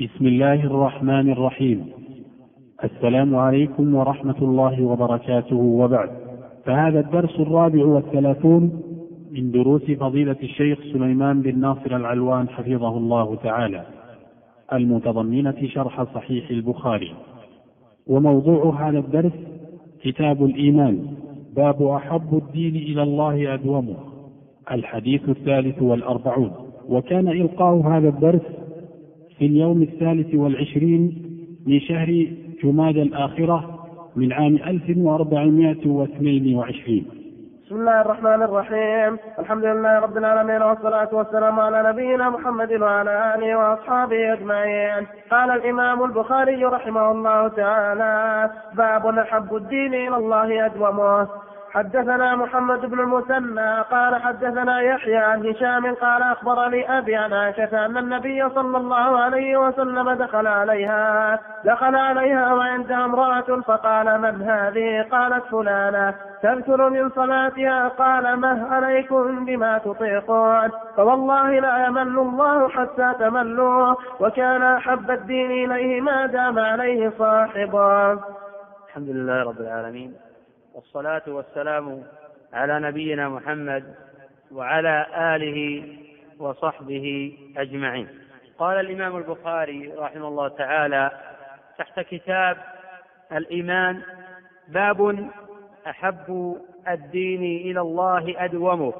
[0.00, 1.86] بسم الله الرحمن الرحيم.
[2.84, 5.56] السلام عليكم ورحمة الله وبركاته.
[5.56, 6.10] وبعد
[6.64, 8.82] فهذا الدرس الرابع والثلاثون
[9.32, 13.84] من دروس فضيلة الشيخ سليمان بن ناصر العلوان حفظه الله تعالى
[14.72, 17.14] المتضمنة شرح صحيح البخاري.
[18.06, 19.32] وموضوع هذا الدرس
[20.02, 21.06] كتاب الإيمان
[21.56, 23.96] باب أحب الدين إلى الله أدومه
[24.72, 26.52] الحديث الثالث والأربعون.
[26.88, 28.65] وكان إلقاء هذا الدرس
[29.38, 31.22] في اليوم الثالث والعشرين
[31.66, 32.26] من شهر
[32.62, 33.86] جماد الآخرة
[34.16, 37.04] من عام 1422
[37.66, 39.18] بسم الله الرحمن الرحيم.
[39.38, 45.06] الحمد لله رب العالمين والصلاة والسلام على نبينا محمد وعلى آله وأصحابه أجمعين.
[45.30, 51.28] قال الإمام البخاري رحمه الله تعالى باب أحب الدين إلى الله أدومه.
[51.76, 57.96] حدثنا محمد بن المثنى قال حدثنا يحيى عن هشام قال أخبرني أبي عن عائشة أن
[57.96, 65.44] النبي صلى الله عليه وسلم دخل عليها دخل عليها وعندها امرأة فقال من هذه؟ قالت
[65.44, 73.94] فلانة تذكر من صلاتها قال مه عليكم بما تطيقون فوالله لا يمل الله حتى تملوا
[74.20, 78.12] وكان أحب الدين إليه ما دام عليه صاحبه.
[78.88, 80.25] الحمد لله رب العالمين
[80.76, 82.02] والصلاة والسلام
[82.52, 83.94] على نبينا محمد
[84.52, 85.88] وعلى آله
[86.38, 88.08] وصحبه أجمعين.
[88.58, 91.10] قال الإمام البخاري رحمه الله تعالى
[91.78, 92.56] تحت كتاب
[93.32, 94.02] الإيمان
[94.68, 95.30] باب
[95.86, 96.56] أحب
[96.88, 98.92] الدين إلى الله أدومه.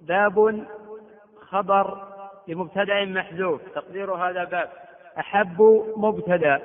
[0.00, 0.64] باب
[1.40, 2.02] خبر
[2.48, 4.68] لمبتدأ محذوف تقدير هذا باب.
[5.18, 6.60] أحب مبتدأ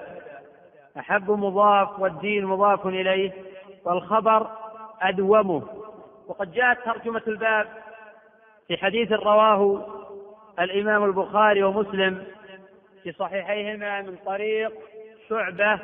[1.00, 3.32] أحب مضاف والدين مضاف إليه.
[3.88, 4.48] والخبر
[5.02, 5.64] أدومه.
[6.28, 7.68] وقد جاءت ترجمة الباب
[8.68, 9.88] في حديث رواه
[10.60, 12.24] الإمام البخاري ومسلم
[13.04, 14.72] في صحيحيهما من طريق
[15.30, 15.80] شعبة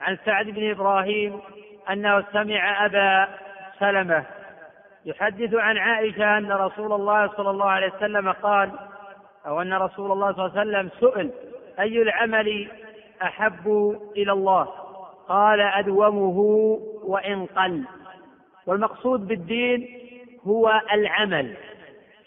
[0.00, 1.40] عن سعد بن إبراهيم
[1.90, 3.28] أنه سمع أبا
[3.78, 4.24] سلمة
[5.04, 8.70] يحدث عن عائشة أن رسول الله صلى الله عليه وسلم قال
[9.46, 11.30] أو أن رسول الله صلى الله عليه وسلم سئل
[11.80, 12.68] أي العمل
[13.22, 13.68] أحب
[14.16, 14.68] إلى الله؟
[15.28, 16.78] قال أدومه
[17.10, 17.84] وإن قل.
[18.66, 19.88] والمقصود بالدين
[20.46, 21.56] هو العمل.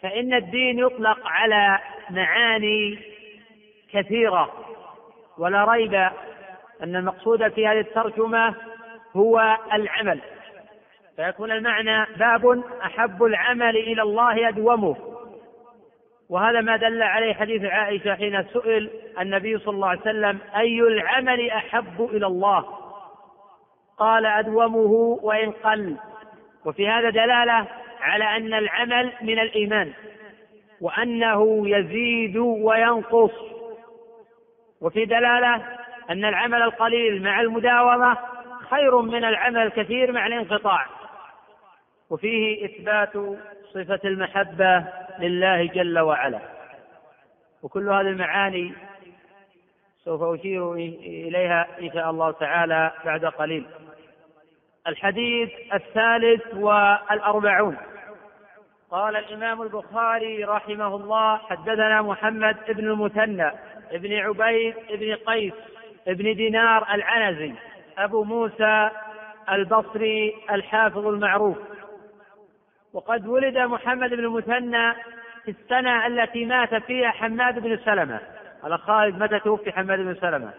[0.02, 1.80] فإن الدين يطلق على
[2.10, 3.00] معاني
[3.94, 4.54] كثيرة.
[5.38, 5.94] ولا ريب
[6.84, 8.56] أن المقصود في هذه الترجمة
[9.16, 10.20] هو العمل.
[11.16, 14.96] فيكون المعنى باب أحب العمل إلى الله أدومه.
[16.30, 18.90] وهذا ما دل عليه حديث عائشة حين سئل
[19.20, 22.83] النبي صلى الله عليه وسلم أي العمل أحب إلى الله؟
[23.98, 25.98] قال أدومه وإن قل.
[26.66, 27.68] وفي هذا دلالة
[28.02, 29.94] على أن العمل من الإيمان
[30.82, 33.32] وأنه يزيد وينقص.
[34.82, 35.56] وفي دلالة
[36.10, 38.18] أن العمل القليل مع المداومة
[38.70, 40.86] خير من العمل الكثير مع الانقطاع.
[42.10, 43.14] وفيه إثبات
[43.74, 44.86] صفة المحبة
[45.20, 46.40] لله جل وعلا.
[47.64, 48.74] وكل هذه المعاني
[50.06, 53.66] سوف أشير إليها إن شاء الله تعالى بعد قليل.
[54.88, 57.78] الحديث الثالث والأربعون.
[58.92, 63.52] قال الإمام البخاري رحمه الله حدثنا محمد بن المثنى
[63.92, 65.54] بن عبيد بن قيس
[66.08, 67.54] بن دينار العنزي
[67.98, 68.90] أبو موسى
[69.50, 71.58] البصري الحافظ المعروف.
[72.94, 74.94] وقد ولد محمد بن المثنى
[75.46, 78.20] في السنة التي مات فيها حماد بن سلمة.
[78.64, 80.54] على خالد متى توفي حماد بن سلمة.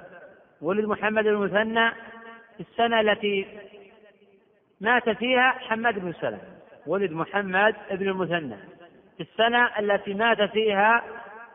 [0.63, 1.91] ولد محمد بن المثنى
[2.57, 3.47] في السنة التي
[4.85, 8.57] مات فيها حماد بن سلمة ولد محمد بن المثنى
[9.17, 11.05] في السنة التي مات فيها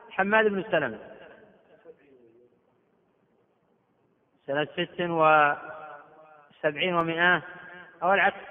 [0.09, 0.99] حماد بن سلمة.
[4.47, 7.43] سنة ست وسبعين ومائة
[8.03, 8.49] أو العكس.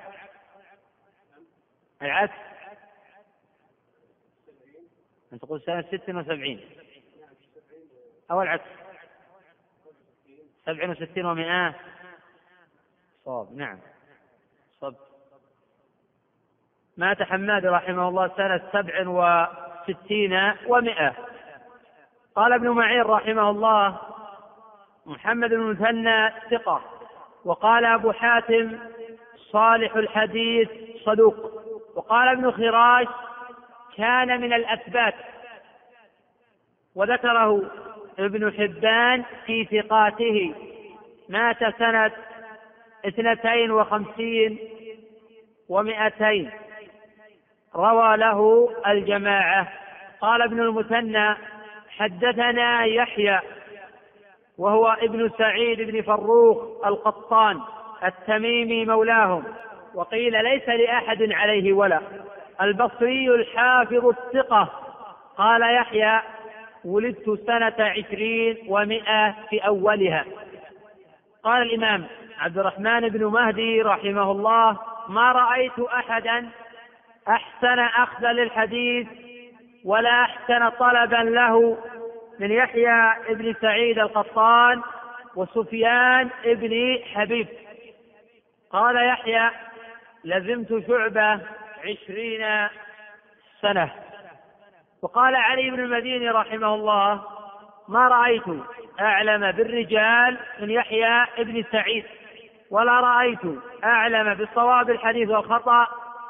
[2.02, 2.38] العكس.
[5.32, 6.70] أن تقول سنة ست وسبعين.
[8.30, 8.70] أو العكس.
[10.66, 11.74] سبع وستين ومائة
[13.24, 13.56] صواب.
[13.56, 13.78] نعم
[14.81, 14.96] صب
[16.98, 21.14] مات حماد رحمه الله سنة سبع وستين ومائة
[22.36, 23.98] قال ابن معين رحمه الله
[25.06, 26.80] محمد بن المثنى ثقة.
[27.44, 28.78] وقال أبو حاتم
[29.52, 30.68] صالح الحديث
[31.04, 31.36] صدوق.
[31.94, 33.06] وقال ابن خراش
[33.96, 35.14] كان من الأثبات.
[36.94, 37.70] وذكره
[38.18, 40.54] ابن حبان في ثقاته.
[41.28, 42.12] مات سنة
[43.06, 44.58] اثنتين وخمسين
[45.68, 46.50] ومائتين
[47.76, 49.69] روى له الجماعة.
[50.20, 51.35] قال ابن المثنى
[51.99, 53.41] حدثنا يحيى
[54.59, 57.61] وهو ابن سعيد بن فروخ القطان
[58.05, 59.44] التميمي مولاهم
[59.94, 62.00] وقيل ليس لأحد عليه ولا.
[62.62, 64.69] البصري الحافظ الثقة.
[65.37, 66.20] قال يحيى
[66.85, 70.25] ولدت سنة عشرين ومائة في أولها.
[71.43, 72.06] قال الإمام
[72.38, 74.76] عبد الرحمن بن مهدي رحمه الله
[75.09, 76.49] ما رأيت أحدا
[77.28, 79.06] أحسن أخذا للحديث
[79.84, 81.78] ولا أحسن طلبا له
[82.40, 84.82] من يحيى بن سعيد القطان
[85.36, 87.48] وسفيان بن حبيب.
[88.72, 89.50] قال يحيى
[90.25, 91.40] لزمت شعبة
[91.84, 92.69] عشرين
[93.60, 93.90] سنة.
[95.02, 97.22] وقال علي بن المديني رحمه الله
[97.88, 98.44] ما رأيت
[99.00, 102.04] أعلم بالرجال من يحيى بن سعيد
[102.70, 103.40] ولا رأيت
[103.84, 105.86] أعلم بالصواب الحديث والخطأ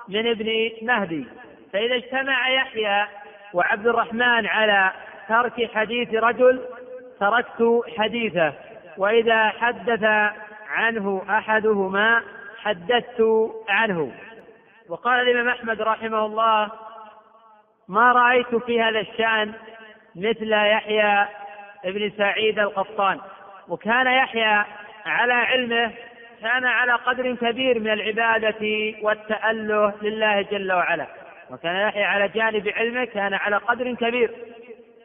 [0.08, 1.26] من ابن مهدي.
[1.72, 3.06] فإذا اجتمع يحيى
[3.54, 4.92] وعبد الرحمن على
[5.28, 6.64] ترك حديث رجل
[7.20, 8.52] تركت حديثه
[8.96, 10.04] وإذا حدث
[10.68, 12.22] عنه أحدهما
[12.62, 13.22] حدثت
[13.68, 14.12] عنه.
[14.88, 16.70] وقال الإمام أحمد رحمه الله
[17.88, 19.52] ما رأيت في هذا الشأن
[20.16, 21.26] مثل يحيى
[21.84, 23.20] بن سعيد القطان
[23.68, 24.64] وكان يحيى
[25.06, 25.92] على علمه
[26.42, 31.06] كان على قدر كبير من العبادة والتأله لله جل وعلا.
[31.50, 34.30] وكان يحيى على جانب علمه كان على قدر كبير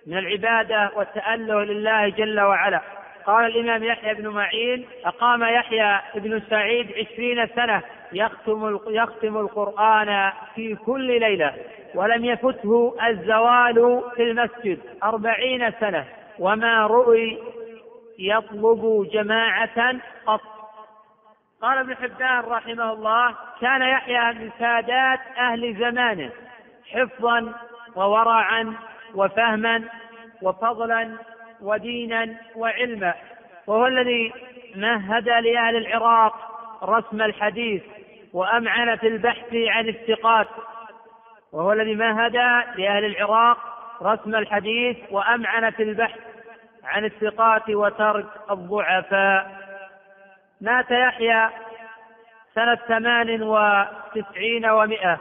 [0.08, 2.82] من العبادة والتأله لله جل وعلا.
[3.26, 7.82] قال الإمام يحيى بن معين أقام يحيى بن سعيد عشرين سنة
[8.14, 11.54] يختم, يختم القرآن في كل ليلة
[11.96, 16.06] ولم يفته الزوال في المسجد أربعين سنة.
[16.40, 17.40] وما رؤي
[18.20, 19.96] يطلب جماعة
[20.26, 20.53] قط
[21.64, 26.32] قال ابن حبان رحمه الله كان يحيى من سادات أهل زمانه
[26.92, 27.54] حفظا
[27.96, 28.74] وورعا
[29.16, 29.84] وفهما
[30.42, 31.18] وفضلا
[31.62, 33.14] ودينا وعلما.
[33.68, 34.34] وهو الذي
[34.76, 36.36] مهد لأهل العراق
[36.84, 37.84] رسم الحديث
[38.34, 40.48] وأمعن في البحث عن الثقات.
[41.54, 42.36] وهو الذي مهد
[42.76, 43.58] لأهل العراق
[44.02, 46.20] رسم الحديث وأمعن في البحث
[46.84, 49.63] عن الثقات وترك الضعفاء.
[50.64, 51.50] مات يحيى
[52.56, 55.20] سنة ثمان وتسعين ومائة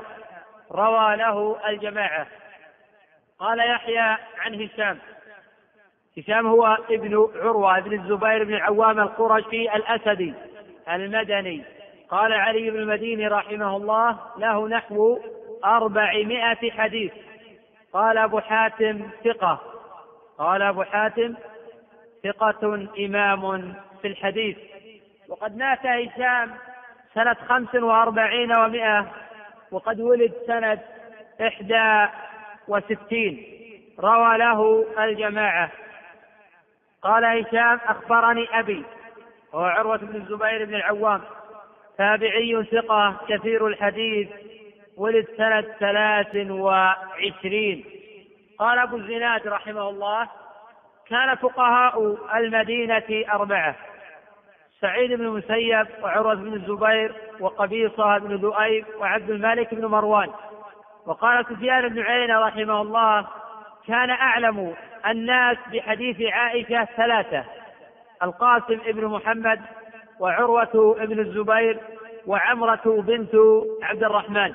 [0.72, 2.26] روى له الجماعة.
[3.38, 4.98] قال يحيى عن هشام.
[6.18, 10.34] هشام هو ابن عروة ابن الزبير بن العوام القرشي الأسدي
[10.88, 11.64] المدني.
[12.10, 15.18] قال علي بن المديني رحمه الله له نحو
[15.64, 17.12] أربعمائة حديث.
[17.92, 19.60] قال أبو حاتم ثقة.
[20.38, 21.34] قال أبو حاتم
[22.24, 24.71] ثقة إمام في الحديث.
[25.28, 26.50] وقد مات هشام
[27.14, 29.06] سنة خمس وأربعين ومائة
[29.70, 30.78] وقد ولد سنة
[31.40, 32.12] إحدى
[32.69, 33.46] وستين.
[34.00, 35.70] روى له الجماعة.
[37.02, 38.84] قال هشام أخبرني أبي
[39.52, 41.22] وهو عروة بن الزبير بن العوام
[41.98, 44.28] تابعي ثقة كثير الحديث
[44.96, 47.84] ولد سنة ثلاث وعشرين.
[48.58, 50.28] قال أبو الزناد رحمه الله
[51.08, 53.76] كان فقهاء المدينة أربعة.
[54.82, 60.29] سعيد بن المسيب وعروة بن الزبير وقبيصة بن ذؤيب وعبد الملك بن مروان.
[61.06, 63.26] وقال سفيان بن عيينة رحمه الله
[63.87, 64.75] كان أعلم
[65.06, 67.44] الناس بحديث عائشة ثلاثة
[68.23, 69.61] القاسم بن محمد
[70.21, 71.78] وعروة بن الزبير
[72.26, 73.35] وعمرة بنت
[73.83, 74.52] عبد الرحمن.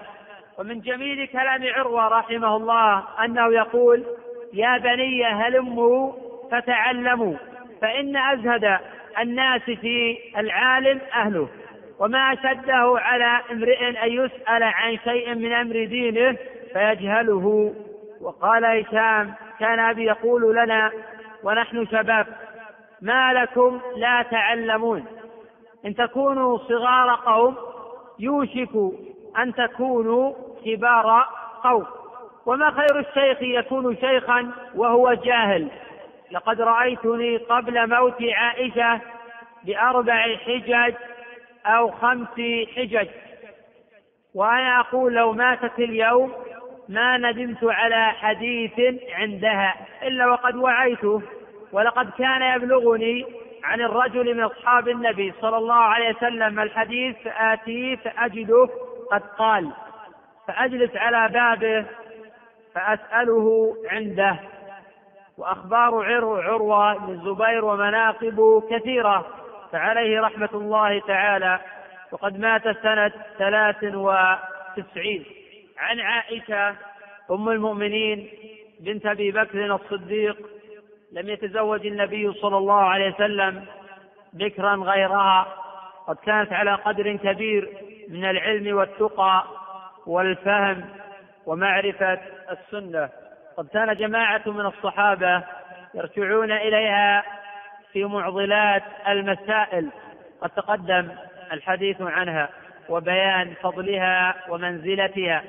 [0.60, 4.04] ومن جميل كلام عروة رحمه الله أنه يقول
[4.54, 6.14] يا بني هلموا
[6.52, 7.36] فتعلموا
[7.82, 8.80] فإن أزهد
[9.20, 11.48] الناس في العالم أهله
[12.00, 16.38] وما أشده على امرئ أن يسأل عن شيء من أمر دينه
[16.74, 17.76] فيجهله.
[18.22, 20.92] وقال هشام كان أبي يقول لنا
[21.44, 22.28] ونحن شباب
[23.02, 25.06] ما لكم لا تعلمون.
[25.86, 27.56] إن تكونوا صغار قوم
[28.20, 28.94] يوشك
[29.40, 30.34] أن تكونوا
[30.66, 31.26] كبار
[31.64, 31.86] قوم.
[32.46, 35.68] وما خير الشيخ يكون شيخا وهو جاهل.
[36.32, 39.02] لقد رأيتني قبل موت عائشة
[39.64, 40.94] بأربع حجج
[41.66, 42.42] أو خمس
[42.76, 43.08] حجج.
[44.36, 46.34] وأنا أقول لو ماتت اليوم
[46.90, 51.22] ما ندمت على حديث عندها إلا وقد وعيته
[51.72, 53.26] ولقد كان يبلغني
[53.64, 58.70] عن الرجل من أصحاب النبي صلى الله عليه وسلم الحديث فآتيه فأجده
[59.12, 59.72] قد قال
[60.48, 61.86] فأجلس على بابه
[62.76, 64.40] فأسأله عنده.
[65.38, 66.06] وأخبار
[66.44, 69.26] عروة بن الزبير ومناقب كثيرة
[69.72, 71.60] فعليه رحمة الله تعالى.
[72.12, 75.26] وقد مات سنة ثلاث وتسعين.
[75.78, 76.76] عن عائشة
[77.32, 78.30] أم المؤمنين
[78.80, 80.38] بنت أبي بكر الصديق
[81.12, 83.66] لم يتزوج النبي صلى الله عليه وسلم
[84.34, 85.48] بكرا غيرها.
[86.08, 87.70] قد كانت على قدر كبير
[88.10, 89.44] من العلم والتقى
[90.08, 90.86] والفهم
[91.46, 92.20] ومعرفة
[92.52, 93.10] السنة.
[93.58, 95.44] قد كان جماعة من الصحابة
[95.94, 97.24] يرجعون إليها
[97.94, 99.90] في معضلات المسائل.
[100.42, 101.10] قد تقدم
[101.52, 102.50] الحديث عنها
[102.90, 105.44] وبيان فضلها ومنزلتها.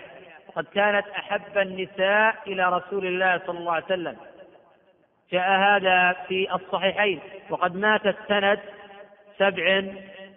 [0.49, 4.17] وقد كانت أحب النساء إلى رسول الله صلى الله عليه وسلم.
[5.33, 7.21] جاء هذا في الصحيحين.
[7.51, 8.59] وقد ماتت سنة
[9.39, 9.83] سبع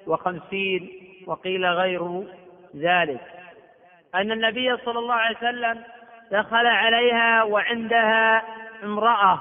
[0.08, 0.90] وخمسين
[1.28, 2.24] وقيل غير
[2.76, 3.22] ذلك.
[4.16, 5.84] أن النبي صلى الله عليه وسلم
[6.32, 8.44] دخل عليها وعندها
[8.84, 9.40] امرأة.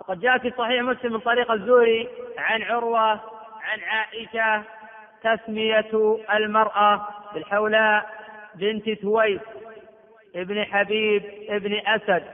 [0.00, 3.10] وقد جاء في صحيح مسلم من طريق الزوري عن عروة
[3.62, 4.62] عن عائشة
[5.22, 8.06] تسمية المرأة بالحولاء
[8.54, 9.40] بنت ثويس
[10.36, 12.24] ابن حبيب ابن أسد.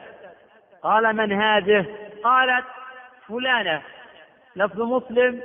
[0.82, 1.86] قال من هذه؟
[2.24, 2.64] قالت
[3.28, 3.82] فلانة.
[4.56, 5.42] لفظ مسلم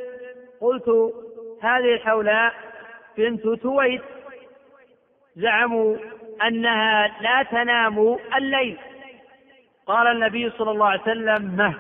[0.62, 1.14] قلت
[1.62, 2.54] هذه الحولاء
[3.18, 4.02] بنت ثويس
[5.36, 5.98] زعموا
[6.42, 8.78] أنها لا تنام الليل.
[9.88, 11.74] قال النبي صلى الله عليه وسلم مه.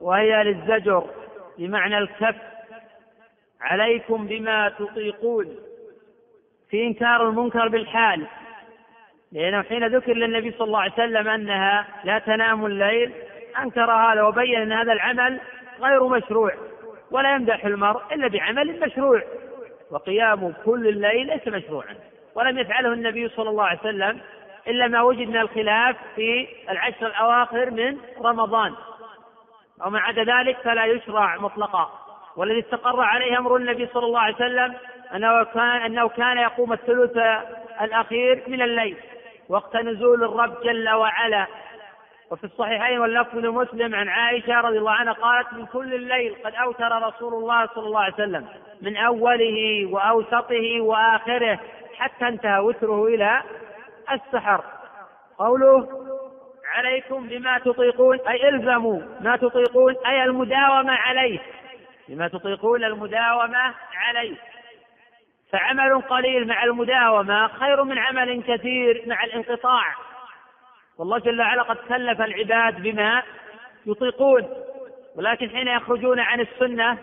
[0.00, 1.04] وهي للزجر
[1.58, 2.36] بمعنى الكف.
[3.60, 5.56] عليكم بما تطيقون.
[6.70, 8.26] في إنكار المنكر بالحال.
[9.32, 13.12] لأنه حين ذكر للنبي صلى الله عليه وسلم أنها لا تنام الليل
[13.58, 15.40] أنكر هذا وبين أن هذا العمل
[15.80, 16.52] غير مشروع
[17.10, 19.22] ولا يمدح المرء إلا بعمل مشروع.
[19.90, 21.94] وقيام كل الليل ليس مشروعا.
[22.34, 24.20] ولم يفعله النبي صلى الله عليه وسلم
[24.66, 28.74] إلا ما وجد من الخلاف في العشر الأواخر من رمضان.
[29.86, 31.90] وما عدا ذلك فلا يشرع مطلقا.
[32.36, 34.74] والذي استقر عليه أمر النبي صلى الله عليه وسلم
[35.14, 37.16] أنه كان أنه كان يقوم الثلث
[37.80, 38.96] الأخير من الليل
[39.48, 41.46] وقت نزول الرب جل وعلا.
[42.30, 47.02] وفي الصحيحين واللفظ لمسلم عن عائشة رضي الله عنها قالت من كل الليل قد أوتر
[47.02, 48.46] رسول الله صلى الله عليه وسلم
[48.82, 51.60] من أوله وأوسطه وآخره
[51.98, 53.42] حتى انتهى وتره إلى
[54.12, 54.64] السحر.
[55.38, 55.88] قوله
[56.74, 61.38] عليكم بما تطيقون أي إلزموا ما تطيقون أي المداومة عليه.
[62.08, 64.36] بما تطيقون المداومة عليه.
[65.52, 69.94] فعمل قليل مع المداومة خير من عمل كثير مع الانقطاع.
[70.98, 73.22] والله جل وعلا قد كلف العباد بما
[73.86, 74.48] يطيقون.
[75.16, 76.98] ولكن حين يخرجون عن السنة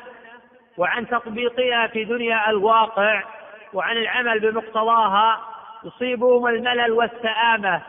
[0.77, 3.23] وعن تطبيقها في دنيا الواقع
[3.73, 5.41] وعن العمل بمقتضاها
[5.83, 7.81] يصيبهم الملل والسآمة.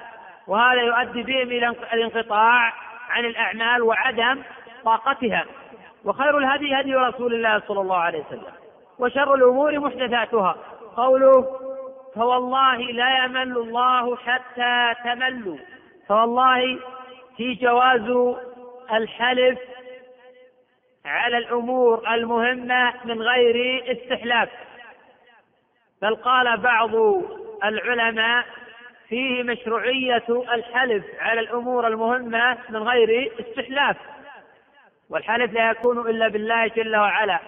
[0.46, 2.72] وهذا يؤدي بهم إلى الانقطاع
[3.10, 4.42] عن الأعمال وعدم
[4.84, 5.44] طاقتها.
[6.04, 8.52] وخير الهدي هدي رسول الله صلى الله عليه وسلم
[8.98, 10.56] وشر الأمور محدثاتها.
[10.96, 11.60] قوله
[12.14, 15.58] فوالله لا يمل الله حتى تملوا.
[16.08, 16.78] فوالله
[17.36, 18.36] في جواز
[18.92, 19.58] الحلف
[21.04, 24.48] على الأمور المهمة من غير استحلاف.
[26.02, 26.90] بل قال بعض
[27.64, 28.44] العلماء
[29.08, 33.96] فيه مشروعية الحلف على الأمور المهمة من غير استحلاف
[35.10, 37.38] والحلف لا يكون إلا بالله جل وعلا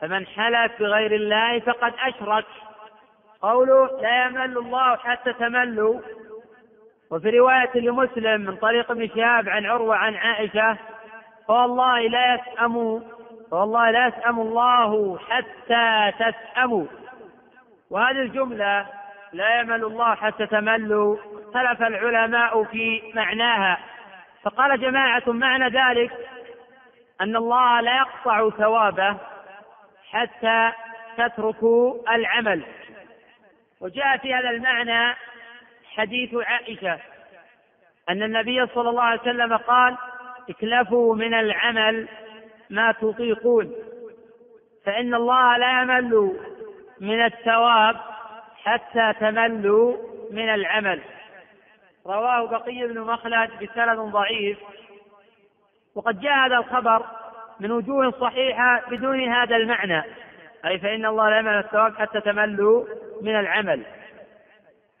[0.00, 2.44] فمن حلف بغير الله فقد أشرك.
[3.42, 6.00] قوله لا يمل الله حتى تملوا
[7.10, 10.76] وفي رواية لمسلم من طريق ابن شهاب عن عروة عن عائشة
[11.48, 13.02] فوالله لا يسأم
[13.50, 16.86] فوالله لا يسأم الله حتى تسأموا.
[17.90, 18.86] وهذه الجملة
[19.32, 23.78] لا يمل الله حتى تملوا اختلف العلماء في معناها.
[24.42, 26.12] فقال جماعة معنى ذلك
[27.20, 29.16] أن الله لا يقطع ثوابه
[30.10, 30.72] حتى
[31.18, 32.62] تتركوا العمل.
[33.80, 35.16] وجاء في هذا المعنى
[35.96, 36.98] حديث عائشة
[38.08, 39.96] أن النبي صلى الله عليه وسلم قال
[40.50, 42.08] اكلفوا من العمل
[42.70, 43.72] ما تطيقون.
[44.86, 46.36] فإن الله لا يمل
[47.00, 47.96] من الثواب
[48.64, 49.96] حتى تملوا
[50.30, 51.00] من العمل.
[52.06, 54.58] رواه بقي بن مخلد بسند ضعيف.
[55.94, 57.06] وقد جاء هذا الخبر
[57.60, 60.02] من وجوه صحيحة بدون هذا المعنى.
[60.64, 62.84] أي فإن الله لا يمل الثواب حتى تملوا
[63.22, 63.82] من العمل.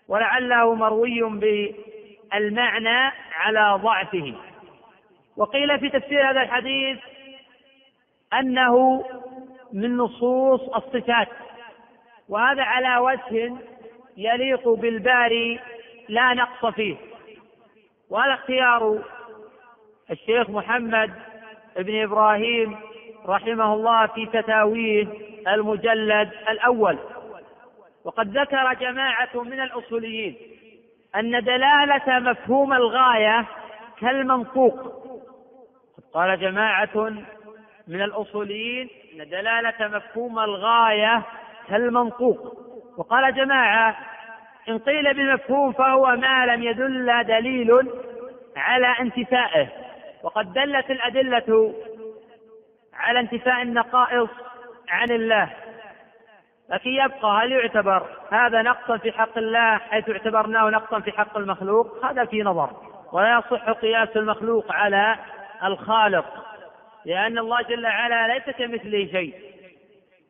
[0.08, 4.34] ولعله مروي بالمعنى على ضعفه.
[5.36, 6.98] وقيل في تفسير هذا الحديث
[8.32, 9.04] أنه
[9.72, 11.28] من نصوص الصفات.
[12.28, 13.56] وهذا على وجه
[14.16, 15.60] يليق بالباري
[16.08, 16.96] لا نقص فيه.
[18.10, 18.98] وهذا اختيار
[20.10, 21.10] الشيخ محمد
[21.76, 22.76] بن إبراهيم
[23.26, 25.06] رحمه الله في فتاويه
[25.48, 26.98] المجلد الأول.
[28.04, 30.36] وقد ذكر جماعة من الأصوليين
[31.16, 33.46] أن دلالة مفهوم الغاية
[34.00, 35.06] كالمنطوق.
[36.14, 37.12] قال جماعة
[37.88, 41.22] من الأصوليين أن دلالة مفهوم الغاية
[41.68, 42.56] كالمنطوق
[42.96, 43.96] وقال جماعة
[44.68, 47.90] إن قيل بمفهوم فهو ما لم يدل دليل
[48.56, 49.68] على انتفائه.
[50.22, 51.74] وقد دلت الأدلة
[52.94, 54.28] على انتفاء النقائص
[54.88, 55.48] عن الله.
[56.70, 62.04] لكن يبقى هل يعتبر هذا نقصا في حق الله حيث اعتبرناه نقصا في حق المخلوق؟
[62.04, 62.70] هذا في نظر.
[63.12, 65.16] ولا يصح قياس المخلوق على
[65.64, 66.24] الخالق
[67.04, 69.45] لأن الله جل وعلا ليس كمثله شيء.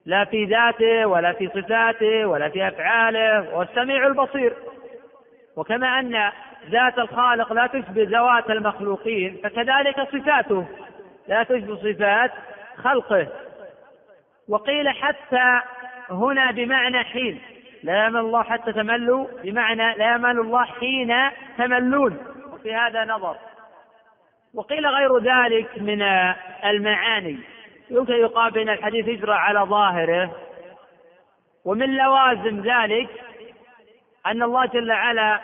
[0.06, 4.52] لا في ذاته ولا في صفاته ولا في أفعاله والسميع البصير.
[5.56, 6.30] وكما أن
[6.70, 10.66] ذات الخالق لا تشبه ذوات المخلوقين فكذلك صفاته
[11.28, 12.32] لا تشبه صفات
[12.76, 13.26] خلقه.
[14.48, 15.60] وقيل حتى
[16.10, 17.40] هنا بمعنى حين
[17.82, 21.14] لا يمل الله حتى تملوا بمعنى لا يمل الله حين
[21.58, 22.18] تملون.
[22.52, 23.36] وفي هذا نظر.
[24.54, 26.02] وقيل غير ذلك من
[26.64, 27.38] المعاني.
[27.90, 30.36] يمكن يقال بين الحديث يجرى على ظاهره.
[31.64, 33.08] ومن لوازم ذلك
[34.26, 35.40] أن الله جل وعلا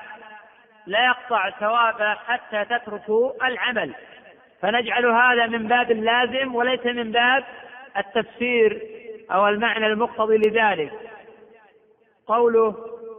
[0.87, 3.95] لا يقطع ثوابه حتى تتركوا العمل.
[4.61, 7.45] فنجعل هذا من باب اللازم وليس من باب
[7.97, 8.83] التفسير
[9.31, 10.93] أو المعنى المقتضي لذلك.
[12.27, 12.75] قوله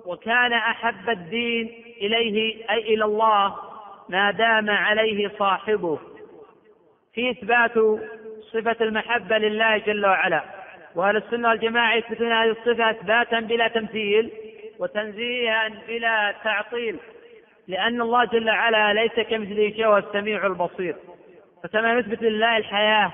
[0.06, 3.56] وكان أحب الدين إليه أي إلى الله
[4.10, 6.00] ما دام عليه صاحبه.
[7.14, 7.78] في إثبات
[8.54, 10.44] صفة المحبة لله جل وعلا.
[10.96, 14.32] وأهل السنة والجماعة يثبتون هذه الصفة إثباتا بلا تمثيل
[14.80, 16.98] وتنزيها بلا تعطيل
[17.68, 20.96] لأن الله جل وعلا ليس كمثله شيء هو السميع البصير.
[21.64, 23.12] فكما نثبت لله الحياة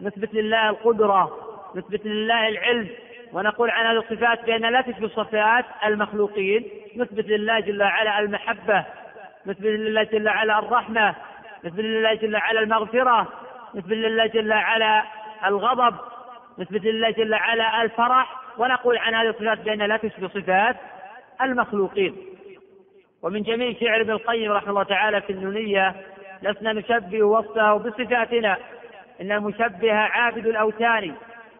[0.00, 1.38] نثبت لله القدرة
[1.76, 2.88] نثبت لله العلم
[3.32, 6.64] ونقول عن هذه الصفات بأنها لا تشبه صفات المخلوقين
[6.96, 8.84] نثبت لله جل وعلا المحبة
[9.46, 11.14] نثبت لله جل وعلا الرحمة
[11.64, 13.28] نثبت لله جل وعلا المغفرة
[13.76, 15.04] نثبت لله جل وعلا
[15.46, 15.94] الغضب
[16.58, 20.76] نثبت لله جل وعلا الفرح ونقول عن هذه الصفات بأنها لا تشبه صفات
[21.42, 22.16] المخلوقين.
[23.22, 25.94] ومن جميع شعر ابن القيم رحمه الله تعالى في النونية
[26.42, 28.56] لسنا نشبه وصفه بصفاتنا.
[29.20, 31.14] إن المشبه عابد الأوثان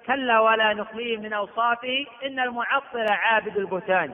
[0.06, 4.10] كلا ولا نخليه من أوصافه إن المعطل عابد البهتان.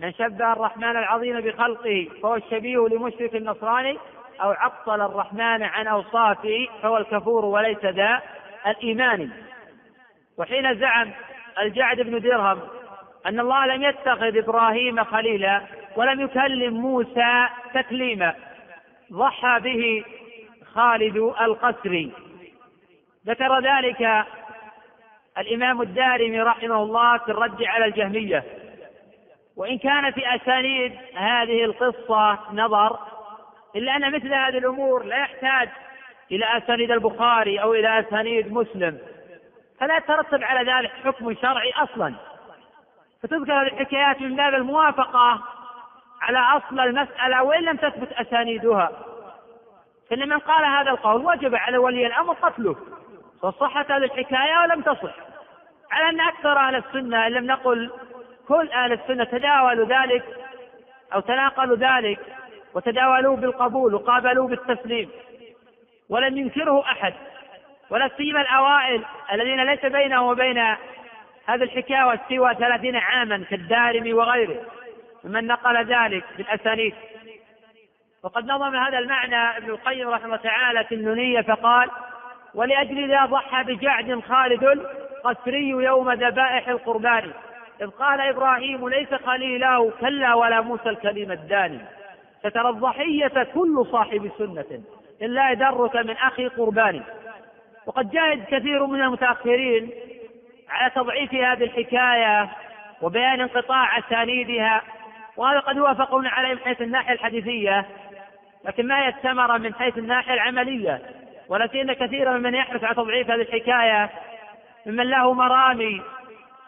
[0.00, 3.98] من شبه الرحمن العظيم بخلقه فهو الشبيه لمشرك النصراني
[4.40, 8.22] أو عطل الرحمن عن أوصافه فهو الكفور وليس ذا
[8.66, 9.30] الإيمان.
[10.38, 11.10] وحين زعم
[11.62, 12.60] الجعد بن درهم
[13.26, 15.62] أن الله لم يتخذ إبراهيم خليلا
[15.96, 18.34] ولم يكلم موسى تكليما
[19.12, 20.04] ضحى به
[20.74, 22.12] خالد القسري.
[23.26, 24.24] ذكر ذلك
[25.38, 28.44] الإمام الدارمي رحمه الله في الرد على الجهمية.
[29.56, 32.98] وإن كان في أسانيد هذه القصة نظر
[33.76, 35.68] إلا أن مثل هذه الأمور لا يحتاج
[36.30, 38.98] إلى أسانيد البخاري أو إلى أسانيد مسلم
[39.80, 42.14] فلا يترتب على ذلك حكم شرعي أصلا.
[43.22, 45.42] فتذكر هذه الحكايات من باب الموافقة
[46.20, 48.90] على أصل المسألة وإن لم تثبت أسانيدها.
[50.10, 52.76] فإن من قال هذا القول وجب على ولي الأمر قتله.
[53.42, 55.14] فصحت هذه الحكاية ولم تصح.
[55.90, 57.90] على أن أكثر أهل السنة إن لم نقل
[58.48, 60.24] كل أهل السنة تداولوا ذلك
[61.14, 62.18] أو تناقلوا ذلك
[62.74, 65.10] وتداولوه بالقبول وقابلوه بالتسليم.
[66.08, 67.14] ولم ينكره أحد
[67.90, 70.58] ولا سيما الأوائل الذين ليس بينهم وبين
[71.46, 74.62] هذه الحكاية سوى ثلاثين عاما كالدارمي وغيره
[75.24, 76.94] ممن نقل ذلك بالأسانيد.
[78.22, 81.90] وقد نظم هذا المعنى ابن القيم رحمه الله تعالى في النونية فقال
[82.54, 87.32] ولأجل ذا ضحى بجعد خالد القسري يوم ذبائح القربان
[87.80, 91.80] إذ قال إبراهيم ليس خليله كلا ولا موسى الكليم الداني.
[92.38, 94.82] سترى الضحية كل صاحب سنة
[95.22, 97.02] إلا يدرك من أخي قربان
[97.86, 99.90] وقد جاهد كثير من المتأخرين
[100.68, 102.48] على تضعيف هذه الحكاية
[103.02, 104.82] وبيان انقطاع أسانيدها
[105.36, 107.86] وهذا قد وافقون عليه من حيث الناحية الحديثية
[108.64, 111.02] لكن ما هي الثمرة من حيث الناحية العملية.
[111.48, 114.10] ولكن كثيرا من يحرص على تضعيف هذه الحكاية
[114.86, 116.02] ممن له مرامي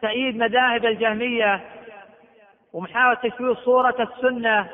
[0.02, 1.60] تأييد مذاهب الجهمية
[2.72, 4.66] ومحاولة تشويه صورة السنة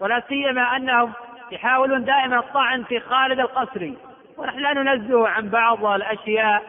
[0.00, 1.12] ولا سيما أنهم
[1.52, 3.98] يحاولون دائما الطعن في خالد القسري
[4.36, 6.62] ونحن لا ننزه عن بعض الأشياء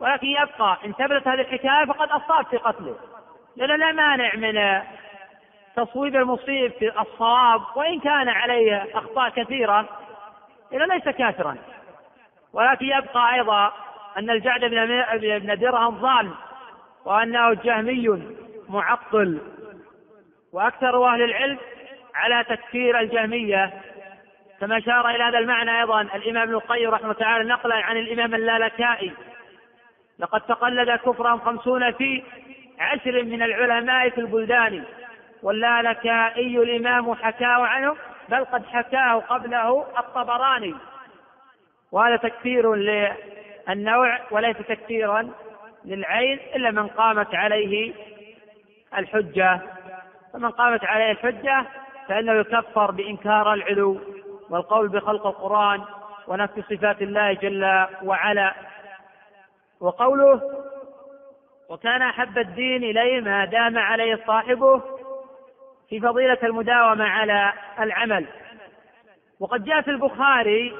[0.00, 2.96] ولكن يبقى إن ثبتت هذه الحكاية فقد أصاب في قتله.
[3.56, 4.82] لأنه لا مانع من
[5.76, 9.88] تصويب المصيب في الصواب وإن كان عليه أخطاء كثيرة
[10.72, 11.56] إذا ليس كافرا.
[12.52, 13.72] ولكن يبقى أيضا
[14.18, 14.60] أن الجعد
[15.20, 16.34] بن درهم ظالم
[17.04, 18.22] وأنه جهمي
[18.68, 19.40] معطل.
[20.52, 21.58] وأكثر أهل العلم
[22.14, 23.72] على تكفير الجهمية.
[24.60, 29.12] كما أشار إلى هذا المعنى أيضا الإمام ابن القيم رحمه تعالى نقلا عن الإمام اللالكائي.
[30.18, 32.22] لقد تقلد كفرا خمسون في
[32.78, 34.84] عشر من العلماء في البلدان.
[35.42, 37.96] واللالكائي الإمام حكاه عنه
[38.28, 40.74] بل قد حكاه قبله الطبراني.
[41.92, 45.30] وهذا تكفير للنوع وليس تكفيرا
[45.84, 47.92] للعين إلا من قامت عليه
[48.98, 49.60] الحجة.
[50.32, 51.66] فمن قامت عليه الحجة
[52.12, 54.00] فإنه يكفر بإنكار العلو
[54.50, 55.84] والقول بخلق القرآن
[56.28, 58.54] ونفي صفات الله جل وعلا.
[59.80, 60.40] وقوله
[61.68, 64.82] وكان أحب الدين إليه ما دام عليه صاحبه
[65.88, 68.26] في فضيلة المداومة على العمل.
[69.40, 70.74] وقد جاء في البخاري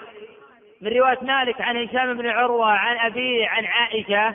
[0.81, 4.35] من رواية مالك عن هشام بن عروة عن أبيه عن عائشة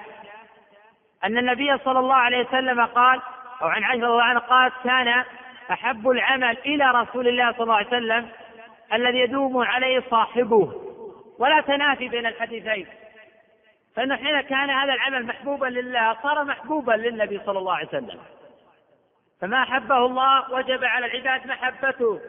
[1.24, 3.22] أن النبي صلى الله عليه وسلم قال
[3.62, 5.24] أو عن عائشة رضي الله عنها قالت كان
[5.72, 8.30] أحب العمل إلى رسول الله صلى الله عليه وسلم
[8.94, 10.74] الذي يدوم عليه صاحبه.
[11.40, 12.88] ولا تنافي بين الحديثين.
[13.96, 18.20] فإنه حين كان هذا العمل محبوبا لله صار محبوبا للنبي صلى الله عليه وسلم.
[19.42, 22.20] فما أحبه الله وجب على العباد محبته.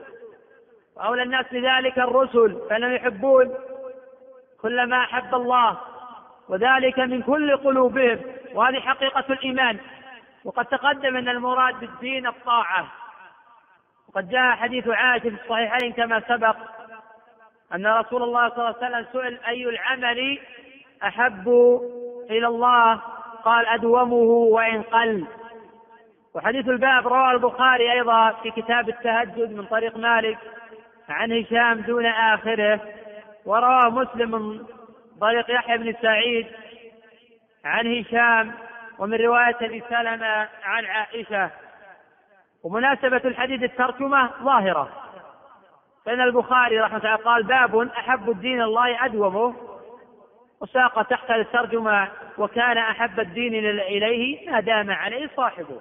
[0.97, 3.55] وأولى الناس بذلك الرسل فإنهم يحبون
[4.63, 5.79] كل ما أحب الله.
[6.49, 8.21] وذلك من كل قلوبهم.
[8.55, 9.79] وهذه حقيقة الإيمان.
[10.45, 12.98] وقد تقدم أن المراد بالدين الطاعة.
[14.09, 16.57] وقد جاء حديث عائشة في الصحيحين كما سبق
[17.75, 20.39] أن رسول الله صلى الله عليه وسلم سئل أي العمل
[21.03, 21.49] أحب
[22.31, 23.03] إلى الله؟
[23.45, 25.25] قال أدومه وإن قل.
[26.35, 30.39] وحديث الباب رواه البخاري أيضا في كتاب التهجد من طريق مالك
[31.09, 32.81] عن هشام دون آخره
[33.45, 34.67] ورواه مسلم من
[35.21, 36.47] طريق يحيى بن سعيد
[37.65, 38.53] عن هشام
[38.99, 41.51] ومن رواية أبي سلمة عن عائشة.
[42.69, 44.89] ومناسبة الحديث الترجمة ظاهرة.
[46.07, 49.55] فإن البخاري رحمة الله قال باب أحب الدين الله أدومه
[50.61, 55.81] وساق تحت الترجمة وكان أحب الدين إليه ما دام عليه صاحبه.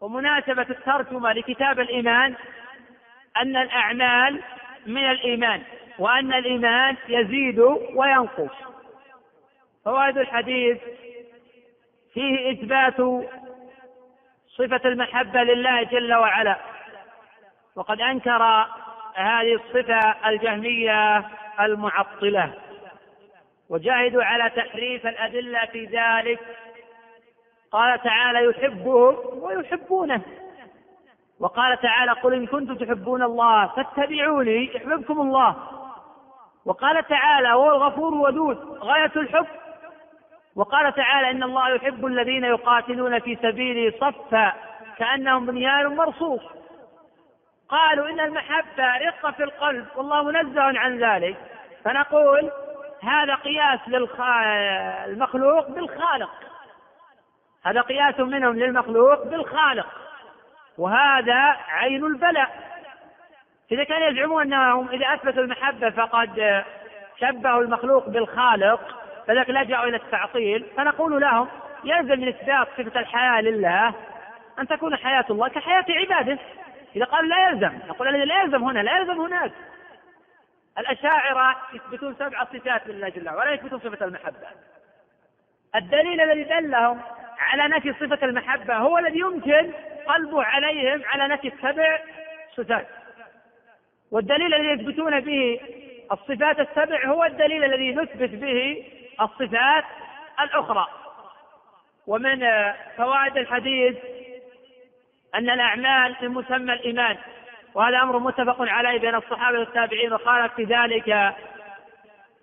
[0.00, 2.34] ومناسبة الترجمة لكتاب الإيمان
[3.36, 4.42] أن الأعمال
[4.86, 5.62] من الإيمان
[5.98, 7.58] وأن الإيمان يزيد
[7.94, 8.54] وينقص.
[9.84, 10.78] فوائد الحديث
[12.14, 13.00] فيه إثبات
[14.60, 16.56] صفة المحبة لله جل وعلا.
[17.76, 18.66] وقد أنكر
[19.14, 21.28] هذه الصفة الجهمية
[21.60, 22.54] المعطلة.
[23.70, 26.40] وجاهدوا على تحريف الأدلة في ذلك.
[27.72, 30.22] قال تعالى يحبهم ويحبونه.
[31.40, 35.56] وقال تعالى قل إن كنتم تحبون الله فاتبعوني يحببكم الله.
[36.64, 39.46] وقال تعالى هو الغفور الودود غاية الحب.
[40.56, 44.52] وقال تعالى إن الله يحب الذين يقاتلون في سبيله صفا
[44.96, 46.40] كأنهم بنيان مرصوص.
[47.68, 51.36] قالوا إن المحبة رقة في القلب والله منزه عن ذلك.
[51.84, 52.50] فنقول
[53.02, 56.30] هذا قياس للمخلوق بالخالق.
[57.64, 59.86] هذا قياس منهم للمخلوق بالخالق.
[60.78, 62.50] وهذا عين البلاء.
[63.72, 66.64] إذا كانوا يزعمون أنهم إذا أثبتوا المحبة فقد
[67.20, 68.99] شبهوا المخلوق بالخالق.
[69.26, 71.48] فذلك لجأوا إلى التعطيل فنقول لهم
[71.84, 73.94] يلزم من إثبات صفة الحياة لله
[74.58, 76.38] أن تكون حياة الله كحياة عباده.
[76.96, 79.52] إذا قالوا لا يلزم نقول لا يلزم هنا لا يلزم هناك.
[80.78, 84.46] الأشاعرة يثبتون سبع صفات لله جل وعلا ولا يثبتون صفة المحبة.
[85.74, 87.00] الدليل الذي دلهم
[87.38, 89.72] على نفي صفة المحبة هو الذي يمكن
[90.06, 91.98] قلبه عليهم على نفي السبع
[92.56, 92.86] صفات.
[94.10, 95.60] والدليل الذي يثبتون به
[96.12, 98.84] الصفات السبع هو الدليل الذي نثبت به
[99.20, 99.84] الصفات
[100.40, 100.86] الأخرى.
[102.06, 102.46] ومن
[102.96, 103.96] فوائد الحديث
[105.34, 107.16] أن الأعمال من مسمى الإيمان
[107.74, 111.34] وهذا أمر متفق عليه بين الصحابة والتابعين وخالف في ذلك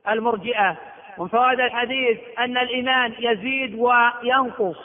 [0.10, 0.76] المرجئة.
[1.18, 4.78] ومن فوائد الحديث أن الإيمان يزيد وينقص.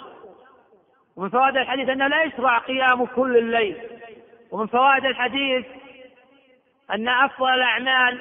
[1.17, 3.77] ومن فوائد الحديث أنه لا يشرع قيام كل الليل.
[4.51, 5.67] ومن فوائد الحديث
[6.91, 8.21] أن أفضل الأعمال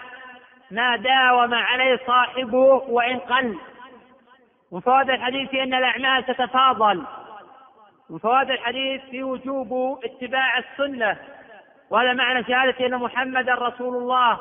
[0.71, 3.57] ما داوم عليه صاحبه وإن قل.
[4.71, 7.05] من فوائد الحديث أن الأعمال تتفاضل.
[8.09, 11.17] من فوائد الحديث في وجوب اتباع السنة.
[11.89, 14.39] وهذا معنى شهادة أن محمدا رسول الله.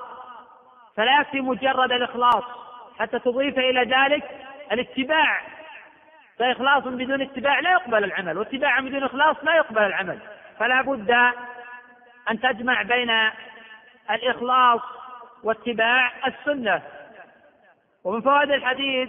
[0.96, 2.44] فلا يكفي مجرد الإخلاص.
[2.98, 4.24] حتى تضيف إلى ذلك
[4.72, 5.40] الاتباع.
[6.38, 8.38] فإخلاص بدون اتباع لا يقبل العمل.
[8.38, 10.18] واتباع بدون إخلاص لا يقبل العمل.
[10.58, 11.10] فلا بد
[12.30, 13.10] أن تجمع بين
[14.10, 14.80] الإخلاص
[15.42, 16.82] واتباع السنة.
[18.04, 19.08] ومن فوائد الحديث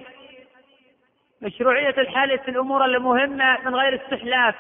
[1.41, 4.56] مشروعية الحال في الأمور المهمة من غير استحلاف.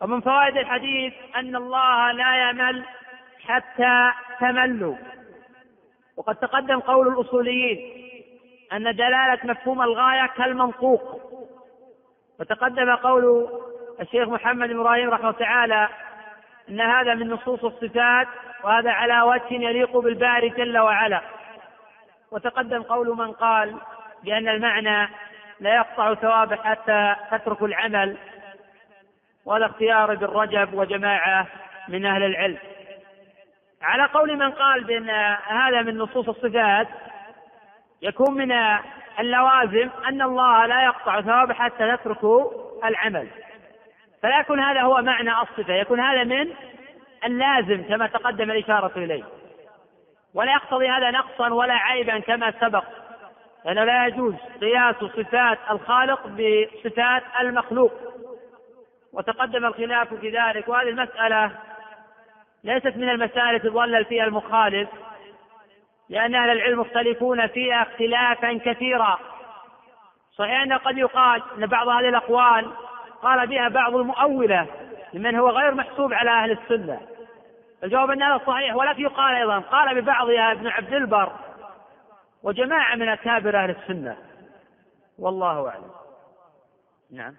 [0.00, 2.84] ومن فوائد الحديث أن الله لا يمل
[3.44, 4.96] حتى تملوا.
[6.16, 8.10] وقد تقدم قول الأصوليين
[8.72, 11.20] أن دلالة مفهوم الغاية كالمنطوق.
[12.40, 13.48] وتقدم قول
[14.00, 15.88] الشيخ محمد إبراهيم رحمه الله تعالى
[16.68, 18.28] أن هذا من نصوص الصفات
[18.64, 21.20] وهذا على وجه يليق بالباري جل وعلا.
[22.30, 23.76] وتقدم قول من قال
[24.24, 25.08] بأن المعنى
[25.60, 28.16] لا يقطع ثوابه حتى تترك العمل
[29.44, 31.46] وهذا اختيار ابن رجب وجماعة
[31.88, 32.58] من أهل العلم.
[33.82, 35.10] على قول من قال بأن
[35.46, 36.88] هذا من نصوص الصفات
[38.02, 38.52] يكون من
[39.18, 42.50] اللوازم أن الله لا يقطع ثوابه حتى تتركوا
[42.84, 43.28] العمل.
[44.24, 46.54] فلا يكون هذا هو معنى الصفة يكون هذا من
[47.24, 49.24] اللازم كما تقدم الإشارة إليه.
[50.34, 52.84] ولا يقتضي هذا نقصا ولا عيبا كما سبق
[53.64, 57.92] لأنه لا يجوز قياس صفات الخالق بصفات المخلوق.
[59.12, 61.50] وتقدم الخلاف في ذلك وهذه المسألة
[62.64, 64.88] ليست من المسائل التي ضلل فيها المخالف
[66.08, 69.18] لأن أهل العلم مختلفون فيها اختلافا كثيرا.
[70.36, 72.70] صحيح أنه قد يقال أن بعض هذه الأقوال
[73.24, 74.66] قال بها بعض المؤولة
[75.14, 77.00] ممن هو غير محسوب على أهل السنة.
[77.84, 81.32] الجواب أن هذا صحيح ولكن يقال أيضا قال ببعضها ابن عبد البر
[82.42, 84.16] وجماعة من أكابر أهل السنة.
[85.18, 85.90] والله أعلم.
[87.10, 87.34] نعم.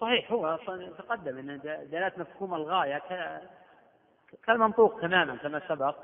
[0.00, 3.02] صحيح هو أصلا تقدم إن دلالة مفهوم الغاية
[4.46, 5.96] كالمنطوق تماما كما سبق.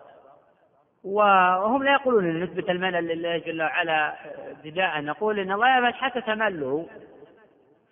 [1.05, 4.17] وهم لا يقولون إن نثبت الملل لله جل وعلا
[4.51, 6.85] ابتداء نقول إن الله يبعد حتى تملوا.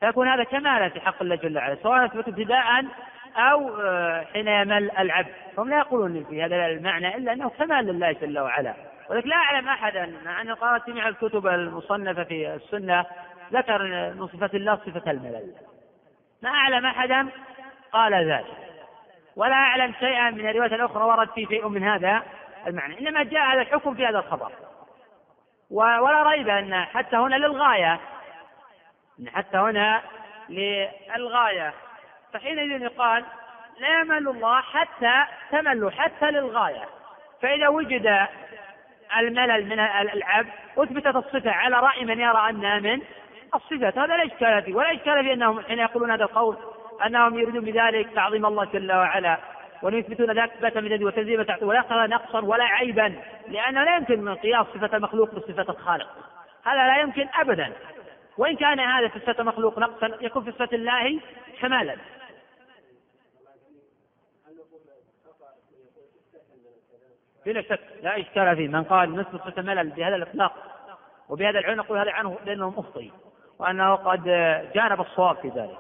[0.01, 2.85] فيكون هذا كمالا في حق الله جل وعلا سواء نثبت ابتداء
[3.37, 3.71] أو
[4.33, 5.33] حين يمل العبد.
[5.59, 8.75] هم لا يقولون في هذا المعنى إلا أنه كمال لله جل وعلا.
[9.11, 13.05] ولكن لا أعلم احدا مع أن قرات جميع الكتب المصنفة في السنة
[13.53, 13.83] ذكر
[14.15, 15.53] من صفه الله صفة الملل.
[16.43, 17.29] ما أعلم احدا
[17.93, 18.57] قال ذلك.
[19.37, 22.23] ولا أعلم شيئا من الروايات الاخرى ورد فيه شيء من هذا
[22.67, 22.99] المعنى.
[23.01, 24.53] إنما جاء هذا الحكم في هذا الخبر.
[25.71, 28.01] ولا ريب أن حتى هنا للغاية
[29.35, 30.03] حتى هنا
[30.49, 31.75] للغاية.
[32.33, 33.25] فحينئذ يقال
[33.81, 36.85] لا يمل الله حتى تمل حتى للغاية.
[37.43, 38.27] فإذا وجد
[39.19, 43.03] الملل من العبد أثبتت الصفة على رأي من يرى أنها من
[43.55, 43.99] الصفات.
[43.99, 46.57] هذا لا إشكال فيه ولا إشكال في أنهم حين يقولون هذا القول
[47.07, 49.39] أنهم يريدون بذلك تعظيم الله جل وعلا
[49.83, 53.15] ويثبتون ذلك اثباتا من وتنزيما ولا نقصا ولا عيبا
[53.49, 56.09] لأنه لا يمكن من قياس صفة المخلوق بصفة الخالق.
[56.65, 57.73] هذا لا يمكن ابدا.
[58.38, 61.20] وإن كان هذا في صفه المخلوق نقصا يكون في صفه الله
[61.61, 61.96] كمالا.
[67.46, 68.68] بلا شك لا إشكال فيه.
[68.68, 70.53] من قال نثبت صفه الملل بهذا الإطلاق
[71.29, 73.11] وبهذا العلم نقول هذا عنه لأنه مخطئ
[73.59, 74.25] وأنه قد
[74.75, 75.79] جانب الصواب في ذلك.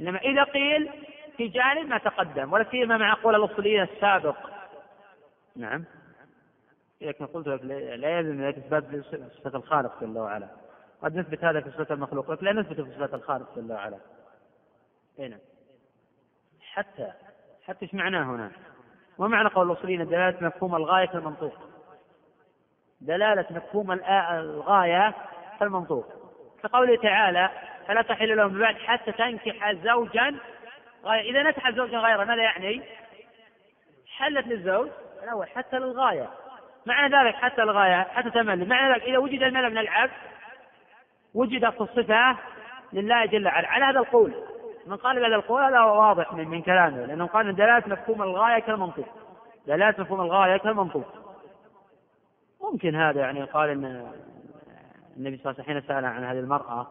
[0.00, 0.90] إنما إذا قيل
[1.36, 4.36] في جانب ما تقدم ولا سيما مع قول الأصوليين السابق.
[5.56, 5.84] نعم.
[7.00, 7.64] لكن قلت لك
[8.00, 10.63] لا يلزم ذلك اثبات صفه الخالق جل وعلا.
[11.04, 13.98] قد نثبت هذا في صفة المخلوق لكن لا نثبت في صفة الخالق جل وعلا.
[15.20, 15.40] أي نعم.
[16.72, 17.12] حتى
[17.66, 18.52] حتى إيش معناه هنا؟
[19.18, 21.54] ومعنى قول الأصوليين دلالة مفهوم الغاية كالمنطوق
[23.00, 25.14] دلالة مفهوم الغاية
[25.60, 26.06] كالمنطوق
[26.62, 27.50] كقوله تعالى
[27.86, 30.36] فلا تحل لهم بعد حتى تنكح زوجا
[31.04, 32.82] غير إذا نكح زوجا غيره ماذا يعني؟
[34.16, 34.88] حلت للزوج
[35.22, 36.30] الأول حتى للغاية.
[36.86, 40.12] معنى ذلك حتى الغاية حتى تمل معنى ذلك إذا وجد الملل من العبد
[41.34, 42.36] وجدت الصفة
[42.92, 43.68] لله جل وعلا.
[43.68, 44.34] على هذا القول
[44.86, 49.04] من قال بهذا القول هذا واضح من, من كلامه لأنه قال دلالة مفهوم الغاية كالمنطق.
[49.66, 51.24] دلالة مفهوم الغاية كالمنطق.
[52.62, 54.12] ممكن هذا يعني قال ان
[55.16, 56.86] النبي صلى الله عليه وسلم حين سأل عن هذه المرأة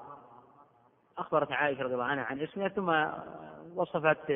[1.17, 3.05] أخبرت عائشة رضي الله عنها عن اسمها ثم
[3.75, 4.27] وصفت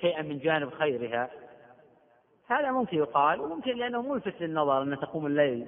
[0.00, 1.30] شيئا من جانب خيرها.
[2.48, 5.66] هذا ممكن يقال وممكن لأنه ملفت للنظر أن تقوم الليل.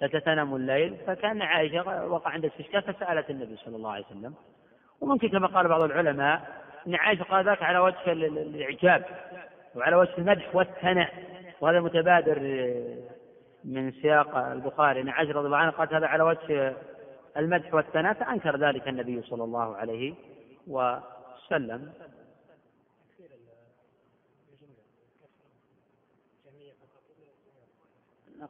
[0.00, 4.34] تتنم الليل فكان عائشة وقع عندها استشكال فسألت النبي صلى الله عليه وسلم.
[5.00, 9.04] وممكن كما قال بعض العلماء أن عائشة قال ذلك على وجه الإعجاب
[9.74, 11.12] وعلى وجه المدح والثناء
[11.60, 12.38] وهذا متبادر
[13.64, 15.00] من سياق البخاري.
[15.00, 16.76] أن عائشة رضي الله عنها قالت هذا على وجه
[17.36, 20.14] المدح والثناء فأنكر ذلك النبي صلى الله عليه
[20.66, 21.92] وسلم.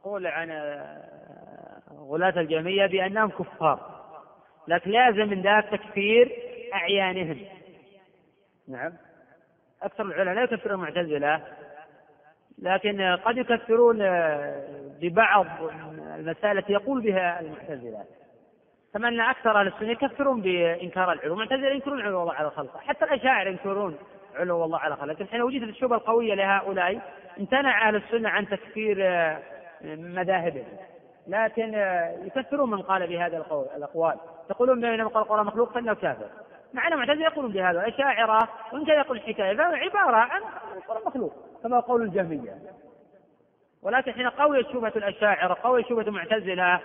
[0.00, 0.50] نقول عن
[1.98, 3.98] غلاة الجميع بأنهم كفار.
[4.68, 6.32] لكن لازم من ذلك تكفير
[6.74, 7.38] أعيانهم.
[8.68, 8.92] نعم.
[9.82, 11.42] أكثر العلماء لا يكفرون المعتزلة
[12.58, 13.98] لكن قد يكفرون
[15.00, 15.46] ببعض
[16.18, 18.04] المسائل التي يقول بها المعتزلة.
[18.94, 21.34] كما أن أكثر أهل السنة يكفرون بإنكار العلو.
[21.34, 22.80] المعتزلة ينكرون علو الله على خلقه.
[22.80, 23.98] حتى الأشاعرة ينكرون
[24.34, 25.06] علو الله على خلقه.
[25.06, 27.00] لكن حين وجدت الشبهة القوية لهؤلاء
[27.38, 28.96] امتنع أهل السنة عن تكفير
[29.84, 30.66] مذاهبهم.
[31.26, 31.74] لكن
[32.26, 34.16] يكفرون من قال بهذا القول الأقوال.
[34.50, 36.28] يقولون بينما قال القرآن مخلوق فإنه كافر.
[36.74, 37.86] مع أن المعتزلة يقولون بهذا.
[37.86, 40.40] الأشاعرة وإن كان يقول الحكاية فهو عبارة عن
[40.76, 42.54] القرآن مخلوق كما قول الجهمية.
[43.82, 46.80] ولكن حين قويت شبهة الأشاعرة قويت شبهة المعتزلة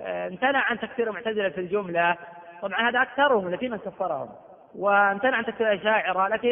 [0.00, 2.16] آه، امتنع عن تكفير المعتزلة في الجملة.
[2.62, 4.28] طبعا هذا أكثرهم الذين كفرهم.
[4.74, 6.48] وامتنع عن تكفير الأشاعرة لكن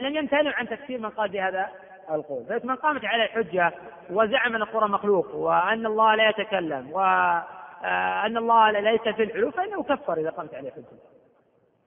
[0.00, 1.68] لم يمتنع عن تكفير من قال بهذا
[2.10, 3.72] القول فمن قامت عليه الحجة
[4.10, 10.20] وزعم أن القرآن مخلوق وأن الله لا يتكلم وأن الله ليس في العلو فإنه كفر
[10.20, 10.86] إذا قامت عليه الحجة.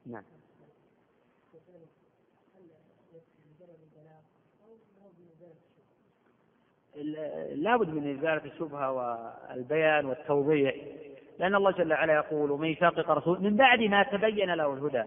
[0.06, 0.24] نعم.
[7.56, 10.76] لابد من إزالة الشبهة والبيان والتوضيح
[11.40, 15.04] لأن الله جل وعلا يقول ومن يشاقق رسول من بعد ما تبين له الهدى.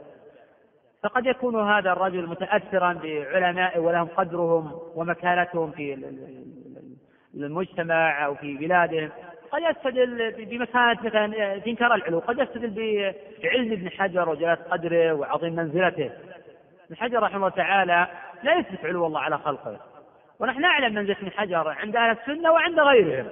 [1.02, 5.94] فقد يكون هذا الرجل متأثرا بعلماء ولهم قدرهم ومكانتهم في
[7.34, 9.10] المجتمع أو في بلادهم.
[9.52, 12.74] قد يستدل بمكانة مثلا في إنكار العلو قد يستدل
[13.42, 16.10] بعلم ابن حجر وجلالة قدره وعظيم منزلته.
[16.86, 18.06] ابن حجر رحمه الله تعالى
[18.42, 19.80] لا يثبت علو الله على خلقه.
[20.40, 23.26] ونحن نعلم منزلة ابن حجر عند أهل السنة وعند غيرهم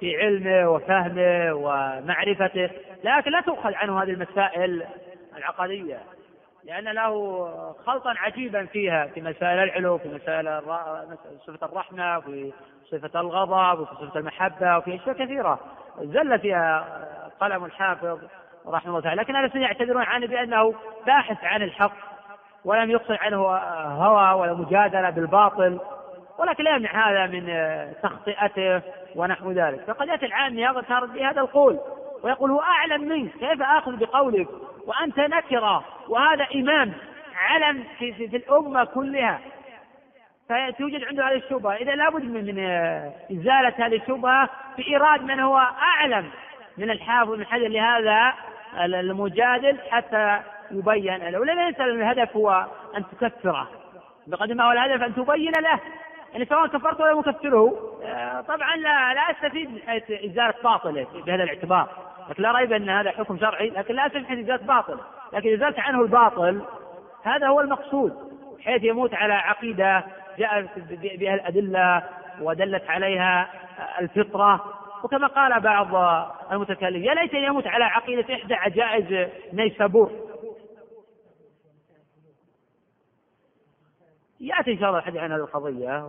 [0.00, 2.70] في علمه وفهمه ومعرفته
[3.04, 4.82] لكن لا تؤخذ عنه هذه المسائل
[5.36, 5.98] العقدية
[6.64, 7.14] لأن له
[7.86, 10.62] خلطا عجيبا فيها في مسائل العلو في مسائل
[11.46, 12.52] صفة الرحمة في
[12.90, 15.58] صفة الغضب وفي صفة المحبة وفي أشياء كثيرة.
[15.98, 16.86] زل فيها
[17.40, 18.18] قلم الحافظ
[18.66, 19.22] رحمه الله تعالى.
[19.22, 20.74] لكن السنة يعتذرون عنه بأنه
[21.06, 21.92] باحث عن الحق
[22.64, 23.46] ولم يقصد عنه
[24.04, 25.80] هوى ولا مجادلة بالباطل
[26.38, 27.46] ولكن لا يمنع هذا من
[28.02, 28.82] تخطئته
[29.16, 29.80] ونحو ذلك.
[29.86, 31.78] فقد يأتي العام يغتر بهذا القول
[32.22, 34.48] ويقول هو أعلم منك كيف آخذ بقولك؟
[34.86, 36.92] وأنت نكرة وهذا إمام
[37.36, 39.40] علم في, في, في الأمة كلها.
[40.48, 41.74] فتوجد عنده هذه الشبهة.
[41.74, 42.58] إذا لابد من, من
[43.38, 46.30] إزالة هذه الشبهة بإيراد من هو أعلم
[46.78, 48.34] من الحافظ من حجر لهذا
[48.84, 50.40] المجادل حتى
[50.70, 51.44] يبين له.
[51.44, 52.66] ليس الهدف هو
[52.96, 53.68] أن تكفره.
[54.26, 55.80] بقدر ما هو الهدف أن تبين له.
[56.32, 61.42] يعني سواء كفرت ولا مكفره آه، طبعا لا لا أستفيد من حيث إزالة باطله بهذا
[61.42, 61.88] الاعتبار.
[62.32, 64.98] لكن لا ريب أن هذا حكم شرعي لكن لا حيث ازاله باطل.
[65.32, 66.62] لكن ازالت عنه الباطل
[67.22, 68.32] هذا هو المقصود.
[68.60, 70.04] حيث يموت على عقيدة
[70.38, 70.78] جاءت
[71.18, 72.02] بها الأدلة
[72.40, 73.50] ودلت عليها
[74.00, 74.64] الفطرة.
[75.04, 75.94] وكما قال بعض
[76.52, 80.12] المتكلمين يا ليت يموت على عقيدة إحدى عجائز نيسابور.
[84.40, 86.08] يأتي إن شاء الله الحديث عن هذه القضية.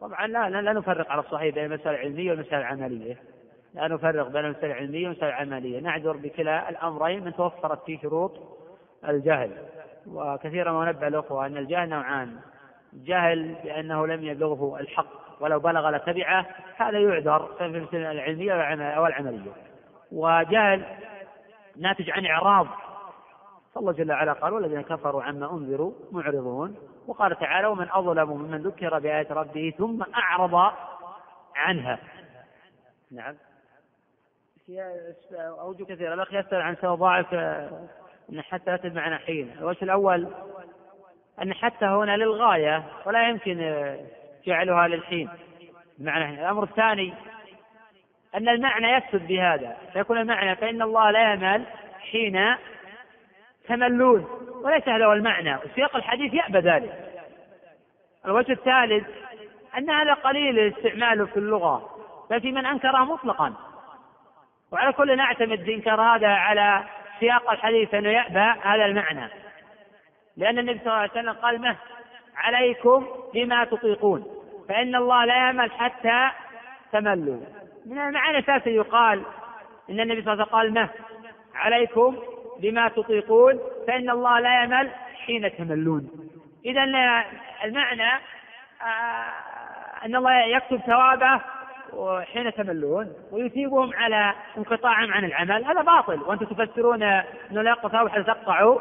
[0.00, 3.16] طبعا لا لا نفرق على الصحيح بين المساله العلمية والمساله العملية.
[3.74, 8.32] لا نفرق بين المساله العلميه والمساله العملية نعذر بكلا الأمرين من توفرت فيه شروط
[9.08, 9.52] الجهل.
[10.06, 12.36] وكثيرا ما نبه الأخوة أن الجهل نوعان.
[12.92, 15.06] جهل بأنه لم يبلغه الحق.
[15.40, 18.52] ولو بلغ لتبعه هذا يعذر في المساله العلميه
[18.96, 19.52] أو العملية
[20.12, 20.84] وجهل
[21.76, 22.66] ناتج عن إعراض.
[23.74, 26.76] فالله جل وعلا قال والذين كفروا عما أنذروا معرضون.
[27.06, 30.72] وقال تعالى ومن أظلم ممن ذكر بآيات ربه ثم أعرض
[31.56, 31.98] عنها.
[33.10, 33.34] نعم.
[35.60, 37.34] أوجه كثيرة الأخ يسأل عن سبب ضاعف
[38.32, 40.28] أن حتى لا بمعنى حين الوجه الأول
[41.42, 43.96] أن حتى هنا للغاية ولا يمكن
[44.46, 45.28] جعلها للحين.
[45.98, 47.14] بمعنى الأمر الثاني
[48.34, 49.76] أن المعنى يقصد بهذا.
[49.92, 51.64] فيكون المعنى فإن الله لا يمل
[52.00, 52.54] حين
[53.68, 54.26] تملون
[54.64, 55.56] وليس هذا هو المعنى.
[55.56, 57.10] وسياق الحديث يأبى ذلك.
[58.26, 59.06] الوجه الثالث
[59.78, 61.90] أن هذا قليل استعماله في اللغة
[62.30, 63.67] ففي من أنكره مطلقا.
[64.72, 66.84] وعلى كل نعتمد إنكار هذا على
[67.20, 69.30] سياق الحديث أنه يأبى هذا المعنى.
[70.36, 71.76] لأن النبي صلى الله عليه وسلم قال مه
[72.36, 74.24] عليكم بما تطيقون
[74.68, 76.28] فإن الله لا يعمل حتى
[76.92, 77.40] تملوا.
[77.86, 79.22] من المعنى الأساسي يقال
[79.90, 80.88] إن النبي صلى الله عليه وسلم قال مه
[81.54, 82.16] عليكم
[82.58, 84.90] بما تطيقون فإن الله لا يمل
[85.26, 86.10] حين تملون.
[86.64, 86.84] إذا
[87.64, 88.20] المعنى
[88.82, 91.40] آه، أن الله يكتب ثوابه
[92.24, 95.64] حين تملون ويثيبهم على انقطاعهم عن العمل.
[95.64, 96.22] هذا باطل.
[96.22, 98.80] وأنتم تفسرون أنه لا يقطع ثواب حتى تقطعوا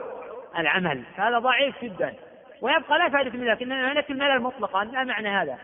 [0.57, 1.03] العمل.
[1.15, 2.13] هذا ضعيف جدا.
[2.61, 4.83] ويبقى لا فائدة من ذلك إن هناك الملل مطلقا.
[4.83, 5.57] لا معنى هذا؟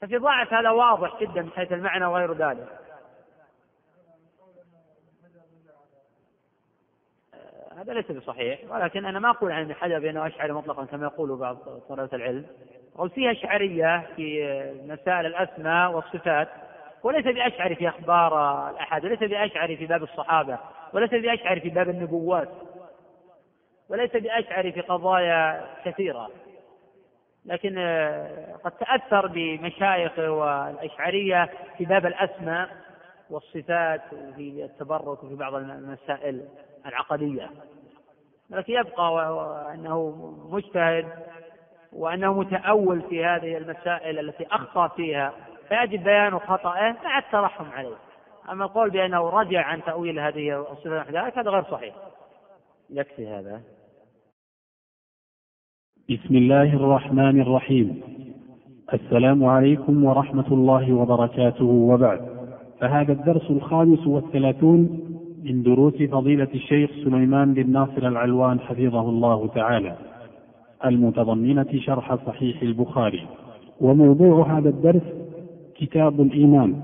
[0.00, 2.68] ففي ضعف هذا واضح جدا من حيث المعنى وغير ذلك.
[7.76, 11.36] هذا ليس بصحيح ولكن أنا ما أقول عن ابن حجر بأنه اشعري مطلقا كما يقول
[11.36, 11.56] بعض
[11.88, 12.46] طلبة العلم.
[13.14, 14.44] فيه اشعريه في
[14.84, 16.48] مسائل الأسماء والصفات
[17.02, 20.58] وليس باشعري في أخبار الأحد وليس باشعري في باب الصحابة
[20.92, 22.48] وليس باشعري في باب النبوات
[23.88, 26.28] وليس باشعري في قضايا كثيرة.
[27.44, 32.68] لكن آه، قد تأثر بمشايخه والأشعرية في باب الأسماء
[33.30, 36.48] والصفات وفي التبرك وفي بعض المسائل
[36.86, 37.50] العقدية
[38.50, 39.34] لكن يبقى
[39.74, 40.10] أنه
[40.50, 41.08] مجتهد
[41.96, 45.32] وأنه متأول في هذه المسائل التي أخطأ فيها.
[45.68, 47.96] فيجب بيان خطأه مع الترحم عليه.
[48.50, 51.94] أما القول بأنه رجع عن تأويل هذه الصفات هذا غير صحيح.
[52.90, 53.60] يكفي هذا.
[56.10, 58.00] بسم الله الرحمن الرحيم.
[58.94, 61.64] السلام عليكم ورحمة الله وبركاته.
[61.64, 62.36] وبعد
[62.80, 64.78] فهذا الدرس الخامس والثلاثون
[65.42, 70.15] من دروس فضيلة الشيخ سليمان بن ناصر العلوان حفظه الله تعالى.
[70.84, 73.22] المتضمنة شرح صحيح البخاري.
[73.80, 75.02] وموضوع هذا الدرس
[75.74, 76.74] كتاب الإيمان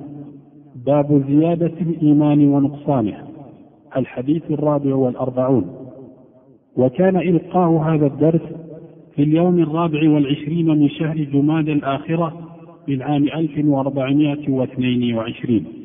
[0.87, 3.19] باب زيادة الإيمان ونقصانه
[3.97, 5.83] الحديث الرابع والأربعون.
[6.77, 8.43] وكان إلقاء هذا الدرس
[9.17, 12.49] في اليوم الرابع والعشرين من شهر جماد الآخرة
[12.89, 15.82] من عام 1422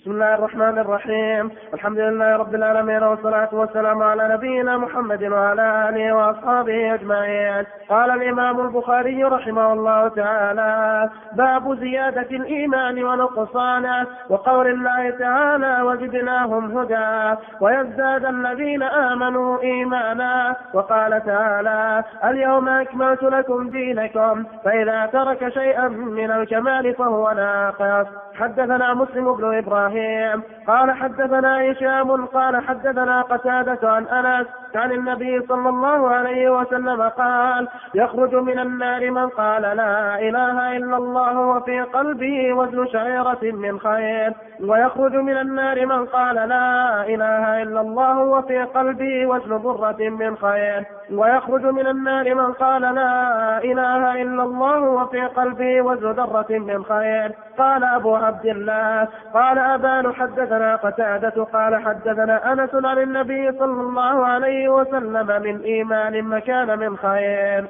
[0.00, 1.50] بسم الله الرحمن الرحيم.
[1.74, 7.66] الحمد لله رب العالمين والصلاة والسلام على نبينا محمد وعلى آله وأصحابه أجمعين.
[7.88, 17.38] قال الإمام البخاري رحمه الله تعالى باب زيادة الإيمان ونقصانه وقول الله تعالى وزدناهم هدى
[17.60, 20.56] ويزداد الذين آمنوا إيمانا.
[20.74, 28.06] وقال تعالى اليوم أكملت لكم دينكم فإذا ترك شيئا من الكمال فهو ناقص.
[28.40, 34.46] حدثنا مسلم بن إبراهيم قال حدثنا هشام قال حدثنا قتادة عن أنس
[34.76, 40.96] عن النبي صلى الله عليه وسلم قال يخرج من النار من قال لا إله إلا
[40.96, 44.32] الله وفي قلبه وزن شعيرة من خير.
[44.60, 50.84] ويخرج من النار من قال لا إله إلا الله وفي قلبه وزن ضرة من خير.
[51.12, 57.32] ويخرج من النار من قال لا إله إلا الله وفي قلبه وزن ذرة من خير.
[57.58, 64.26] قال أبو عبد الله قال أبان حدثنا قتادة قال حدثنا أنس عن النبي صلى الله
[64.26, 67.66] عليه وسلم من إيمان مكان من خير.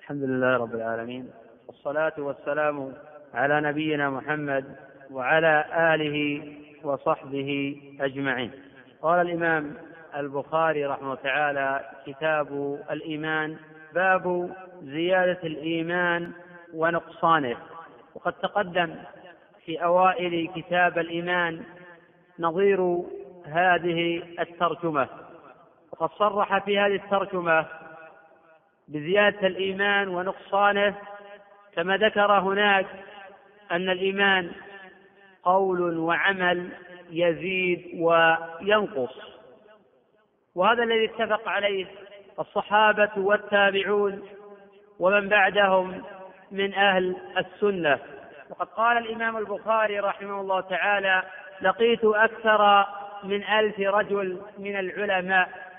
[0.00, 1.30] الحمد لله رب العالمين
[1.68, 2.92] والصلاة والسلام
[3.34, 4.64] على نبينا محمد
[5.10, 6.42] وعلى آله
[6.84, 8.50] وصحبه أجمعين.
[9.02, 9.74] قال الإمام
[10.16, 13.56] البخاري رحمه تعالى كتاب الإيمان
[13.94, 14.50] باب
[14.82, 16.32] زيادة الإيمان
[16.74, 17.56] ونقصانه.
[18.14, 18.94] وقد تقدم
[19.64, 21.60] في أوائل كتاب الإيمان
[22.38, 23.02] نظير
[23.44, 25.08] هذه الترجمة.
[26.00, 27.66] وقد صرح في هذه الترجمة
[28.88, 30.94] بزيادة الإيمان ونقصانه
[31.74, 32.86] كما ذكر هناك
[33.72, 34.52] أن الإيمان
[35.42, 36.68] قول وعمل
[37.10, 39.14] يزيد وينقص.
[40.54, 41.86] وهذا الذي اتفق عليه
[42.38, 44.22] الصحابة والتابعون
[44.98, 46.02] ومن بعدهم
[46.50, 47.98] من أهل السنة.
[48.50, 51.22] وقد قال الإمام البخاري رحمه الله تعالى
[51.62, 52.86] لقيت أكثر
[53.24, 55.73] من ألف رجل من العلماء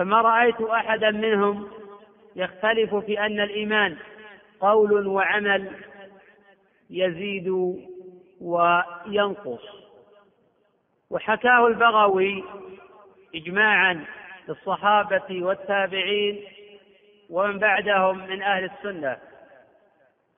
[0.00, 1.68] فما رأيت أحدا منهم
[2.36, 3.96] يختلف في أن الإيمان
[4.60, 5.70] قول وعمل
[6.90, 7.76] يزيد
[8.40, 9.60] وينقص.
[11.10, 12.44] وحكاه البغوي
[13.34, 14.04] إجماعا
[14.48, 16.44] للصحابة والتابعين
[17.30, 19.18] ومن بعدهم من أهل السنة.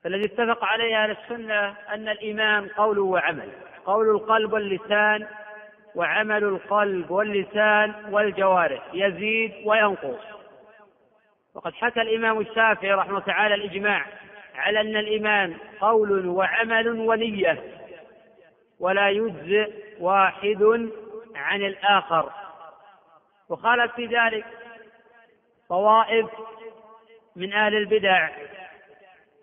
[0.05, 3.49] فالذي اتفق عليه أهل السنة أن الإيمان قول وعمل
[3.87, 5.27] قول القلب واللسان
[5.95, 10.21] وعمل القلب واللسان والجوارح يزيد وينقص.
[11.55, 14.07] وقد حكى الإمام الشافعي رحمه الله تعالى الإجماع
[14.55, 17.63] على أن الإيمان قول وعمل ونية
[18.81, 20.91] ولا يجزئ واحد
[21.35, 22.31] عن الآخر.
[23.49, 24.45] وخالف في ذلك
[25.69, 26.27] طوائف
[27.37, 28.29] من أهل البدع.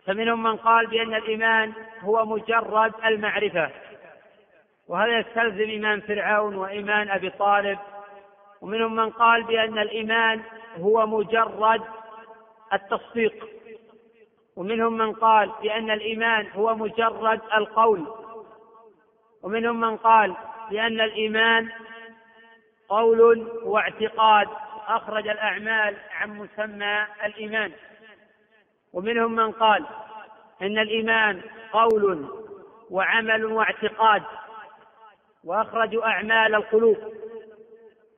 [0.05, 3.69] فمنهم من قال بأن الإيمان هو مجرد المعرفة.
[4.89, 7.79] وهذا يستلزم إيمان فرعون وإيمان أبي طالب.
[8.61, 10.41] ومنهم من قال بأن الإيمان
[10.77, 11.81] هو مجرد
[12.73, 13.45] التصديق.
[14.55, 18.07] ومنهم من قال بأن الإيمان هو مجرد القول.
[19.43, 20.35] ومنهم من قال
[20.69, 21.69] بأن الإيمان
[22.89, 24.47] قول واعتقاد.
[24.87, 27.71] أخرج الأعمال عن مسمى الإيمان.
[28.93, 29.85] ومنهم من قال
[30.61, 32.29] إن الإيمان قول
[32.89, 34.23] وعمل واعتقاد.
[35.43, 36.97] وأخرجوا أعمال القلوب.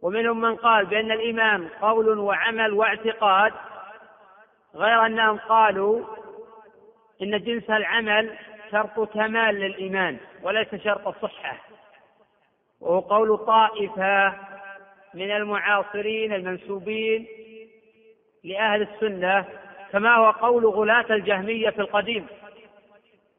[0.02, 3.54] ومنهم من قال بأن الإيمان قول وعمل واعتقاد
[4.76, 6.06] غير أنهم قالوا
[7.22, 8.36] إن جنس العمل
[8.72, 11.58] شرط كمال للإيمان وليس شرط الصحة
[12.82, 14.34] وهو قول طائفة
[15.14, 17.28] من المعاصرين المنسوبين
[18.44, 19.46] لأهل السنة
[19.92, 22.28] كما هو قول غلاة الجهمية في القديم.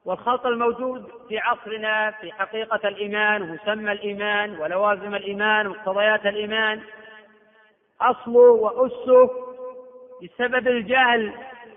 [0.05, 6.80] والخلط الموجود في عصرنا في حقيقة الإيمان ومسمى الإيمان ولوازم الإيمان ومقتضيات الإيمان
[8.00, 9.30] أصله وأسه
[10.22, 11.32] بسبب الجهل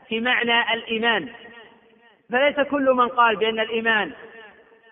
[0.08, 1.30] في معنى الإيمان.
[2.32, 4.12] فليس كل من قال بأن الإيمان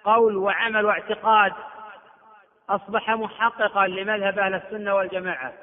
[0.03, 1.53] قول وعمل واعتقاد
[2.69, 5.53] أصبح محققا لمذهب أهل السنة والجماعة.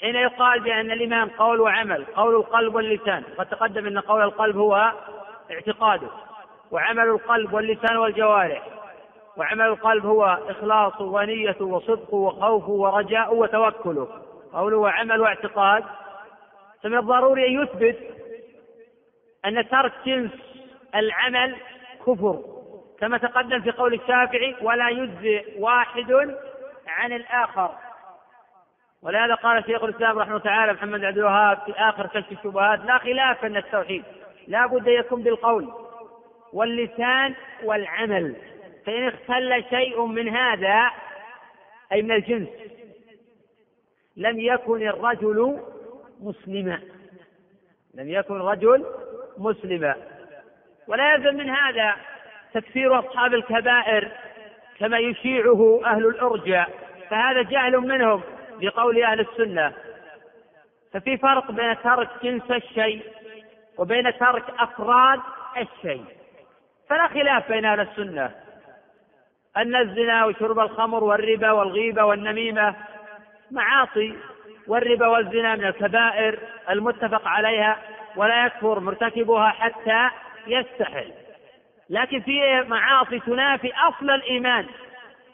[0.00, 4.92] حين يقال بأن الإيمان قول وعمل قول القلب واللسان قد تقدم أن قول القلب هو
[5.50, 6.08] اعتقاده.
[6.70, 8.62] وعمل القلب واللسان والجوارح.
[9.36, 14.08] وعمل القلب هو إخلاص ونية وصدق وخوف ورجاء وتوكله
[14.52, 15.84] قوله وعمل واعتقاد.
[16.82, 17.98] فمن الضروري أن يثبت
[19.44, 20.30] أن ترك جنس
[20.94, 21.56] العمل
[22.06, 22.42] كفر.
[23.00, 26.36] كما تقدم في قول الشافعي ولا يجزئ واحد
[26.86, 27.70] عن الآخر.
[29.02, 33.44] ولهذا قال شيخ الإسلام رحمه تعالى محمد عبد الوهاب في آخر كشف الشبهات لا خلاف
[33.44, 34.04] أن التوحيد
[34.48, 35.85] لا بد يكون بالقول.
[36.56, 38.36] واللسان والعمل.
[38.86, 40.90] فإن اختل شيء من هذا
[41.92, 42.48] أي من الجنس
[44.16, 45.60] لم يكن الرجل
[46.20, 46.80] مسلما.
[47.94, 48.86] لم يكن الرجل
[49.38, 49.94] مسلما.
[50.88, 51.96] ولا يلزم من هذا
[52.54, 54.12] تكفير أصحاب الكبائر
[54.78, 56.70] كما يشيعه أهل الأرجاء.
[57.10, 58.22] فهذا جهل منهم
[58.60, 59.72] بقول أهل السنة.
[60.92, 63.02] ففي فرق بين ترك جنس الشيء
[63.78, 65.20] وبين ترك أفراد
[65.56, 66.15] الشيء.
[66.88, 68.30] فلا خلاف بين أهل السنة.
[69.56, 72.74] أن الزنا وشرب الخمر والربا والغيبة والنميمة
[73.50, 74.14] معاصي
[74.66, 76.38] والربا والزنا من الكبائر
[76.70, 77.78] المتفق عليها
[78.16, 80.10] ولا يكفر مرتكبها حتى
[80.46, 81.12] يستحل.
[81.90, 84.66] لكن في معاصي تنافي أصل الإيمان.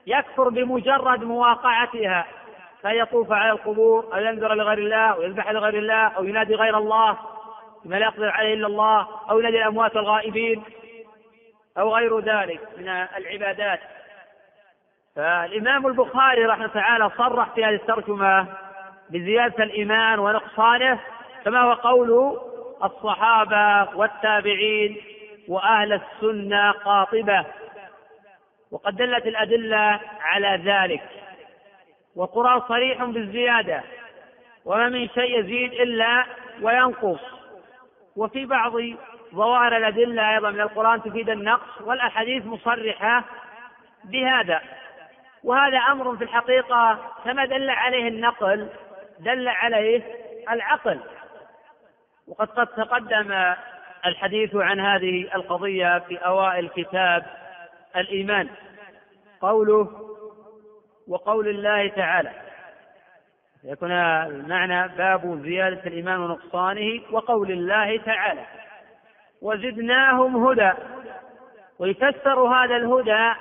[0.07, 2.26] يكفر بمجرد مواقعتها.
[2.82, 7.18] فيطوف على القبور أو ينذر لغير الله أو يذبح لغير الله أو ينادي غير الله
[7.84, 10.62] بما لا يقدر عليه إلا الله أو ينادي الأموات الغائبين.
[11.78, 13.80] أو غير ذلك من العبادات.
[15.16, 18.46] فالإمام البخاري رحمه الله تعالى صرح في هذه الترجمة
[19.10, 21.00] بزيادة الإيمان ونقصانه
[21.44, 22.38] كما هو قول
[22.84, 24.96] الصحابة والتابعين
[25.48, 27.46] وأهل السنة قاطبة.
[28.70, 31.02] وقد دلت الأدلة على ذلك.
[32.16, 33.82] والقرآن صريح بالزيادة
[34.64, 36.24] وما من شيء يزيد إلا
[36.62, 37.20] وينقص.
[38.16, 38.72] وفي بعض
[39.34, 43.24] ظواهر الأدلة أيضا من القرآن تفيد النقص والأحاديث مصرحة
[44.04, 44.60] بهذا.
[45.44, 48.68] وهذا أمر في الحقيقة كما دل عليه النقل
[49.18, 50.02] دل عليه
[50.50, 51.00] العقل.
[52.28, 53.54] وقد قد تقدم
[54.06, 57.26] الحديث عن هذه القضية في أوائل كتاب
[57.96, 58.48] الإيمان.
[59.40, 60.08] قوله
[61.08, 62.32] وقول الله تعالى.
[63.64, 68.61] يكون المعنى باب زيادة الإيمان ونقصانه وقول الله تعالى.
[69.43, 70.72] وزدناهم هدى.
[71.78, 73.32] ويفسر هذا الهدى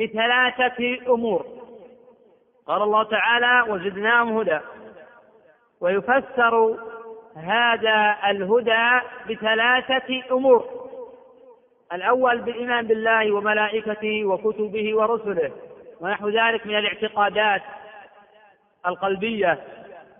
[0.00, 1.46] بثلاثة أمور.
[2.66, 4.58] قال الله تعالى وزدناهم هدى.
[5.80, 6.78] ويفسر
[7.36, 9.00] هذا الهدى
[9.30, 10.82] بثلاثة أمور.
[11.92, 15.50] الأول بالإيمان بالله وملائكته وكتبه ورسله
[16.00, 17.62] ونحو ذلك من الاعتقادات
[18.86, 19.58] القلبية.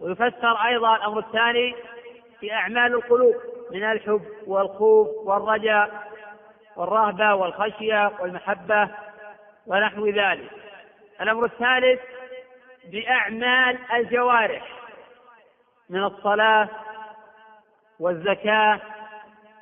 [0.01, 1.75] ويفسر أيضا الأمر الثاني
[2.41, 3.35] في أعمال القلوب.
[3.73, 6.13] من الحب والخوف والرجاء
[6.77, 8.89] والرهبة والخشية والمحبة
[9.67, 10.51] ونحو ذلك.
[11.21, 12.01] الأمر الثالث
[12.85, 14.63] بأعمال الجوارح
[15.91, 16.69] من الصلاة
[18.01, 18.81] والزكاة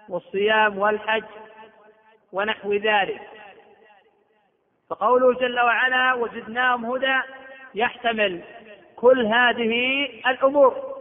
[0.09, 1.25] والصيام والحج
[2.33, 3.21] ونحو ذلك.
[4.91, 7.21] فقوله جل وعلا وزدناهم هدى
[7.75, 8.43] يحتمل
[8.97, 11.01] كل هذه الأمور.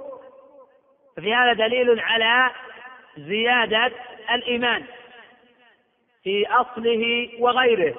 [1.17, 2.51] ففي هذا دليل على
[3.17, 3.91] زيادة
[4.33, 4.83] الإيمان
[6.23, 7.95] في أصله وغيره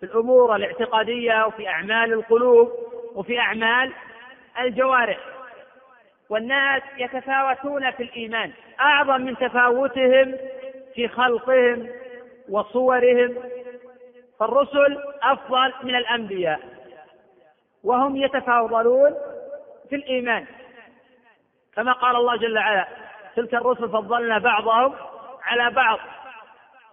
[0.00, 2.72] في الأمور الاعتقادية وفي أعمال القلوب
[3.14, 3.92] وفي أعمال
[4.60, 5.18] الجوارح.
[6.28, 10.36] والناس يتفاوتون في الإيمان أعظم من تفاوتهم
[10.94, 11.88] في خلقهم
[12.48, 13.34] وصورهم
[14.40, 16.60] فالرسل أفضل من الأنبياء
[17.84, 19.14] وهم يتفاضلون
[19.90, 20.46] في الإيمان.
[21.76, 23.03] كما قال الله جل وعلا
[23.36, 24.94] تلك الرسل فضلنا بعضهم
[25.44, 25.98] على بعض.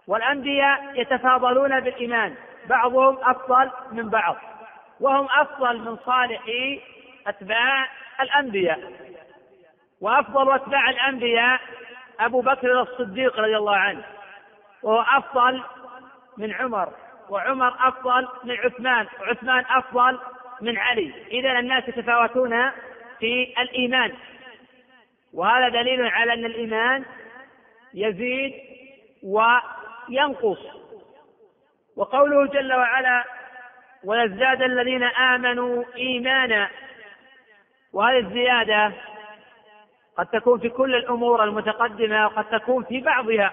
[0.06, 2.34] والأنبياء يتفاضلون بالإيمان
[2.66, 4.36] بعضهم أفضل من بعض.
[5.00, 6.42] وهم أفضل من صالح
[7.26, 7.88] أتباع
[8.20, 8.92] الأنبياء.
[10.00, 11.60] وأفضل أتباع الأنبياء
[12.20, 14.04] أبو بكر الصديق رضي الله عنه.
[14.82, 15.62] وهو أفضل
[16.36, 16.88] من عمر
[17.28, 20.18] وعمر أفضل من عثمان وعثمان أفضل
[20.60, 21.12] من علي.
[21.30, 22.70] إذا الناس يتفاوتون
[23.18, 24.12] في الإيمان.
[25.34, 27.04] وهذا دليل على أن الإيمان
[27.94, 28.52] يزيد
[29.22, 30.58] وينقص.
[31.96, 33.24] وقوله جل وعلا
[34.04, 36.70] ويزداد الذين آمنوا إيمانا.
[37.92, 38.92] وهذه الزيادة
[40.18, 43.52] قد تكون في كل الأمور المتقدمة وقد تكون في بعضها.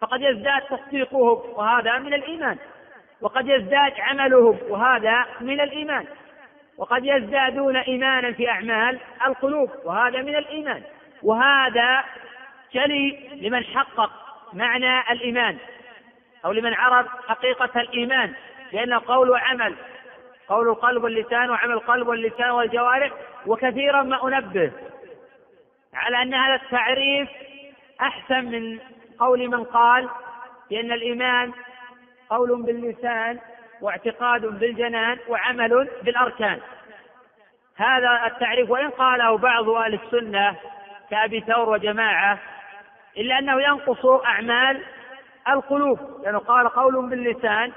[0.00, 2.58] فقد يزداد تصديقهم وهذا من الإيمان.
[3.20, 6.06] وقد يزداد عملهم وهذا من الإيمان.
[6.78, 10.82] وقد يزدادون إيمانا في أعمال القلوب وهذا من الإيمان.
[11.22, 12.04] وهذا
[12.72, 14.10] جلي لمن حقق
[14.52, 15.56] معنى الإيمان
[16.44, 18.32] أو لمن عرف حقيقة الإيمان
[18.72, 19.74] لأنه قول وعمل
[20.48, 23.10] قول القلب واللسان وعمل القلب واللسان والجوارح
[23.46, 24.72] وكثيرا ما أنبه
[25.94, 27.28] على أن هذا التعريف
[28.00, 28.78] أحسن من
[29.18, 30.08] قول من قال
[30.70, 31.52] بأن الإيمان
[32.30, 33.38] قول باللسان
[33.80, 36.60] واعتقاد بالجنان وعمل بالأركان
[37.76, 40.56] هذا التعريف وإن قاله بعض أهل السنة
[41.10, 42.38] كأبي ثور وجماعة
[43.16, 44.84] إلا أنه ينقص أعمال
[45.48, 47.72] القلوب لأنه قال قول باللسان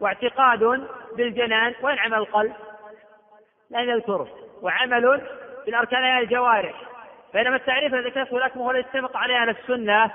[0.00, 2.52] واعتقاد بالجنان وين عمل القلب؟
[3.70, 4.28] لا يذكره
[4.62, 5.22] وعمل
[5.66, 6.74] بالأركان يعني الجوارح
[7.34, 10.10] بينما التعريف الذي ذكرته لكم هو الذي اتفق عليه أهل السنة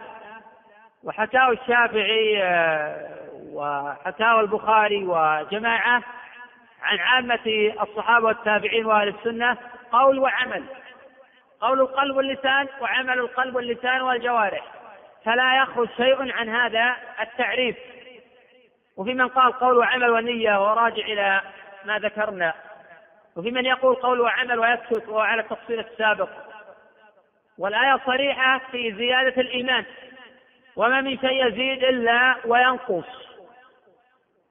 [1.03, 2.43] وحكاه الشافعي
[3.53, 6.03] وحكاه البخاري وجماعة
[6.83, 9.57] عن عامة الصحابة والتابعين وأهل السنة
[9.91, 10.63] قول وعمل.
[11.61, 14.63] قول القلب واللسان وعمل القلب واللسان والجوارح.
[15.25, 17.77] فلا يخرج شيء عن هذا التعريف.
[18.97, 21.41] وفي من قال قول وعمل ونية وراجع إلى
[21.85, 22.53] ما ذكرنا.
[23.35, 26.29] وفي من يقول قول وعمل ويسكت وهو على التفصيل السابق.
[27.57, 29.85] والآية صريحة في زيادة الإيمان.
[30.75, 33.22] وما من شيء يزيد إلا وينقص.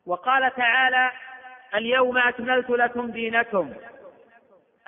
[0.06, 1.10] وقال تعالى
[1.74, 3.74] اليوم أكملت لكم دينكم.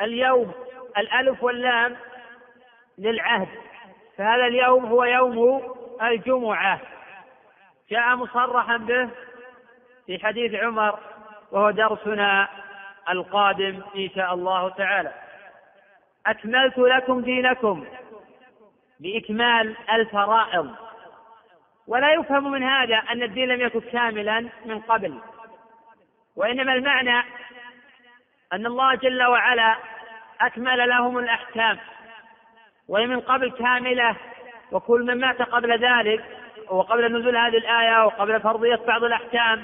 [0.00, 0.52] اليوم
[0.98, 1.96] الألف واللام
[2.98, 3.48] للعهد.
[4.16, 5.62] فهذا اليوم هو يوم
[6.02, 6.80] الجمعة.
[7.90, 9.10] جاء مصرحا به
[10.06, 10.98] في حديث عمر
[11.52, 12.48] وهو درسنا
[13.10, 15.12] القادم إن شاء الله تعالى.
[16.26, 17.86] أكملت لكم دينكم.
[19.00, 20.84] بإكمال الفرائض.
[21.89, 25.18] ولا يفهم من هذا أن الدين لم يكن كاملا من قبل.
[26.37, 27.18] وإنما المعنى
[28.53, 29.76] أن الله جل وعلا
[30.41, 31.78] أكمل لهم الأحكام.
[32.89, 34.16] وهي من قبل كاملة
[34.72, 36.24] وكل من مات قبل ذلك
[36.70, 39.62] وقبل نزول هذه الآية وقبل فرضية بعض الأحكام.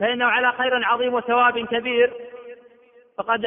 [0.00, 2.12] فإنه على خير عظيم وثواب كبير.
[3.18, 3.46] فقد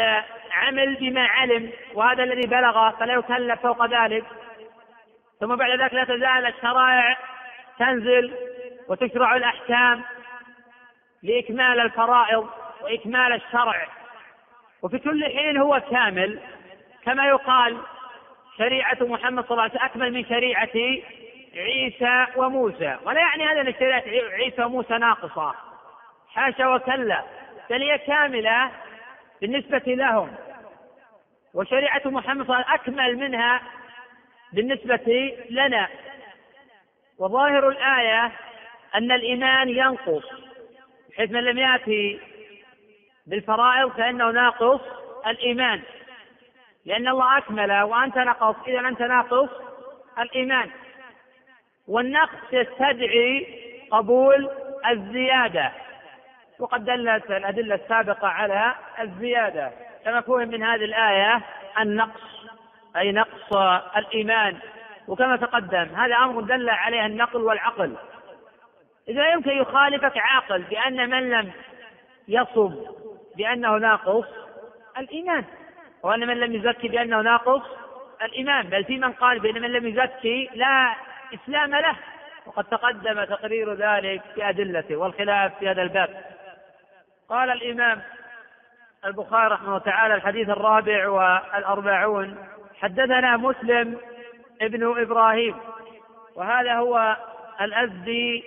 [0.51, 4.25] عمل بما علم وهذا الذي بلغ فلا يكلف فوق ذلك.
[5.39, 7.17] ثم بعد ذلك لا تزال الشرائع
[7.81, 8.33] تنزل
[8.87, 10.01] وتشرع الأحكام
[11.23, 12.49] لإكمال الفرائض
[12.81, 13.87] وإكمال الشرع.
[14.81, 16.39] وفي كل حين هو كامل
[17.05, 17.77] كما يقال
[18.57, 20.69] شريعة محمد صلى الله عليه وسلم أكمل من شريعة
[21.55, 22.97] عيسى وموسى.
[23.05, 25.55] ولا يعني هذا أن شريعة عيسى وموسى ناقصة.
[26.33, 27.23] حاشا وكلا.
[27.69, 28.71] بل هي كاملة
[29.41, 30.35] بالنسبة لهم.
[31.53, 33.61] وشريعة محمد صلى الله عليه وسلم أكمل منها
[34.53, 35.87] بالنسبة لنا.
[37.21, 38.31] وظاهر الآية
[38.95, 40.23] أن الإيمان ينقص
[41.09, 42.19] بحيث من لم يأتي
[43.27, 44.81] بالفرائض فإنه ناقص
[45.27, 45.81] الإيمان.
[46.85, 49.49] لأن الله أكمل وأنت نقص إذا أنت ناقص
[50.19, 50.69] الإيمان.
[51.87, 53.47] والنقص يستدعي
[53.91, 54.49] قبول
[54.91, 55.71] الزيادة.
[56.59, 59.71] وقد دلت الأدلة السابقة على الزيادة.
[60.05, 61.41] كما فهم من هذه الآية
[61.79, 62.21] النقص
[62.97, 63.53] أي نقص
[63.97, 64.57] الإيمان.
[65.07, 67.95] وكما تقدم هذا أمر دل عليه النقل والعقل.
[69.09, 71.51] إذا يمكن يخالفك عاقل بأن من لم
[72.27, 72.73] يصب
[73.37, 74.25] بأنه ناقص
[74.97, 75.43] الإيمان
[76.03, 77.61] وأن من لم يزكي بأنه ناقص
[78.21, 78.69] الإيمان.
[78.69, 80.95] بل في من قال بأن من لم يزكي لا
[81.33, 81.95] إسلام له
[82.45, 86.23] وقد تقدم تقرير ذلك بأدلته والخلاف في هذا الباب.
[87.29, 88.01] قال الإمام
[89.05, 92.37] البخاري رحمه الله تعالى الحديث الرابع والأربعون
[92.81, 93.97] حدثنا مسلم
[94.61, 95.55] ابن إبراهيم.
[96.35, 97.17] وهذا هو
[97.61, 98.43] الأزدي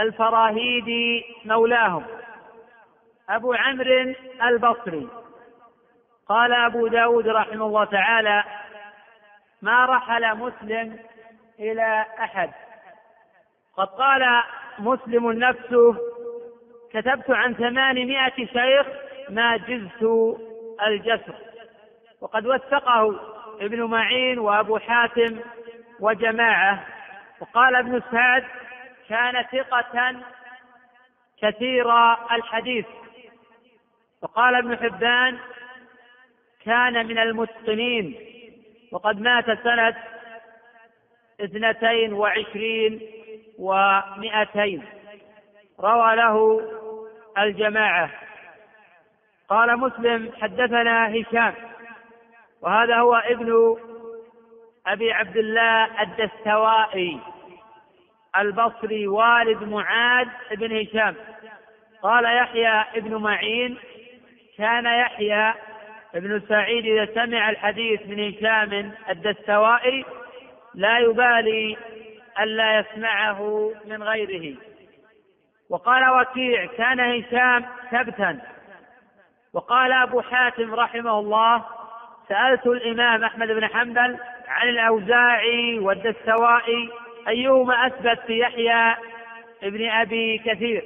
[0.00, 2.04] الفراهيدي مولاهم.
[3.30, 5.08] أبو عمرو البصري.
[6.28, 8.44] قال أبو داود رحمه الله تعالى
[9.62, 10.98] ما رحل مسلم
[11.60, 12.50] إلى أحد.
[13.76, 14.42] قد قال
[14.78, 15.96] مسلم نفسه.
[16.92, 18.86] كتبت عن ثمانمائة شيخ
[19.28, 20.02] ما جزت
[20.86, 21.34] الجسر.
[22.20, 25.40] وقد وثقه ابن معين وأبو حاتم
[26.00, 26.86] وجماعة.
[27.40, 28.44] وقال ابن سعد
[29.08, 30.16] كان ثقة
[31.42, 31.92] كثير
[32.32, 32.86] الحديث.
[34.22, 35.38] وقال ابن حبان
[36.64, 38.16] كان من المتقنين.
[38.92, 39.96] وقد مات سنة
[41.40, 43.00] اثنتين وعشرين
[43.58, 44.84] ومائتين
[45.80, 46.60] روى له
[47.38, 48.10] الجماعة.
[49.48, 51.54] قال مسلم حدثنا هشام.
[52.66, 53.76] وهذا هو ابن
[54.86, 57.20] أبي عبد الله الدستوائي
[58.36, 61.14] البصري والد معاذ بن هشام.
[62.02, 63.78] قال يحيى ابن معين
[64.58, 65.54] كان يحيى
[66.14, 70.04] ابن سعيد إذا سمع الحديث من هشام الدستوائي
[70.74, 71.76] لا يبالي
[72.40, 74.56] ألا يسمعه من غيره.
[75.70, 78.40] وقال وكيع كان هشام ثبتا
[79.52, 81.75] وقال أبو حاتم رحمه الله
[82.28, 84.18] سألت الإمام أحمد بن حنبل
[84.48, 86.90] عن الأوزاعي والدستوائي
[87.28, 88.94] أيهما أثبت في يحيى
[89.62, 90.84] ابن أبي كثير.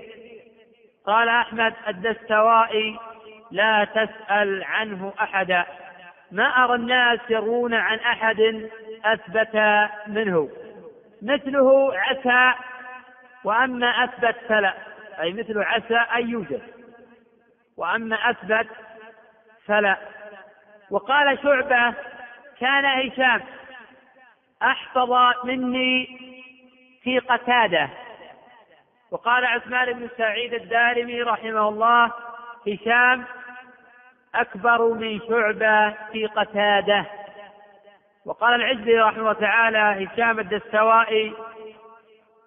[1.07, 2.99] قال أحمد الدستوائي
[3.51, 5.65] لا تسأل عنه أحدا.
[6.33, 8.69] ما أرى الناس يرون عن أحد
[9.05, 10.49] أثبت منه.
[11.23, 12.59] مثله عسى
[13.45, 14.75] وأما أثبت فلا.
[15.21, 16.63] أي مثل عسى أن يوجد.
[17.77, 18.67] وأما أثبت
[19.67, 19.97] فلا.
[20.91, 21.95] وقال شعبة
[22.61, 23.43] كان هشام
[24.63, 25.13] أحفظ
[25.45, 26.19] مني
[27.03, 27.89] في قتادة.
[29.11, 32.13] وقال عثمان بن سعيد الدارمي رحمه الله
[32.69, 33.25] هشام
[34.35, 37.07] أكبر من شعبة في قتادة.
[38.25, 41.35] وقال العزي رحمه الله تعالى هشام الدستوائي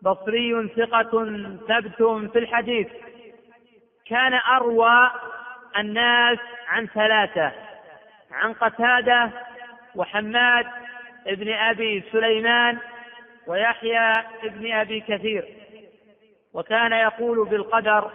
[0.01, 1.25] بصري ثقة
[1.67, 2.87] ثبت في الحديث.
[4.05, 5.11] كان أروى
[5.77, 7.51] الناس عن ثلاثة.
[8.33, 9.29] عن قتادة
[9.95, 10.65] وحماد
[11.27, 12.77] ابن أبي سليمان
[13.47, 14.11] ويحيى
[14.43, 15.45] ابن أبي كثير.
[16.53, 18.11] وكان يقول بالقدر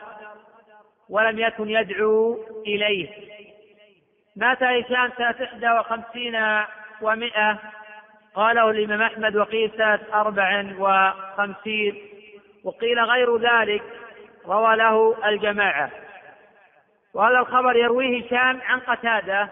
[1.08, 3.08] ولم يكن يدعو إليه.
[4.36, 6.62] مات هشام سنة إحدى وخمسين
[7.00, 7.58] ومائة
[8.34, 12.02] قاله الإمام أحمد وقيل سنة أربع وخمسين.
[12.64, 13.82] وقيل غير ذلك
[14.46, 15.90] روى له الجماعة.
[17.14, 19.48] وهذا الخبر يرويه هشام عن قتادة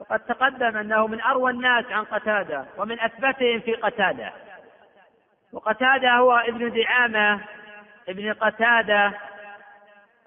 [0.00, 4.32] وقد تقدم أنه من أروى الناس عن قتادة ومن أثبتهم في قتادة.
[5.52, 7.40] وقتادة هو ابن دعامة
[8.08, 9.12] ابن قتادة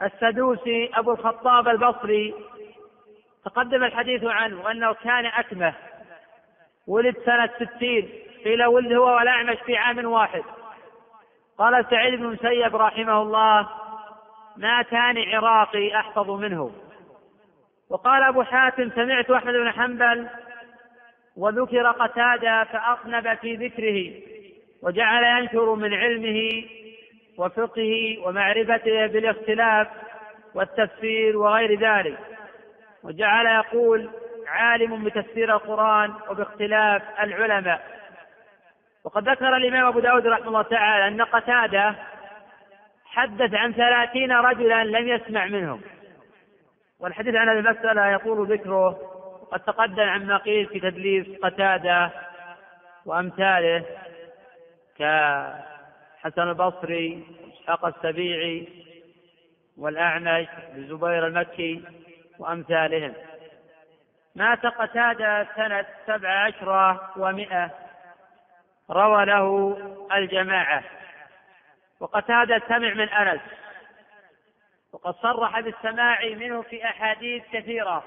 [0.01, 2.33] السدوسي أبو الخطاب البصري.
[3.45, 5.73] تقدم الحديث عنه أنه كان أكمه.
[6.87, 8.09] ولد سنة ستين.
[8.45, 10.43] قيل ولد هو والأعمش في عام واحد.
[11.57, 13.69] قال سعيد بن مسيب رحمه الله
[14.57, 16.71] ما كان عراقي أحفظ منه.
[17.89, 20.27] وقال أبو حاتم سمعت أحمد بن حنبل
[21.37, 24.11] وذكر قتادة فأطنب في ذكره
[24.83, 26.63] وجعل ينشر من علمه
[27.37, 29.87] وفقهه ومعرفته بالاختلاف
[30.55, 32.17] والتفسير وغير ذلك.
[33.03, 34.09] وجعل يقول
[34.47, 37.81] عالم بتفسير القرآن وباختلاف العلماء.
[39.03, 41.95] وقد ذكر الإمام أبو داود رحمه الله تعالى أن قتادة
[43.05, 45.81] حدث عن ثلاثين رجلا لم يسمع منهم.
[46.99, 48.89] والحديث عن هذه المسألة يطول ذكره.
[49.51, 52.11] قد تقدم عما قيل في تدليس قتادة
[53.05, 53.85] وأمثاله
[54.97, 57.23] كحسن البصري
[57.53, 58.67] إسحاق السبيعي
[59.77, 61.83] والأعمش الزبير المكي
[62.39, 63.13] وأمثالهم.
[64.35, 67.71] مات قتادة سنة سبع عشرة ومائة
[68.89, 69.77] روى له
[70.13, 70.83] الجماعة.
[71.99, 73.41] وقتادة سمع من أنس.
[74.93, 78.03] وقد صرح بالسماع منه في أحاديث كثيرة.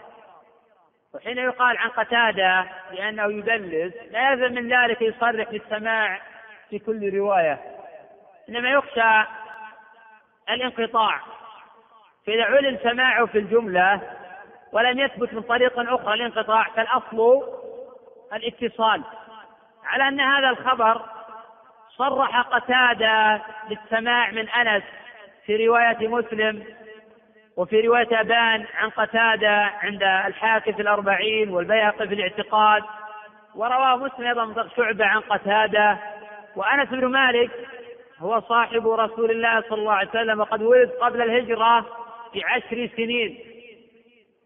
[1.14, 6.20] وحين يقال عن قتادة بأنه يدلس لا يلزم من ذلك يصرح بالسماع
[6.70, 7.58] في كل رواية.
[8.48, 9.28] إنما يخشى
[10.50, 11.20] الانقطاع.
[12.26, 14.00] فإذا علم سماعه في الجملة
[14.72, 17.42] ولم يثبت من طريق أخرى الانقطاع فالأصل
[18.32, 19.02] الاتصال.
[19.84, 21.02] على أن هذا الخبر
[21.96, 24.82] صرح قتادة بالسماع من أنس
[25.56, 26.64] في رواية مسلم
[27.56, 29.50] وفي رواية أبان عن قتادة
[29.82, 32.82] عند الحاكم في الأربعين والبيهقي في الاعتقاد
[33.54, 35.98] ورواه مسلم أيضا من شعبة عن قتادة
[36.56, 37.50] وأنس بن مالك
[38.18, 41.86] هو صاحب رسول الله صلى الله عليه وسلم وقد ولد قبل الهجرة
[42.34, 43.38] بعشر سنين.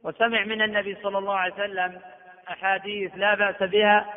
[0.05, 2.01] وسمع من النبي صلى الله عليه وسلم
[2.51, 4.15] أحاديث لا بأس بها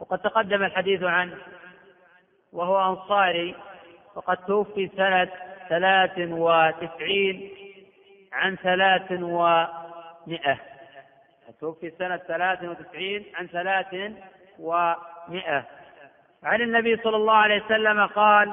[0.00, 1.36] وقد تقدم الحديث عنه
[2.52, 3.54] وهو أنصاري
[4.14, 5.28] وقد توفي سنة
[5.68, 7.50] ثلاث وتسعين
[8.32, 10.58] عن ثلاث ومئة.
[11.60, 14.12] توفي سنة ثلاث وتسعين عن ثلاث
[14.58, 15.64] ومئة.
[16.44, 18.52] عن النبي صلى الله عليه وسلم قال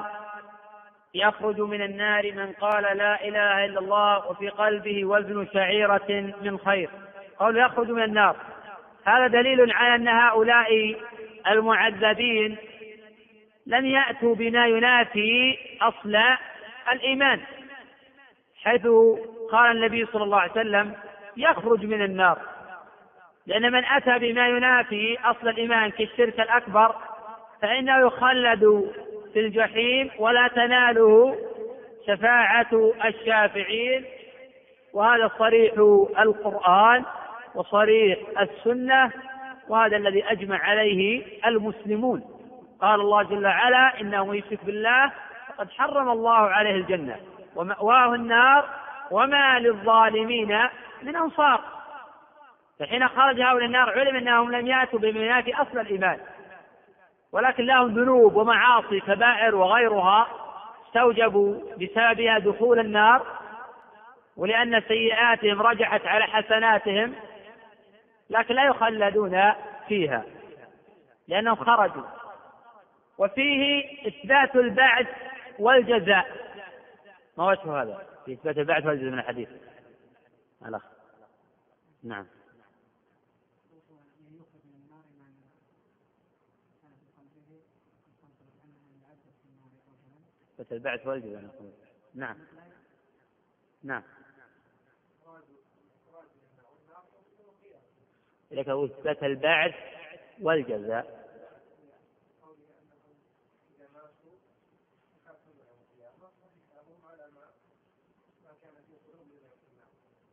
[1.14, 6.90] يخرج من النار من قال لا إله إلا الله وفي قلبه وزن شعيرة من خير.
[7.38, 8.36] قول يخرج من النار.
[9.06, 10.96] هذا دليل على أن هؤلاء
[11.50, 12.56] المعذبين
[13.66, 16.18] لم يأتوا بما ينافي أصل
[16.92, 17.40] الإيمان
[18.62, 18.86] حيث
[19.52, 20.94] قال النبي صلى الله عليه وسلم
[21.36, 22.38] يخرج من النار.
[23.46, 26.94] لأن من أتى بما ينافي أصل الإيمان كالشرك الأكبر
[27.62, 28.92] فإنه يخلد
[29.32, 31.36] في الجحيم ولا تناله
[32.06, 34.04] شفاعة الشافعين.
[34.92, 35.72] وهذا صريح
[36.18, 37.04] القرآن
[37.54, 39.12] وصريح السنة
[39.68, 42.24] وهذا الذي أجمع عليه المسلمون.
[42.80, 45.12] قال الله جل وعلا إنه يشرك بالله
[45.60, 47.16] فقد حرم الله عليه الجنة
[47.56, 48.68] ومأواه النار
[49.10, 50.58] وما للظالمين
[51.02, 51.60] من أنصار.
[52.78, 56.18] فحين خرج هؤلاء النار علم أنهم لم يأتوا بما في أصل الإيمان
[57.32, 60.28] ولكن لهم ذنوب ومعاصي كبائر وغيرها
[60.86, 63.26] استوجبوا بسببها دخول النار
[64.36, 67.14] ولأن سيئاتهم رجحت على حسناتهم
[68.30, 69.52] لكن لا يخلدون
[69.88, 70.24] فيها
[71.28, 72.04] لأنهم خرجوا.
[73.18, 75.06] وفيه إثبات البعث
[75.60, 76.50] والجزاء.
[77.38, 79.48] ما وجه هذا؟ في إثبات البعث والجزاء من الحديث.
[80.66, 80.82] الأخ.
[82.02, 82.26] نعم.
[90.60, 91.72] إثبات البعث والجزاء
[92.14, 92.36] نعم.
[93.82, 94.02] نعم.
[98.50, 99.74] لك إثبات البعث
[100.40, 101.19] والجزاء.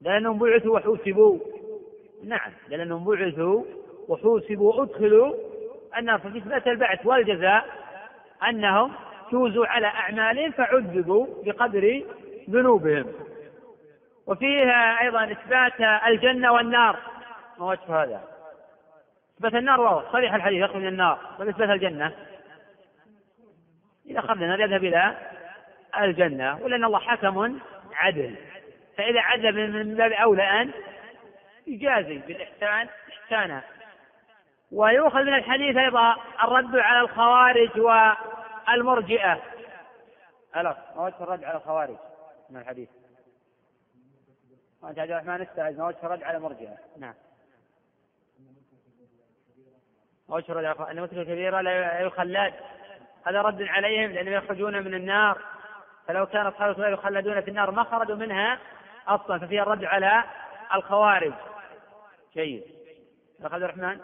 [0.02, 1.40] لأنهم بعثوا وحوسبوا.
[2.24, 3.64] نعم لأنهم بعثوا
[4.08, 4.74] وحوسبوا.
[4.74, 5.34] وأدخلوا
[5.98, 7.66] أن في إثبات البعث والجزاء
[8.50, 8.92] أنهم
[9.32, 12.04] جوزوا على أعمالهم فعذبوا بقدر
[12.50, 13.06] ذنوبهم.
[14.28, 17.00] وفيها أيضا إثبات الجنة والنار.
[17.60, 18.22] ما وجه هذا؟
[19.38, 21.20] إثبات النار واضح صريح الحديث يخرج من النار.
[21.40, 22.14] طيب إثبات الجنة؟
[24.10, 25.18] إذا خرجنا يذهب إلى
[26.00, 27.60] الجنة ولأن الله حكم
[27.94, 28.36] عدل.
[28.98, 30.72] فإذا عذب من باب أولى أن
[31.68, 33.64] يجازي بالإحسان إحسانا
[34.72, 39.42] ويؤخذ من الحديث أيضا الرد على الخوارج والمرجئة.
[40.56, 41.98] ألا ما وجه الرد على الخوارج
[42.50, 42.90] من الحديث؟
[44.82, 47.14] وأنت عبد الرحمن استعد ما وجه الرد على المرجئة؟ نعم.
[50.30, 52.54] ما وجه الرد على أن المسلم الكبيرة لا يخلد.
[53.28, 55.42] هذا رد عليهم لأنهم يخرجون من النار.
[56.08, 58.60] فلو كان أصحاب يخلدون في النار ما خرجوا منها
[59.08, 60.24] أصلا ففيها الرد على
[60.76, 61.34] الخوارج.
[62.34, 62.64] جيد.
[63.44, 64.00] أخ عبد الرحمن.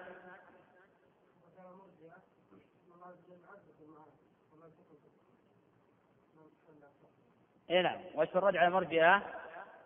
[7.70, 7.98] اي نعم.
[8.16, 9.22] وجه الرد على المرجئه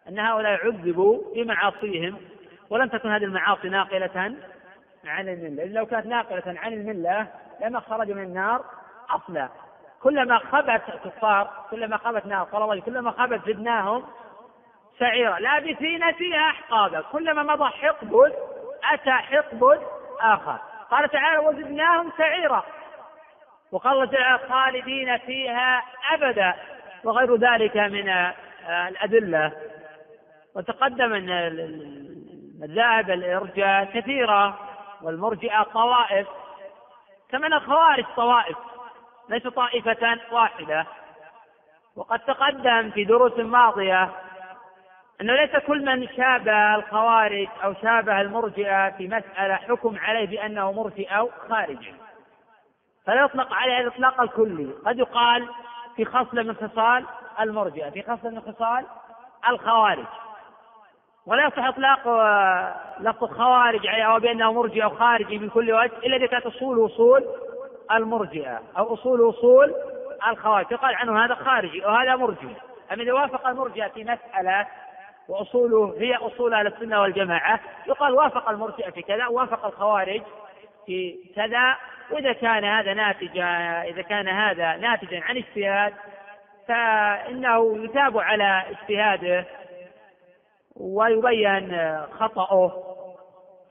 [0.07, 2.17] أن هؤلاء عذبوا بمعاصيهم
[2.69, 4.35] ولم تكن هذه المعاصي ناقلة
[5.05, 5.65] عن الملة.
[5.65, 7.27] لو كانت ناقلة عن الملة
[7.61, 8.65] لما خرجوا من النار
[9.09, 9.49] أصلا.
[9.99, 14.03] كلما خبت الكفار كلما خبت نار قال الله كلما خبت زدناهم
[14.99, 15.39] سعيرة.
[15.39, 17.01] لابثين فيها أحقابا.
[17.01, 18.33] كلما مضى حقب
[18.93, 19.79] أتى حقب
[20.21, 20.57] آخر.
[20.91, 22.63] قال تعالى وزدناهم سعيرا
[23.71, 25.83] وقال الله تعالى خالدين فيها
[26.13, 26.53] أبدا.
[27.03, 28.33] وغير ذلك من
[28.69, 29.51] الأدلة.
[30.55, 31.27] وتقدم أن
[32.61, 34.59] مذاهب الإرجاء كثيرة
[35.01, 36.27] والمرجئة طوائف.
[37.31, 38.57] كما أن الخوارج طوائف
[39.29, 40.85] ليس طائفة واحدة.
[41.95, 44.09] وقد تقدم في دروس ماضية
[45.21, 51.07] أنه ليس كل من شابه الخوارج أو شابه المرجئة في مسألة حكم عليه بأنه مرجئ
[51.07, 51.93] أو خارجي
[53.05, 54.69] فلا يطلق عليه الإطلاق الكلي.
[54.85, 55.47] قد يقال
[55.95, 57.05] في خصلة من خصال
[57.39, 58.85] المرجئة في خصلة من خصال
[59.49, 60.05] الخوارج.
[61.25, 65.91] ولا يصح إطلاق آه، لفظ الخوارج عليه أو بأنه مرجئ أو خارجي من كل وجه
[66.05, 67.25] إلا إذا كانت أصول أصول
[67.91, 69.75] المرجئة أو أصول أصول
[70.27, 70.71] الخوارج.
[70.71, 72.55] يقال عنه هذا خارجي وهذا مرجئ.
[72.93, 74.67] أما إذا وافق المرجئة في مسألة
[75.29, 77.59] وأصوله هي أصول أهل السنة والجماعة.
[77.87, 80.21] يقال وافق المرجئة في كذا وافق الخوارج
[80.85, 81.75] في كذا.
[82.11, 83.45] وإذا كان هذا ناتجا
[83.83, 85.93] إذا كان هذا ناتجا عن اجتهاد
[86.67, 89.45] فإنه يتاب على اجتهاده
[90.75, 92.83] ويبين خطأه.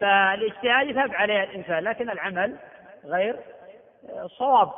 [0.01, 2.57] فالاجتهاد يثاب عليه الإنسان لكن العمل
[3.05, 3.37] غير
[4.39, 4.71] صواب.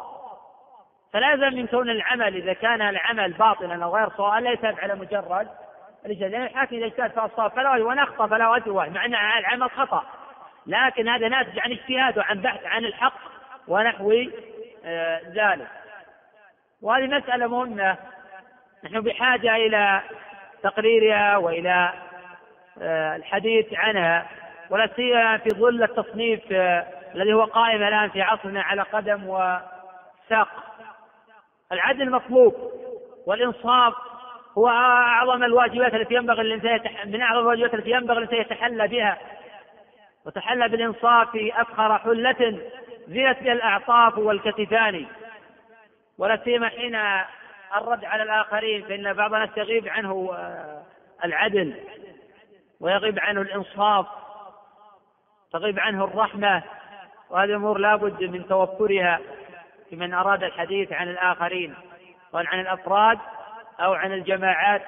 [1.12, 5.48] فلازم من كون العمل إذا كان العمل باطلا أو غير صواب لا يثاب على مجرد
[6.06, 9.70] الاجتهاد لأن الحاكم إذا اجتهد فأصاب فلا وإن أخطأ فلا أجر واحد مع أن العمل
[9.70, 10.04] خطأ.
[10.66, 13.18] لكن هذا ناتج عن اجتهاد وعن بحث عن الحق
[13.68, 14.12] ونحو
[14.84, 15.68] آه، ذلك.
[16.82, 17.96] وهذه مسألة مهمة.
[18.84, 20.02] نحن بحاجة إلى
[20.62, 21.92] تقريرها وإلى
[22.82, 24.26] آه، الحديث عنها
[24.70, 30.48] ولا سيما في ظل التصنيف آه، الذي هو قائم الآن في عصرنا على قدم وساق.
[31.72, 32.72] العدل مطلوب
[33.26, 33.94] والإنصاف
[34.58, 39.18] هو أعظم الواجبات التي ينبغي الإنسان من أعظم الواجبات التي ينبغي الإنسان يتحلى بها.
[40.26, 42.60] وتحلى بالإنصاف في أفخر حلة
[43.08, 45.06] زينت بها الأعطاف والكتفان.
[46.18, 46.94] ولا سيما حين
[47.76, 50.82] الرد على الآخرين فإن بعض الناس يغيب عنه آه،
[51.24, 51.74] العدل
[52.80, 54.06] ويغيب عنه الإنصاف
[55.52, 56.62] تغيب عنه الرحمة.
[57.30, 59.20] وهذه الأمور لا بد من توفرها
[59.90, 61.74] في من أراد الحديث عن الآخرين
[62.32, 63.18] سواء عن الأفراد.
[63.80, 64.82] أو عن الجماعات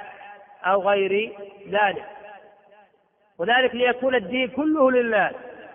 [0.64, 1.38] أو غير
[1.68, 2.06] ذلك.
[3.38, 5.30] وذلك ليكون الدين كله لله.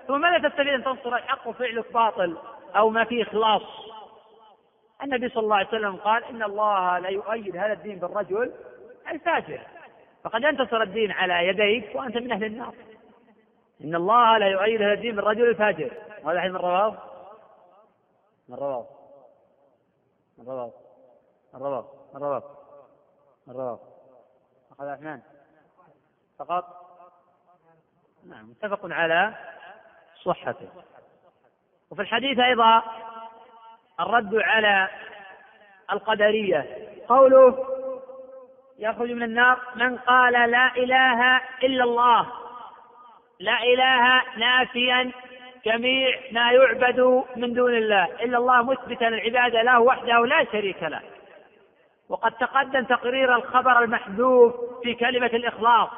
[0.08, 2.38] ثم ماذا تستفيد أن تنصر الحق وفعلك باطل
[2.76, 3.62] أو ما فيه إخلاص؟
[5.04, 8.54] النبي صلى الله عليه وسلم قال إن الله لا يؤيد هذا الدين بالرجل
[9.12, 9.62] الفاجر.
[10.24, 12.74] فقد ينتصر الدين على يديك وأنت من أهل النار.
[13.84, 15.92] إن الله لا يؤيد هذا الدين بالرجل الفاجر.
[16.24, 16.98] وهذا حديث من رواه؟
[18.50, 18.88] من رواه.
[20.38, 20.72] من رواه.
[21.54, 21.86] من رواه.
[22.14, 22.44] من رواه.
[23.48, 23.80] من رواه
[24.72, 25.22] أخذ عثمان
[26.40, 26.66] فقط؟
[28.30, 29.34] نعم متفق على
[30.24, 30.68] صحته.
[31.92, 32.84] وفي الحديث أيضا
[34.00, 34.90] الرد على
[35.92, 36.90] القدرية.
[37.08, 37.68] قوله
[38.80, 42.32] يخرج من النار من قال لا إله إلا الله.
[43.40, 45.12] لا إله نافيا
[45.66, 48.06] جميع ما يعبد من دون الله.
[48.06, 51.02] إلا الله مثبتا العبادة له وحده لا شريك له.
[52.10, 54.54] وقد تقدم تقرير الخبر المحذوف
[54.84, 55.90] في كلمة الإخلاص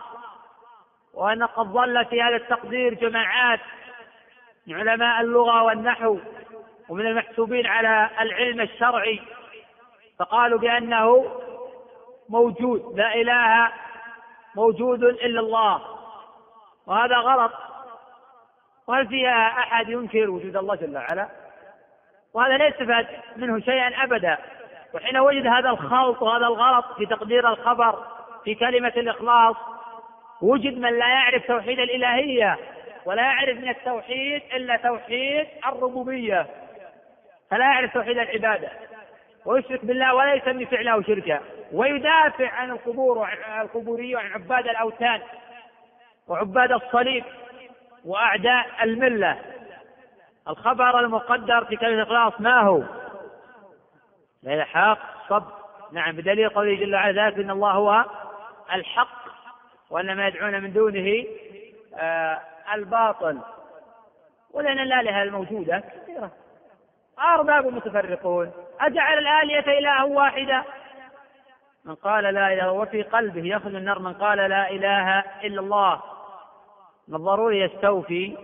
[1.13, 3.59] وأن قد ظل في هذا التقدير جماعات
[4.67, 6.19] من علماء اللغة والنحو
[6.89, 9.21] ومن المحسوبين على العلم الشرعي
[10.19, 11.31] فقالوا بأنه
[12.29, 13.71] موجود لا إله
[14.55, 15.81] موجود إلا الله
[16.87, 17.51] وهذا غلط.
[18.87, 21.29] وهل فيها أحد ينكر وجود الله جل وعلا؟
[22.33, 24.37] وهذا لا يستفاد منه شيئا أبدا.
[24.97, 28.03] وحين وجد هذا الخلط وهذا الغلط في تقدير الخبر
[28.43, 29.55] في كلمة الإخلاص
[30.41, 32.57] وجد من لا يعرف توحيد الإلهية
[33.05, 36.47] ولا يعرف من التوحيد إلا توحيد الربوبية.
[37.51, 38.69] فلا يعرف توحيد العبادة.
[39.45, 41.39] ويشرك بالله ولا يسمي فعله شركا.
[41.73, 45.21] ويدافع عن القبور وعن القبورية وعن عباد الأوثان
[46.27, 47.23] وعباد الصليب
[48.05, 49.37] وأعداء الملة.
[50.47, 52.83] الخبر المقدر في كلمة الإخلاص ما هو؟
[54.55, 55.43] لا حق صب
[55.91, 58.05] نعم بدليل قوله جل وعلا ذلك إن الله هو
[58.73, 59.27] الحق
[59.89, 61.25] وأن ما يدعون من دونه
[61.95, 62.41] آه
[62.73, 63.39] الباطل.
[64.53, 66.31] ولأن الآلهة الموجودة كثيرة.
[67.19, 68.51] أرباب متفرقون.
[68.79, 70.63] أجعل الآلهة إلها واحدة؟
[71.85, 76.01] من قال لا إله وفي قلبه يخرج النار من قال لا إله إلا الله.
[77.07, 78.37] من الضروري يستوفي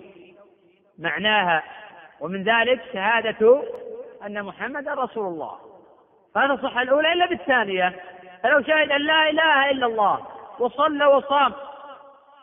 [0.99, 1.64] معناها.
[2.20, 3.64] ومن ذلك شهادة
[4.26, 5.72] أن محمدا رسول الله.
[6.36, 7.95] فلا تصح الأولى إلا بالثانية.
[8.43, 10.19] فلو شهد أن لا إله إلا الله
[10.59, 11.53] وصلى وصام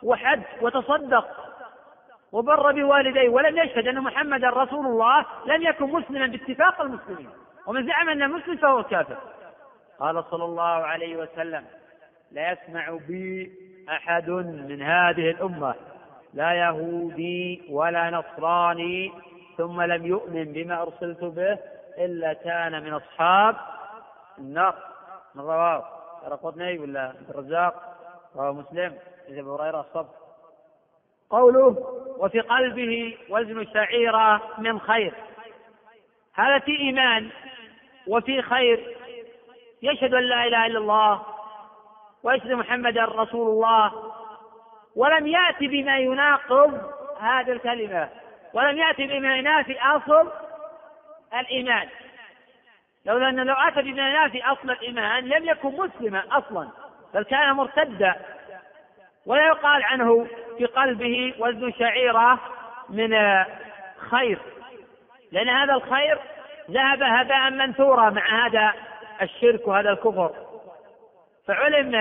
[0.03, 1.27] وحج وتصدق
[2.31, 7.29] وبر بوالديه ولم يشهد أن محمدا رسول الله لم يكن مسلما باتفاق المسلمين.
[7.67, 9.17] ومن زعم أنه مسلم فهو كافر.
[9.99, 11.65] قال صلى الله عليه وسلم
[12.31, 13.51] لا يسمع بي
[13.89, 15.75] أحد من هذه الأمة.
[16.33, 19.11] لا يهودي ولا نصراني
[19.57, 21.57] ثم لم يؤمن بما أرسلت به
[21.97, 23.55] إلا كان من أصحاب
[24.41, 24.75] النار
[25.35, 26.01] من رواه
[26.43, 27.97] قطني ولا الرزاق؟
[28.35, 30.09] رواه مسلم حديث أبي هريرة الصبر
[31.29, 31.77] قوله
[32.17, 35.13] وفي قلبه وزن شعيرة من خير.
[36.33, 37.29] هذا في إيمان
[38.07, 38.97] وفي خير.
[39.81, 41.21] يشهد أن لا إله إلا الله
[42.23, 44.13] ويشهد محمدا رسول الله.
[44.95, 46.81] ولم يأتي بما يناقض
[47.19, 48.09] هذه الكلمة.
[48.53, 50.31] ولم يأتي بما ينافي أصل
[51.39, 51.89] الإيمان.
[53.05, 56.67] لولا أنه لو أتى بما ينافي أصل الإيمان لم يكن مسلما أصلا
[57.13, 58.15] بل كان مرتدا.
[59.25, 60.27] ولا يقال عنه
[60.57, 62.39] في قلبه وزن شعيرة
[62.89, 63.17] من
[63.97, 64.39] خير
[65.31, 66.19] لأن هذا الخير
[66.71, 68.73] ذهب هباء منثورا مع هذا
[69.21, 70.31] الشرك وهذا الكفر.
[71.47, 71.95] فعلم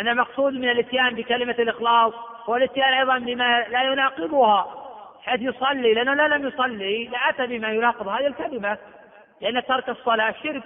[0.00, 2.12] أن المقصود من الإتيان بكلمة الإخلاص
[2.44, 4.74] هو الإتيان أيضا بما لا يناقضها
[5.22, 8.78] حيث يصلي لأنه لا لم يصلي لأتى بما يناقض هذه الكلمة.
[9.42, 10.62] لأن ترك الصلاة شرك.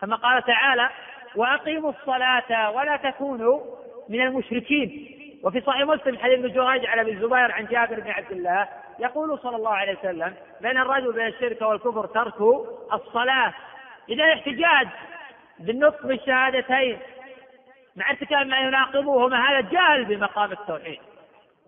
[0.00, 0.90] كما قال تعالى
[1.36, 3.60] وأقيموا الصلاة ولا تكونوا
[4.08, 5.16] من المشركين.
[5.42, 8.68] وفي صحيح مسلم حديث ابن جريج على ابن الزبير عن جابر بن عبد الله
[8.98, 12.34] يقول صلى الله عليه وسلم بين الرجل وبين الشرك والكفر ترك
[12.92, 13.54] الصلاة.
[14.08, 14.88] إذا الاحتجاج
[15.58, 16.98] بالنطق بالشهادتين
[17.96, 21.00] مع ارتكاب ما يناقضهما هذا جاهل بمقام التوحيد.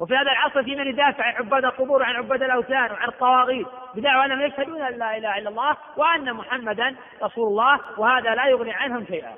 [0.03, 4.25] وفي هذا العصر في من يدافع عن عباد القبور وعن عباد الأوثان وعن الطواغيت بدعوى
[4.25, 9.07] أنهم يشهدون أن لا إله إلا الله وأن محمدا رسول الله وهذا لا يغني عنهم
[9.07, 9.35] شيئا.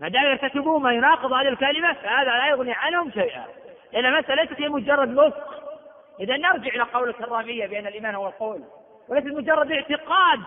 [0.00, 3.44] ما دام يرتكبون ما يناقض هذه الكلمة فهذا لا يغني عنهم شيئا.
[3.92, 5.64] لأن المسألة ليست هي مجرد نطق.
[6.20, 8.64] إذا نرجع إلى قول الكرامية بأن الإيمان هو القول
[9.08, 10.40] وليس مجرد اعتقاد.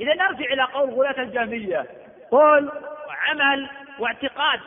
[0.00, 1.86] إذا نرجع إلى قول غلاة الجهميه
[2.30, 2.70] قول
[3.08, 3.68] وعمل
[3.98, 4.60] واعتقاد.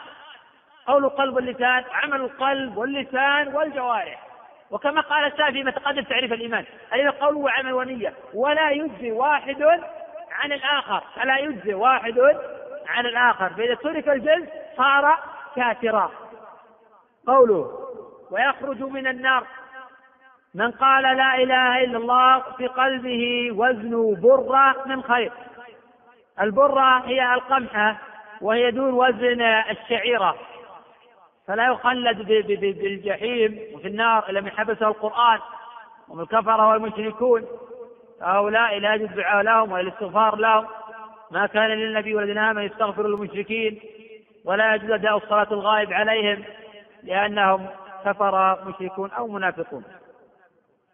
[0.88, 4.27] قول القلب واللسان عمل القلب واللسان والجوارح.
[4.71, 8.13] وكما قال السلف فيما تقدم تعريف الإيمان اي قول وعمل ونية.
[8.33, 9.61] ولا يجزي واحد
[10.31, 12.19] عن الآخر فلا يجزي واحد
[12.88, 13.49] عن الآخر.
[13.49, 15.17] فإذا ترك الجزء صار
[15.55, 16.11] كافرا.
[17.27, 17.71] قوله
[18.31, 19.43] ويخرج من النار.
[20.55, 25.31] من قال لا إله إلا الله في قلبه وزن برة من خير.
[26.41, 27.97] البرة هي القمحه
[28.41, 30.36] وهي دون وزن الشعيرة.
[31.47, 32.17] فلا يخلد
[32.59, 35.39] بالجحيم وفي النار إلا من حبسه القرآن
[36.09, 37.45] ومن الكفره والمشركون.
[38.21, 40.67] هؤلاء لا يجوز الدعاء لهم ولا الاستغفار لهم.
[41.31, 43.79] ما كان للنبي والذين امنوا يستغفروا للمشركين.
[44.45, 46.43] ولا يجوز أداء الصلاة الغائب عليهم
[47.03, 47.67] لأنهم
[48.05, 49.83] كفر مشركون أو منافقون.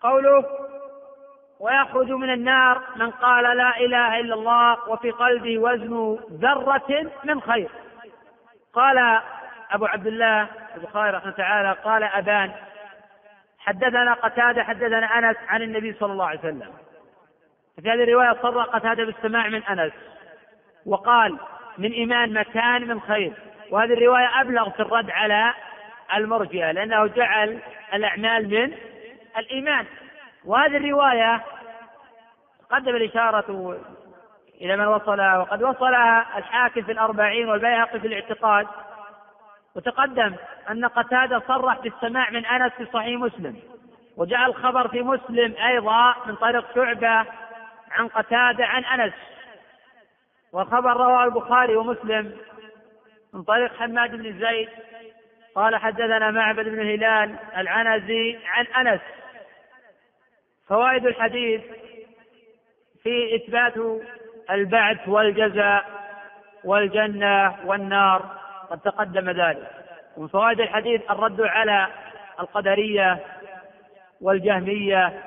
[0.01, 0.45] قوله
[1.59, 7.69] ويخرج من النار من قال لا إله إلا الله وفي قلبه وزن ذرة من خير.
[8.73, 9.21] قال
[9.72, 12.51] أبو عبد الله البخاري رحمه تعالى قال أبان
[13.59, 16.74] حدثنا قتادة حدثنا أنس عن النبي صلى الله عليه وسلم.
[17.82, 19.93] في هذه الرواية صر قتادة بالسماع من أنس
[20.86, 21.38] وقال
[21.78, 23.34] من إيمان مكان من خير.
[23.72, 25.53] وهذه الرواية أبلغ في الرد على
[26.15, 27.59] المرجئة لأنه جعل
[27.93, 28.74] الأعمال من
[29.38, 29.86] الإيمان.
[30.45, 31.41] وهذه الرواية
[32.72, 33.80] قدم الإشارة
[34.61, 38.67] إلى من وصلها وقد وصلها الحاكم في الأربعين والبيهقي في الاعتقاد.
[39.76, 40.36] وتقدم
[40.69, 43.55] أن قتادة صرح بالسماع من أنس في صحيح مسلم
[44.17, 47.26] وجاء الخبر في مسلم أيضا من طريق شعبة
[47.91, 49.13] عن قتادة عن أنس.
[50.53, 52.38] والخبر رواه البخاري ومسلم
[53.34, 54.69] من طريق حماد بن زيد
[55.55, 59.01] قال حدثنا معبد بن هلال العنزي عن أنس.
[60.67, 61.61] فوائد الحديث
[63.03, 64.01] في إثبات
[64.51, 65.86] البعث والجزاء
[66.63, 68.41] والجنة والنار.
[68.72, 69.72] قد تقدم ذلك.
[70.17, 71.88] ومن فوائد الحديث الرد على
[72.39, 73.19] القدرية
[74.22, 75.24] والجهمية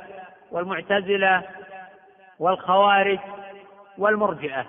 [0.50, 1.42] والمعتزلة
[2.38, 3.18] والخوارج
[3.98, 4.66] والمرجئة.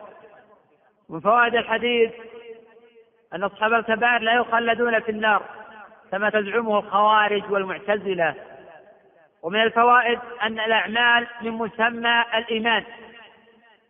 [1.09, 2.11] من فوائد الحديث
[3.34, 5.43] أن أصحاب الكبائر لا يخلدون في النار
[6.11, 8.36] كما تزعمه الخوارج والمعتزلة.
[9.43, 12.84] ومن الفوائد أن الأعمال من مسمى الإيمان.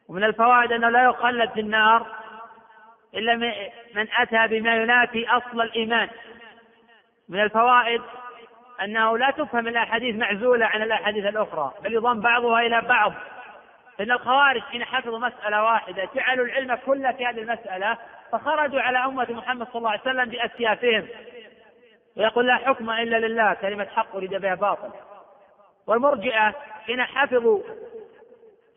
[0.09, 2.05] ومن الفوائد أنه لا يخلد في النار
[3.15, 3.35] إلا
[3.95, 6.09] من أتى بما ينافي أصل الإيمان.
[7.29, 8.01] من الفوائد
[8.81, 13.13] أنه لا تفهم الأحاديث معزولة عن الأحاديث الأخرى بل يضم بعضها إلى بعض.
[13.99, 17.97] إن الخوارج حين حفظوا مسألة واحدة جعلوا العلم كله في هذه المسألة
[18.31, 21.07] فخرجوا على أمة محمد صلى الله عليه وسلم بأسيافهم.
[22.17, 24.89] ويقول لا حكم إلا لله كلمة حق أريد بها باطل.
[25.87, 26.53] والمرجئة
[26.85, 27.59] حين حفظوا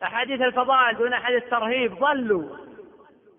[0.03, 2.68] أحاديث الفضائل دون أحاديث الترهيب ضلوا.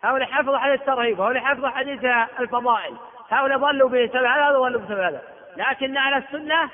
[0.04, 2.04] هؤلاء حفظوا حديث الترهيب وهؤلاء حفظوا حديث
[2.40, 2.96] الفضائل
[3.30, 5.22] هؤلاء ضلوا بسبب هذا وضلوا بسبب هذا.
[5.56, 6.70] لكن على السنة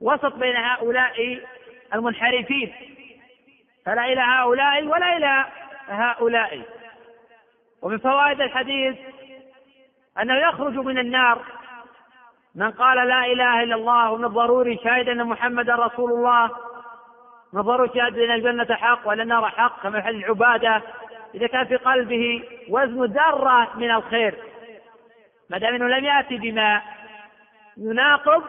[0.00, 1.40] وسط بين هؤلاء
[1.94, 2.74] المنحرفين
[3.86, 5.44] فلا إلى هؤلاء ولا إلى
[5.88, 6.62] هؤلاء.
[7.82, 8.96] ومن فوائد الحديث
[10.22, 11.42] أنه يخرج من النار
[12.54, 16.50] من قال لا إله إلا الله ومن الضروري شاهد أن محمدا رسول الله
[17.52, 20.82] من الضروري شاهد أن الجنة حق وأن النار حق كما في حديث عبادة
[21.34, 24.34] إذا كان في قلبه وزن ذرة من الخير
[25.50, 26.82] ما دام أنه لم يأتي بما
[27.76, 28.42] يناقض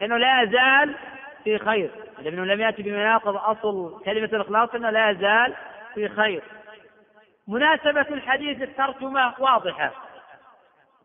[0.00, 0.94] فإنه لا يزال
[1.44, 1.90] في خير.
[2.18, 5.54] ما دام أنه لم يأتي بما يناقض أصل كلمة الإخلاص أنه لا يزال
[5.94, 6.42] في خير.
[7.48, 9.90] مناسبة الحديث الترجمة واضحة.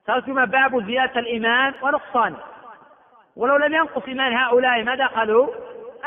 [0.08, 2.38] ترجمة باب زيادة الإيمان ونقصانه
[3.36, 5.48] ولو لم ينقص إيمان هؤلاء ما دخلوا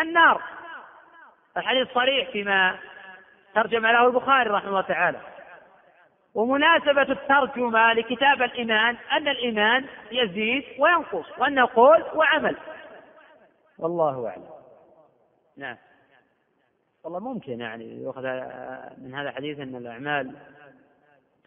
[0.01, 0.43] النار.
[1.57, 2.77] الحديث صريح فيما
[3.57, 5.21] ترجم له البخاري رحمه الله تعالى.
[6.35, 12.57] ومناسبة الترجمة لكتاب الإيمان أن الإيمان يزيد وينقص وأنه قول وعمل.
[13.79, 14.49] والله أعلم.
[15.57, 15.77] نعم.
[17.05, 18.23] والله ممكن يعني يؤخذ
[18.99, 20.35] من هذا الحديث أن الأعمال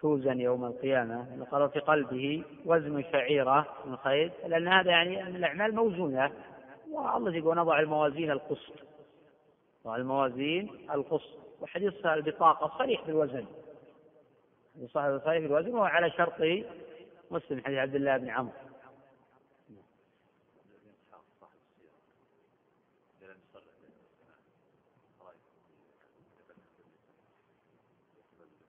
[0.02, 5.76] توزن يوم القيامة قالوا في قلبه وزن شعيرة من خير لأن هذا يعني أن الأعمال
[5.76, 6.32] موزونة.
[6.92, 8.74] والله يقول نضع الموازين القسط.
[9.86, 11.49] نضع الموازين القسط.
[11.62, 13.46] وحديث البطاقة صريح بالوزن
[14.88, 16.42] صحيح صريح بالوزن وهو على شرط
[17.32, 18.54] مسلم حديث عبد الله بن عمرو.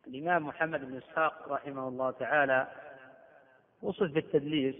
[0.06, 2.68] الإمام محمد بن إسحاق رحمه الله تعالى
[3.82, 4.76] وصف بالتدليس.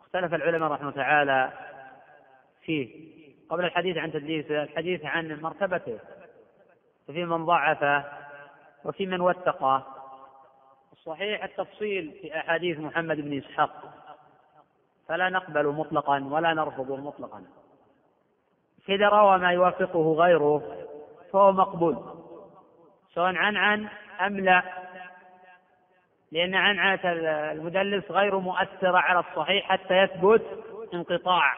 [0.00, 1.52] اختلف العلماء رحمه الله تعالى
[2.62, 3.16] فيه.
[3.48, 5.98] قبل الحديث عن تدليسه الحديث عن مرتبته.
[7.08, 8.04] وفي من ضعفه
[8.84, 9.86] وفي من وثقه
[10.92, 13.92] الصحيح التفصيل في أحاديث محمد بن إسحاق.
[15.08, 17.44] فلا نقبل مطلقا ولا نرفض مطلقا.
[18.86, 20.86] فإذا روى ما يوافقه غيره
[21.32, 21.96] فهو مقبول.
[23.14, 23.88] سواء عن عن
[24.20, 24.62] أم لا.
[26.32, 27.00] لأن عنعنة
[27.52, 30.64] المدلس غير مؤثرة على الصحيح حتى يثبت
[30.94, 31.54] انقطاع.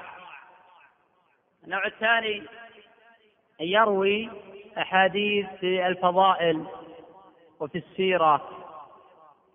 [1.65, 2.39] النوع الثاني
[3.61, 4.31] أن يروي
[4.79, 6.65] أحاديث في الفضائل
[7.61, 8.49] وفي السيرة.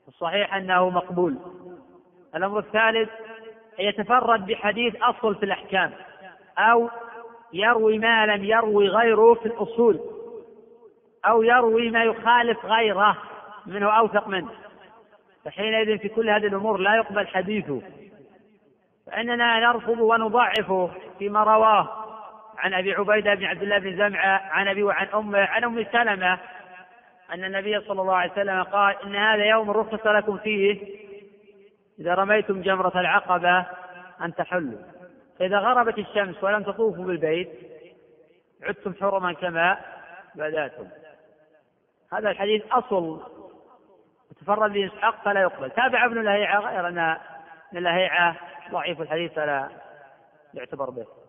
[0.07, 1.37] الصحيح أنه مقبول.
[2.35, 3.09] الأمر الثالث
[3.79, 5.91] أن يتفرد بحديث أصل في الأحكام
[6.57, 6.89] أو
[7.53, 9.99] يروي ما لم يروي غيره في الأصول
[11.25, 13.17] أو يروي ما يخالف غيره
[13.65, 14.51] منه أوثق منه.
[15.45, 17.81] فحينئذ في كل هذه الأمور لا يقبل حديثه.
[19.07, 20.89] فإننا نرفض ونضعفه
[21.19, 22.02] فيما رواه.
[22.63, 26.39] عن أبي عبيدة بن عبد الله بن زمعة عن أبي وعن أمه عن أم سلمة
[27.33, 30.87] أن النبي صلى الله عليه وسلم قال إن هذا يوم رخص لكم فيه
[31.99, 33.65] إذا رميتم جمرة العقبة
[34.21, 34.79] أن تحلوا.
[35.39, 37.49] فإذا غربت الشمس ولم تطوفوا بالبيت
[38.63, 39.77] عدتم حرما كما
[40.35, 40.87] بدأتم.
[42.13, 43.21] هذا الحديث أصل
[44.41, 45.69] تفرد به إسحاق فلا يقبل.
[45.69, 47.17] تابع ابن لهيعة غير أن
[47.73, 48.35] لهيعة
[48.71, 49.69] ضعيف الحديث فلا
[50.53, 51.22] يعتبر به.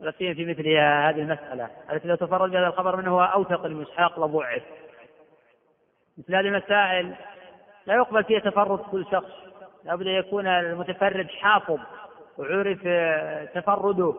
[0.00, 3.82] ولا سيما في مثل هذه المسألة التي لو تفرد بهذا الخبر منه هو أوثق من
[3.82, 4.62] إسحاق لضعف
[6.18, 7.14] مثل هذه المسائل
[7.86, 9.32] لا يقبل فيها تفرد كل شخص
[9.84, 11.78] لابد أن يكون المتفرد حافظ
[12.38, 12.78] وعرف
[13.54, 14.14] تفرده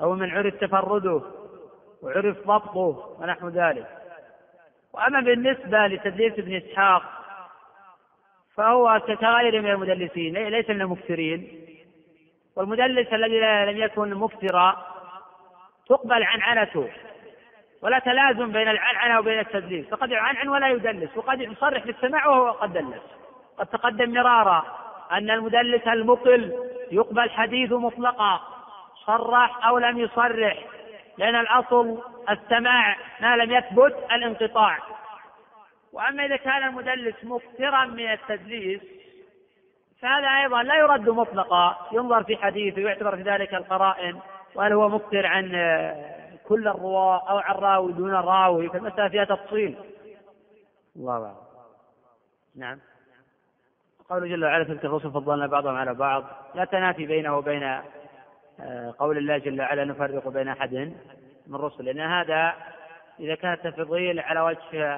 [0.00, 1.22] أو من عرف تفرده
[2.02, 3.86] وعرف ضبطه ونحو ذلك.
[4.92, 7.02] وأما بالنسبة لتدليس ابن إسحاق
[8.56, 11.66] فهو كغيره من المدلسين ليس من المكثرين.
[12.56, 14.95] والمدلس الذي لم يكن مكثرا
[15.88, 16.88] تقبل عنعنته
[17.82, 19.86] ولا تلازم بين العنعنة وبين التدليس.
[19.86, 23.02] فقد يعنعن ولا يدلس وقد يصرح بالسماع وهو قد دلس.
[23.58, 24.64] قد تقدم مرارا
[25.12, 26.52] أن المدلس المقل
[26.90, 28.40] يقبل حديثه مطلقا
[29.06, 30.64] صرح أو لم يصرح
[31.18, 34.78] لأن الأصل السماع ما لم يثبت الانقطاع.
[35.92, 38.80] وأما إذا كان المدلس مكثرا من التدليس
[40.02, 44.20] فهذا أيضا لا يرد مطلقا ينظر في حديثه ويعتبر في ذلك القرائن.
[44.56, 45.50] وهل هو مكثر عن
[46.48, 49.76] كل الرواة أو عن راوي دون راوي؟ فالمسألة فيها تفصيل.
[50.96, 51.36] الله أعلم.
[52.56, 52.78] نعم.
[54.10, 56.24] قوله جل وعلا تلك الرسل فضلنا بعضهم على بعض.
[56.54, 57.80] لا تنافي بينه وبين
[58.60, 60.74] آه، قول الله جل وعلا نفرق بين أحد
[61.46, 62.54] من الرسل لأن هذا
[63.20, 64.96] إذا كان التفضيل على وجه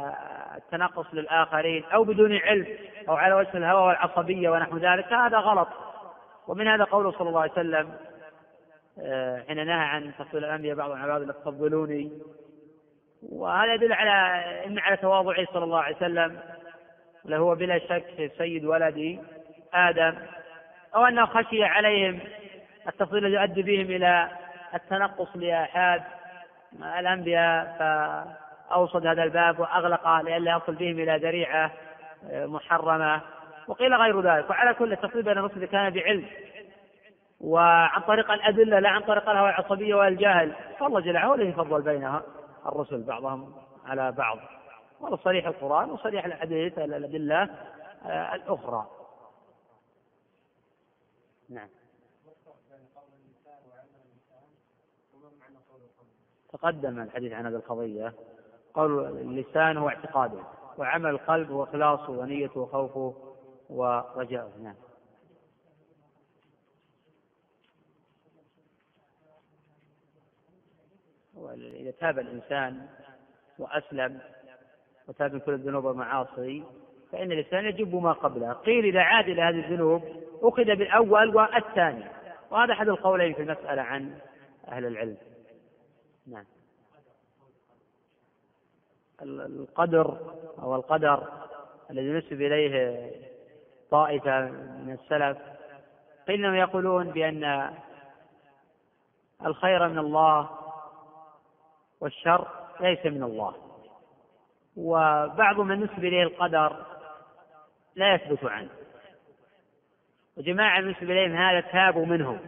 [0.57, 2.67] التنقص للآخرين أو بدون علم
[3.09, 5.69] أو على وجه الهوى والعصبية ونحو ذلك هذا غلط.
[6.49, 8.08] ومن هذا قوله صلى الله عليه وسلم آه،
[9.49, 12.11] حين نهى عن تفضيل الأنبياء بعضهم على بعض لا تفضلوني.
[13.23, 16.39] وهذا يدل على إن على تواضعه صلى الله عليه وسلم.
[17.25, 19.19] لهو بلا شك سيد ولد
[19.75, 20.15] آدم.
[20.95, 22.21] أو أنه خشي عليهم
[22.89, 24.29] التفضيل الذي يؤدي بهم إلى
[24.75, 26.03] التنقص لآحاد
[26.99, 31.71] الأنبياء فأوصد هذا الباب وأغلق لئلا يصل بهم إلى ذريعة
[32.31, 33.21] آه، محرمة.
[33.69, 34.51] وقيل غير ذلك.
[34.51, 36.27] وعلى كل التفصيل بين الرسل كان بعلم.
[37.41, 42.21] وعن طريق الأدلة لا عن طريق الهوى العصبية والجهل فالله جل وعلا الذي فضل بين
[42.67, 43.53] الرسل بعضهم
[43.85, 44.39] على بعض.
[45.01, 47.49] وهذا صريح القرآن وصريح الحديث الأدلة
[48.35, 48.87] الأخرى.
[51.51, 51.69] نعم.
[56.53, 58.15] تقدم الحديث عن هذه القضية.
[58.75, 60.43] قول اللسان هو اعتقاده
[60.79, 63.15] وعمل القلب هو إخلاصه ونيته وخوفه
[63.71, 64.53] ورجاؤه.
[64.63, 64.75] نعم.
[71.55, 72.87] إذا تاب الإنسان
[73.59, 74.21] وأسلم
[75.09, 76.65] وتاب من كل الذنوب والمعاصي
[77.13, 78.53] فإن الإنسان يجب ما قبله.
[78.53, 80.03] قيل إذا عاد إلى هذه الذنوب
[80.43, 82.05] أخذ بالأول والثاني.
[82.51, 84.19] وهذا أحد القولين في المسألة عن
[84.69, 85.17] أهل العلم.
[86.27, 86.45] نعم.
[89.23, 90.19] القدر
[90.63, 91.29] أو القدر
[91.91, 93.11] الذي نسب إليه
[93.91, 95.39] طائفة من السلف
[96.27, 97.71] فإنهم يقولون بأن
[99.47, 100.51] الخير من الله
[102.01, 102.47] والشر
[102.81, 103.55] ليس من الله.
[104.77, 106.77] وبعض من نسب إليه القدر
[107.97, 108.69] لا يثبت عنه.
[110.37, 112.39] وجماعة نسب إليهم هذا تابوا منه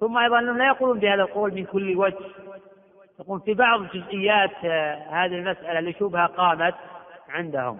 [0.00, 2.18] ثم أيضا أنهم لا يقولون بهذا القول من كل وجه.
[3.20, 6.74] يقول في بعض جزئيات آه، هذه المسألة اللي شبهة قامت
[7.28, 7.78] عندهم.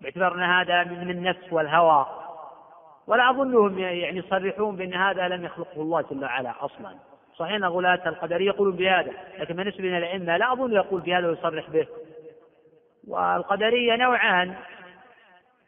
[0.00, 2.06] باعتبار أن هذا من النفس والهوى.
[3.06, 6.96] ولا أظنهم يعني يصرحون بأن هذا لم يخلقه الله جل وعلا أصلا.
[7.38, 11.70] صحيح أن غلاة القدرية يقولون بهذا لكن بالنسبة لنا الأئمة لا أظن يقول بهذا ويصرح
[11.70, 11.86] به.
[13.08, 14.54] والقدرية نوعان.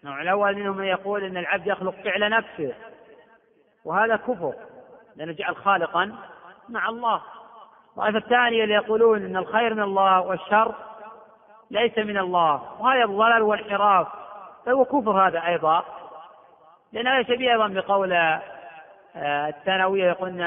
[0.05, 2.75] النوع الأول منهم من يقول أن العبد يخلق فعل نفسه
[3.85, 4.55] وهذا كفر
[5.17, 6.13] لأنه جعل خالقا
[6.69, 7.23] مع الله.
[7.91, 10.75] الطائفة الثانية اللي يقولون أن الخير من الله والشر
[11.71, 14.09] ليس من الله وهذا الضلال والانحراف
[14.67, 15.85] فهو كفر هذا أيضا.
[16.93, 20.41] لأن هذا شبيه أيضا بقول آه، الثانوية يقولون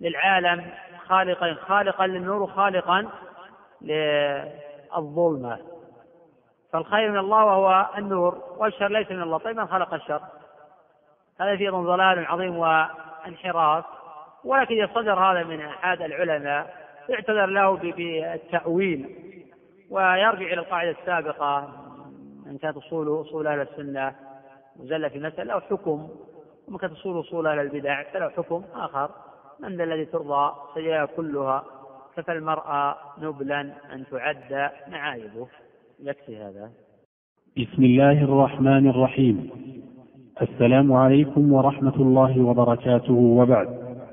[0.00, 0.70] للعالم
[1.06, 3.08] خالقا خالقا للنور وخالقا
[3.80, 5.58] للظلمة.
[6.72, 9.38] فالخير من الله وهو النور والشر ليس من الله.
[9.38, 10.20] طيب من خلق الشر؟
[11.40, 13.84] هذا فيه ضلال عظيم وانحراف.
[14.44, 16.76] ولكن إذا صدر هذا من أحد العلماء
[17.08, 19.16] يعتذر له بالتأويل
[19.90, 21.58] ويرجع إلى القاعدة السابقة.
[22.46, 24.14] إن كانت أصول أصول أهل السنة
[24.76, 26.08] مزلة في مسألة له حكم.
[26.68, 29.10] وما كانت أصول أصول أهل البدع فله حكم آخر.
[29.62, 31.64] من ذا الذي ترضى سجايا كلها
[32.16, 35.46] كفى المرأة نبلا أن تعد معايبه.
[36.02, 36.70] يكفي هذا.
[37.58, 39.50] بسم الله الرحمن الرحيم.
[40.42, 43.68] السلام عليكم ورحمة الله وبركاته وبعد.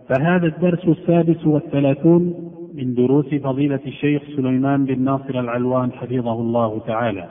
[0.09, 7.29] فهذا الدرس السادس والثلاثون من دروس فضيلة الشيخ سليمان بن ناصر العلوان حفظه الله تعالى.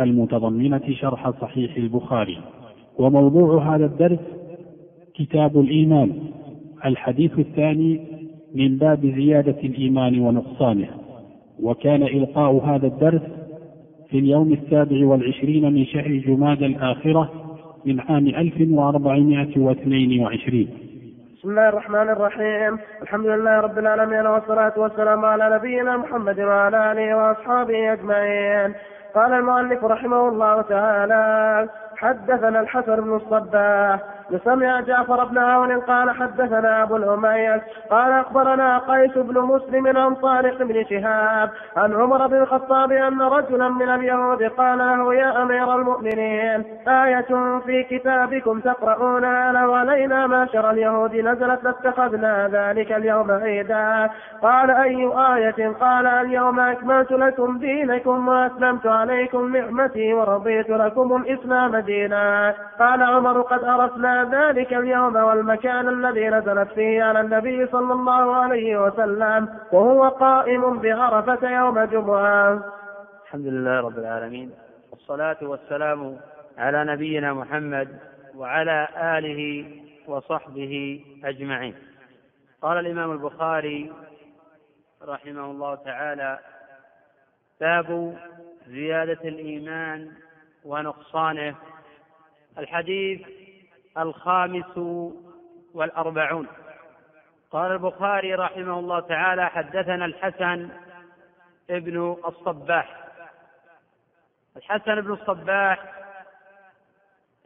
[0.00, 2.38] المتضمنة شرح صحيح البخاري.
[2.98, 4.18] وموضوع هذا الدرس
[5.14, 6.30] كتاب الإيمان.
[6.84, 8.00] الحديث الثاني
[8.54, 10.88] من باب زيادة الإيمان ونقصانه
[11.62, 13.22] وكان إلقاء هذا الدرس
[14.10, 17.30] في اليوم السابع والعشرين من شهر جماد الآخرة
[17.84, 20.68] من عام 1422
[21.38, 22.78] بسم الله الرحمن الرحيم.
[23.02, 28.74] الحمد لله رب العالمين والصلاة والسلام على نبينا محمد وعلى آله وأصحابه أجمعين.
[29.14, 34.00] قال المؤلف رحمه الله تعالى حدثنا الحسن بن الصباح
[34.38, 40.62] سمع جعفر بن عون قال حدثنا أبو الأمية قال أخبرنا قيس بن مسلم عن طارق
[40.62, 46.64] بن شهاب عن عمر بن الخطاب أن رجلا من اليهود قال له يا أمير المؤمنين
[46.88, 54.10] آية في كتابكم تقرؤونها لو علينا معشر اليهود نزلت لاتخذنا ذلك اليوم عيدا.
[54.42, 62.54] قال أي آية؟ قال اليوم أكملت لكم دينكم وأسلمت عليكم نعمتي ورضيت لكم الإسلام دينا.
[62.78, 68.84] قال عمر قد أرسنا ذلك اليوم والمكان الذي نزلت فيه على النبي صلى الله عليه
[68.84, 72.62] وسلم وهو قائم بعرفة يوم جمعة
[73.24, 74.50] الحمد لله رب العالمين
[74.90, 76.16] والصلاة والسلام
[76.58, 77.98] على نبينا محمد
[78.34, 79.70] وعلى آله
[80.06, 81.74] وصحبه أجمعين.
[82.62, 83.92] قال الإمام البخاري
[85.02, 86.38] رحمه الله تعالى
[87.60, 88.16] باب
[88.66, 90.10] زيادة الإيمان
[90.64, 91.54] ونقصانه.
[92.58, 93.20] الحديث
[93.98, 94.78] الخامس
[95.74, 96.46] والأربعون.
[97.50, 100.68] قال البخاري رحمه الله تعالى حدثنا الحسن
[101.70, 103.04] ابن الصباح.
[104.56, 105.84] الحسن بن الصباح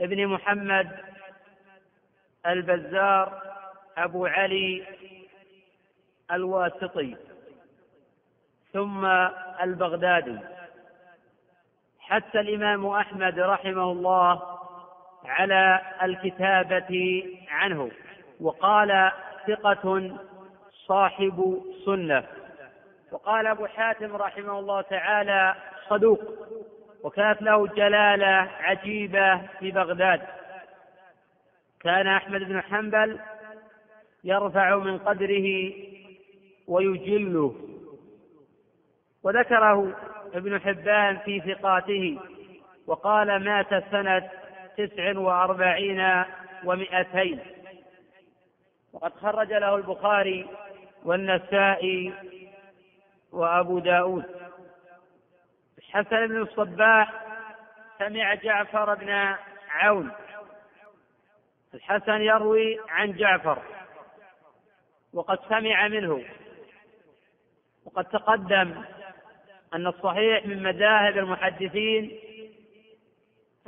[0.00, 0.98] ابن محمد
[2.46, 3.42] البزار
[3.96, 4.86] أبو علي
[6.32, 7.16] الواسطي
[8.72, 9.06] ثم
[9.62, 10.38] البغدادي.
[12.00, 14.63] حتى الإمام أحمد رحمه الله
[15.24, 17.90] على الكتابة عنه.
[18.40, 19.12] وقال
[19.46, 20.16] ثقة
[20.86, 22.24] صاحب سنة.
[23.12, 25.54] وقال أبو حاتم رحمه الله تعالى
[25.88, 26.20] صدوق.
[27.02, 30.20] وكانت له جلالة عجيبة في بغداد.
[31.80, 33.18] كان أحمد بن حنبل
[34.24, 35.72] يرفع من قدره
[36.68, 37.54] ويجله.
[39.22, 39.96] وذكره
[40.34, 42.18] ابن حبان في ثقاته.
[42.86, 44.30] وقال مات سنة
[44.76, 46.24] تسع وأربعين
[46.64, 47.40] ومئتين.
[48.92, 50.46] وقد خرج له البخاري
[51.04, 52.12] والنسائي
[53.32, 54.24] وأبو داود.
[55.78, 57.12] الحسن بن الصباح
[57.98, 59.34] سمع جعفر بن
[59.70, 60.10] عون.
[61.74, 63.62] الحسن يروي عن جعفر.
[65.12, 66.24] وقد سمع منه.
[67.84, 68.84] وقد تقدم
[69.74, 72.18] أن الصحيح من مذاهب المحدثين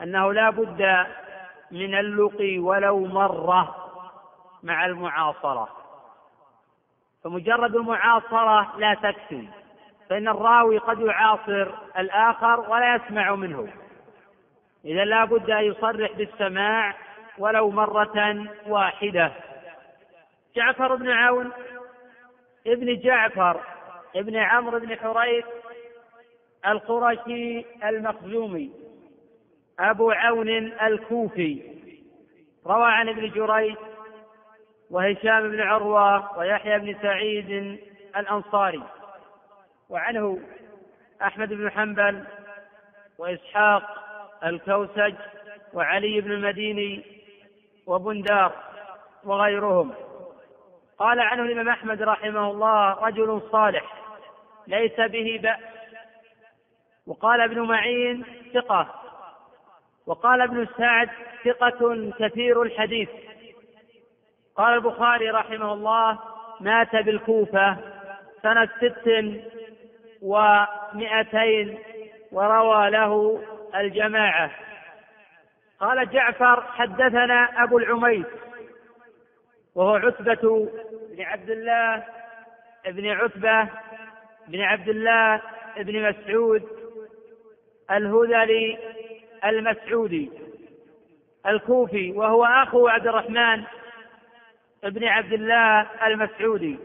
[0.03, 1.07] أنه لا بد
[1.71, 3.77] من اللقي ولو مرة
[4.63, 5.69] مع المعاصرة.
[7.25, 9.49] فمجرد المعاصرة لا تكفي
[10.11, 11.69] فإن الراوي قد يعاصر
[11.99, 13.69] الآخر ولا يسمع منه.
[14.85, 16.95] إذا لا بد أن يصرح بالسماع
[17.39, 19.33] ولو مرة واحدة.
[20.57, 21.53] جعفر بن عون
[22.67, 23.61] ابن جعفر
[24.17, 25.45] ابن عمرو بن حريث
[26.67, 28.86] القرشي المخزومي.
[29.81, 30.49] أبو عون
[30.83, 31.63] الكوفي.
[32.67, 33.77] روى عن ابن جريج
[34.91, 37.81] وهشام بن عروة ويحيى بن سعيد
[38.17, 38.83] الأنصاري.
[39.89, 40.41] وعنه
[41.23, 42.25] أحمد بن حنبل
[43.19, 43.83] وإسحاق
[44.45, 45.15] الكوسج
[45.73, 47.05] وعلي بن المديني
[47.87, 48.53] وبندار
[49.25, 49.95] وغيرهم.
[50.99, 54.03] قال عنه الإمام أحمد رحمه الله رجل صالح
[54.67, 55.61] ليس به بأس.
[57.07, 58.25] وقال ابن معين
[58.55, 59.06] ثقة.
[60.07, 61.09] وقال ابن سعد
[61.45, 63.09] ثقة كثير الحديث.
[64.57, 66.19] قال البخاري رحمه الله
[66.61, 67.77] مات بالكوفة
[68.43, 69.43] سنة ست
[70.23, 71.79] ومئتين
[72.33, 73.43] وروى له
[73.75, 74.51] الجماعة.
[75.81, 78.27] قال جعفر حدثنا أبو العميس
[79.75, 80.69] وهو عتبة
[81.11, 82.05] بن عبد الله
[82.87, 83.69] بن عتبة
[84.49, 85.43] بن عبد الله
[85.77, 86.63] بن مسعود
[87.91, 88.79] الهذلي
[89.49, 90.31] المسعودي
[91.47, 93.65] الكوفي وهو أخو عبد الرحمن
[94.83, 96.79] بن عبد الله المسعودي.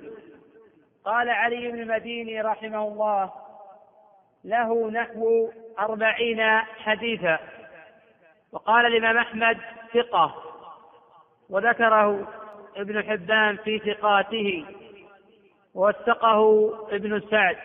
[1.06, 3.32] قال علي بن المديني رحمه الله
[4.44, 7.40] له نحو أربعين حديثا.
[8.52, 9.58] وقال الإمام أحمد
[9.94, 10.36] ثقة
[11.50, 12.28] وذكره
[12.76, 14.66] ابن حبان في ثقاته
[15.76, 17.58] ووثقه ابن سعد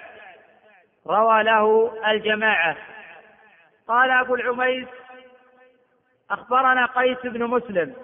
[1.06, 2.76] روى له الجماعة.
[3.88, 4.88] قال أبو العميس
[6.30, 7.94] أخبرنا قيس بن مسلم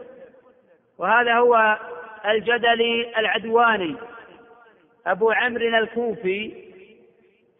[0.98, 1.78] وهذا هو
[2.26, 3.96] الجدلي العدواني
[5.06, 6.64] أبو عمرو الكوفي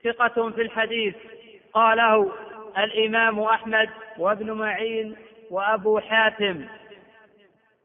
[0.05, 1.15] ثقة في الحديث
[1.73, 2.33] قاله
[2.79, 5.17] الإمام أحمد وابن معين
[5.51, 6.67] وأبو حاتم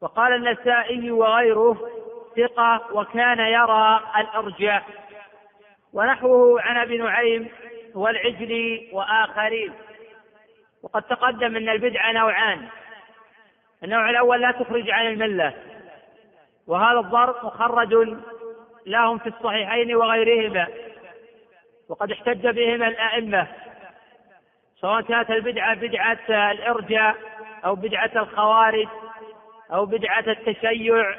[0.01, 1.89] وقال النسائي وغيره
[2.37, 4.83] ثقة وكان يرى الأرجاء
[5.93, 7.49] ونحوه عن أبي نعيم
[7.95, 9.73] والعجلي وآخرين.
[10.83, 12.67] وقد تقدم أن البدعة نوعان.
[13.83, 15.53] النوع الأول لا تخرج عن الملة.
[16.67, 18.17] وهذا الضرب مخرج
[18.85, 20.67] لهم في الصحيحين وغيرهما.
[21.89, 23.47] وقد احتج بهما الأئمة.
[24.81, 27.15] سواء كانت البدعة بدعة الإرجاء
[27.65, 28.87] أو بدعة الخوارج
[29.73, 31.15] أو بدعة التشيع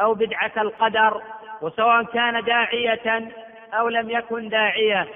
[0.00, 1.22] أو بدعة القدر.
[1.62, 3.30] وسواء كان داعية
[3.72, 5.08] أو لم يكن داعية.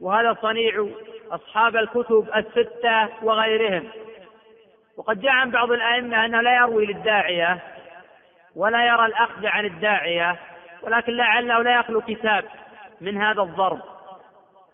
[0.00, 0.86] وهذا صنيع
[1.30, 3.88] أصحاب الكتب الستة وغيرهم.
[4.96, 7.58] وقد جاء عن بعض الأئمة أنه لا يروي للداعية
[8.56, 10.36] ولا يرى الأخذ عن الداعية
[10.82, 12.44] ولكن لعله لا يخلو كتاب
[13.00, 13.80] من هذا الضرب.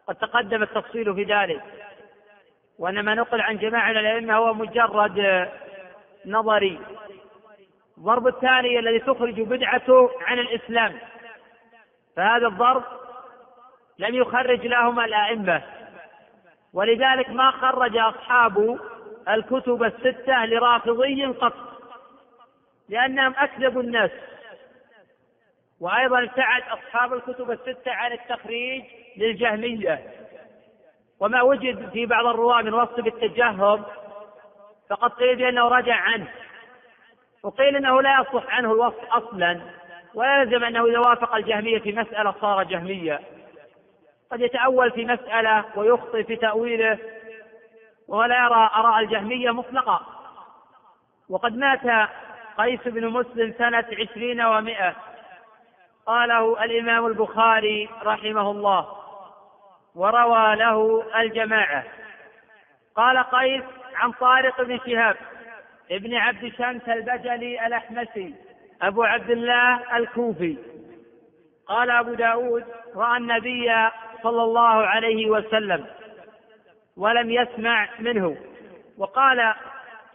[0.07, 1.63] قد تقدم التفصيل في ذلك.
[2.79, 5.49] وأن ما نقل عن جماعة الأئمة هو مجرد
[6.27, 6.81] نظري.
[7.99, 10.99] الضرب الثاني الذي تخرج بدعته عن الإسلام.
[12.17, 12.83] فهذا الضرب
[13.99, 15.63] لم يخرج لهما الأئمة.
[16.75, 18.79] ولذلك ما خرج أصحاب
[19.29, 21.55] الكتب الستة لرافضي قط
[22.89, 24.11] لأنهم أكذبوا الناس.
[25.81, 28.85] وأيضا ابتعد أصحاب الكتب الستة عن التخريج
[29.17, 30.01] للجهمية.
[31.21, 33.85] وما وجد في بعض الرواة من وصف بالتجهم
[34.91, 36.29] فقد قيل بأنه رجع عنه.
[37.43, 39.61] وقيل أنه لا يصح عنه الوصف أصلا
[40.15, 43.21] ولا يلزم أنه إذا وافق الجهمية في مسألة صار جهميا
[44.33, 46.99] قد يتأول في مسألة ويخطئ في تأويله
[48.09, 50.07] ولا يرى آراء الجهمية مطلقة.
[51.29, 52.09] وقد مات
[52.59, 54.95] قيس بن مسلم سنة عشرين ومائة.
[56.07, 58.89] قاله الإمام البخاري رحمه الله
[59.95, 61.85] وروى له الجماعة.
[62.97, 63.63] قال قيس
[63.95, 65.17] عن طارق بن شهاب
[65.91, 68.35] ابن عبد شمس البجلي الأحمسي
[68.83, 70.57] أبو عبد الله الكوفي.
[71.67, 72.65] قال أبو داود
[72.97, 73.91] رأى النبي
[74.23, 75.87] صلى الله عليه وسلم
[76.97, 78.37] ولم يسمع منه.
[78.99, 79.55] وقال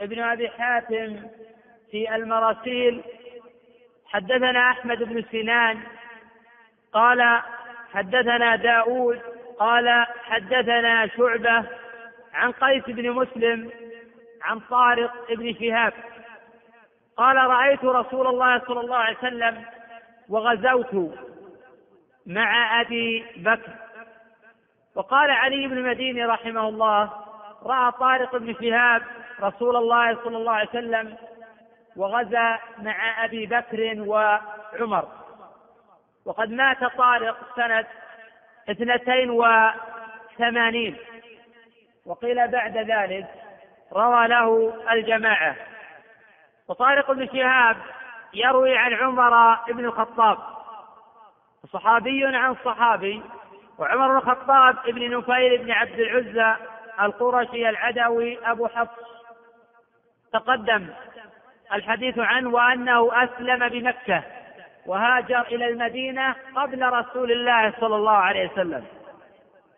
[0.01, 1.19] ابن أبي حاتم
[1.91, 3.03] في المراسيل
[4.07, 5.79] حدثنا أحمد بن سنان
[6.93, 7.41] قال
[7.93, 9.21] حدثنا داود
[9.59, 11.63] قال حدثنا شعبة
[12.33, 13.71] عن قيس بن مسلم
[14.41, 15.93] عن طارق بن شهاب
[17.17, 19.65] قال رأيت رسول الله صلى الله عليه وسلم
[20.29, 21.15] وغزوت
[22.25, 23.71] مع أبي بكر.
[24.97, 27.09] وقال علي بن المديني رحمه الله
[27.63, 29.01] رأى طارق بن شهاب
[29.41, 31.17] رسول الله صلى الله عليه وسلم
[31.95, 35.07] وغزا مع أبي بكر وعمر.
[36.25, 37.85] وقد مات طارق سنة
[38.69, 40.97] اثنتين وثمانين.
[42.05, 43.27] وقيل بعد ذلك
[43.93, 45.55] روى له الجماعة.
[46.67, 47.77] وطارق بن شهاب
[48.33, 50.37] يروي عن عمر بن الخطاب.
[51.73, 53.23] صحابي عن صحابي
[53.79, 56.55] وعمر بن الخطاب بن نفيل بن عبد العزى
[57.01, 59.07] القرشي العدوي أبو حفص.
[60.33, 60.87] تقدم
[61.73, 64.23] الحديث عنه وأنه أسلم بمكة
[64.85, 68.85] وهاجر إلى المدينة قبل رسول الله صلى الله عليه وسلم.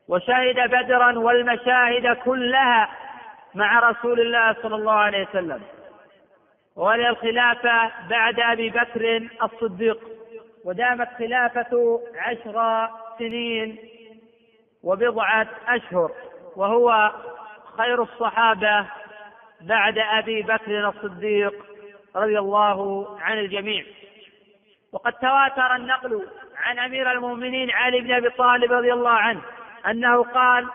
[0.08, 2.90] وشهد بدرا والمشاهد كلها
[3.56, 5.62] مع رسول الله صلى الله عليه وسلم.
[6.76, 10.00] ولي الخلافة بعد أبي بكر الصديق.
[10.66, 12.90] ودامت خلافة عشر
[13.20, 13.78] سنين
[14.84, 16.12] وبضعة أشهر
[16.56, 17.12] وهو
[17.78, 18.86] خير الصحابة
[19.62, 21.54] بعد أبي بكر الصديق
[22.16, 23.86] رضي الله عن الجميع.
[24.94, 26.28] وقد تواتر النقل
[26.58, 29.42] عن أمير المؤمنين علي بن أبي طالب رضي الله عنه
[29.88, 30.68] أنه قال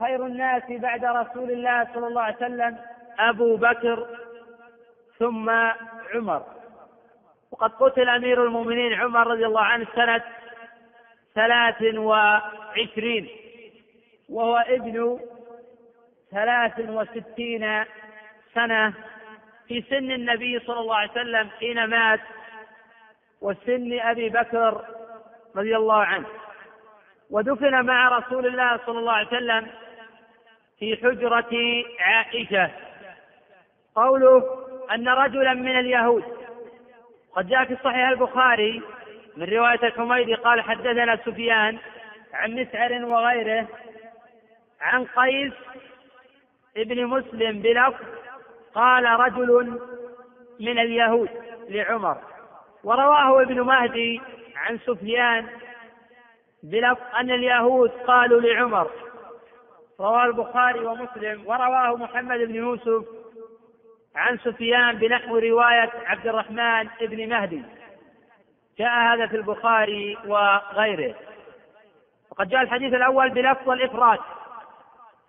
[0.00, 2.78] خير الناس بعد رسول الله صلى الله عليه وسلم
[3.18, 4.06] أبو بكر
[5.18, 5.50] ثم
[6.14, 6.42] عمر.
[7.52, 10.22] وقد قتل أمير المؤمنين عمر رضي الله عنه سنة
[11.38, 13.28] ثلاث وعشرين.
[14.28, 15.20] وهو ابن
[16.30, 17.84] ثلاث وستين
[18.54, 18.92] سنة
[19.68, 22.20] في سن النبي صلى الله عليه وسلم حين مات
[23.40, 24.84] وسن أبي بكر
[25.56, 26.26] رضي الله عنه.
[27.30, 29.66] ودفن مع رسول الله صلى الله عليه وسلم
[30.78, 31.54] في حجرة
[32.00, 32.70] عائشة.
[33.94, 34.42] قوله
[34.94, 36.24] أن رجلا من اليهود
[37.32, 38.82] قد جاء في صحيح البخاري
[39.38, 41.78] من رواية الحميدي قال حدثنا سفيان
[42.34, 43.66] عن مسعر وغيره
[44.80, 45.52] عن قيس
[46.76, 48.04] ابن مسلم بلفظ
[48.74, 49.80] قال رجل
[50.60, 51.28] من اليهود
[51.68, 52.18] لعمر.
[52.84, 54.20] ورواه ابن مهدي
[54.56, 55.46] عن سفيان
[56.62, 58.90] بلفظ أن اليهود قالوا لعمر.
[60.00, 61.46] رواه البخاري ومسلم.
[61.46, 63.04] ورواه محمد بن يوسف
[64.16, 67.77] عن سفيان بنحو رواية عبد الرحمن بن مهدي.
[68.78, 71.14] جاء هذا في البخاري وغيره.
[72.30, 74.18] وقد جاء الحديث الأول بلفظ الإفراد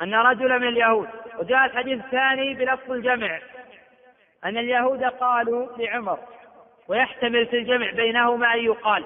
[0.01, 1.09] أن رجلا من اليهود.
[1.39, 3.39] وجاء الحديث الثاني بلفظ الجمع
[4.45, 6.19] أن اليهود قالوا لعمر
[6.88, 9.05] ويحتمل في الجمع بينهما أن يقال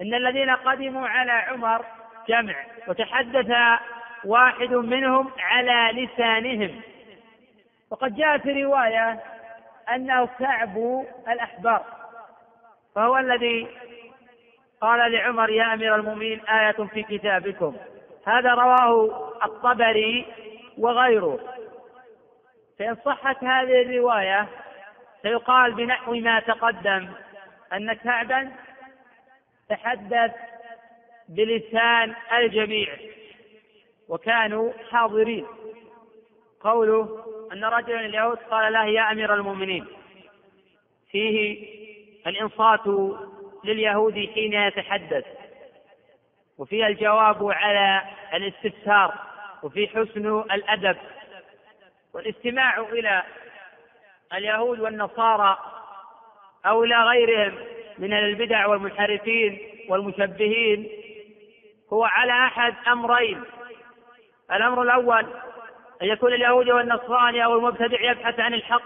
[0.00, 1.84] إن الذين قدموا على عمر
[2.28, 2.54] جمع
[2.88, 3.56] وتحدث
[4.24, 6.80] واحد منهم على لسانهم.
[7.90, 9.20] وقد جاء في رواية
[9.94, 11.84] أنه كعب الأحبار.
[12.96, 13.68] فهو الذي
[14.80, 17.76] قال لعمر يا أمير المؤمنين آية في كتابكم.
[18.26, 20.26] هذا رواه الطبري
[20.78, 21.38] وغيره.
[22.78, 24.48] فإن صحت هذه الرواية
[25.22, 27.08] فيقال بنحو ما تقدم
[27.72, 28.52] أن كعبا
[29.68, 30.32] تحدث
[31.28, 32.88] بلسان الجميع
[34.08, 35.46] وكانوا حاضرين.
[36.60, 39.86] قوله أن رجلا اليهود قال له يا أمير المؤمنين
[41.10, 41.75] فيه
[42.26, 42.86] الإنصات
[43.64, 45.24] لليهود حين يتحدث
[46.58, 48.02] وفيها الجواب على
[48.34, 49.14] الاستفسار
[49.62, 50.96] وفي حسن الأدب
[52.14, 53.22] والاستماع إلى
[54.34, 55.58] اليهود والنصارى
[56.66, 57.54] أو إلى غيرهم
[57.98, 59.58] من البدع والمنحرفين
[59.88, 60.88] والمشبهين
[61.92, 63.42] هو على أحد أمرين.
[64.52, 65.26] الأمر الأول
[66.02, 68.82] أن يكون اليهودي والنصراني أو المبتدع يبحث عن الحق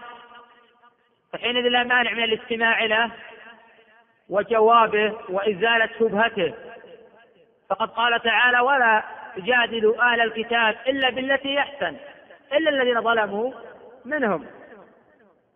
[1.32, 3.10] فحينئذ لا مانع من الاستماع له
[4.30, 6.54] وجوابه وإزالة شبهته.
[7.70, 9.04] فقد قال تعالى ولا
[9.36, 11.96] تجادلوا أهل الكتاب إلا بالتي يحسن
[12.52, 13.52] إلا الذين ظلموا
[14.04, 14.46] منهم.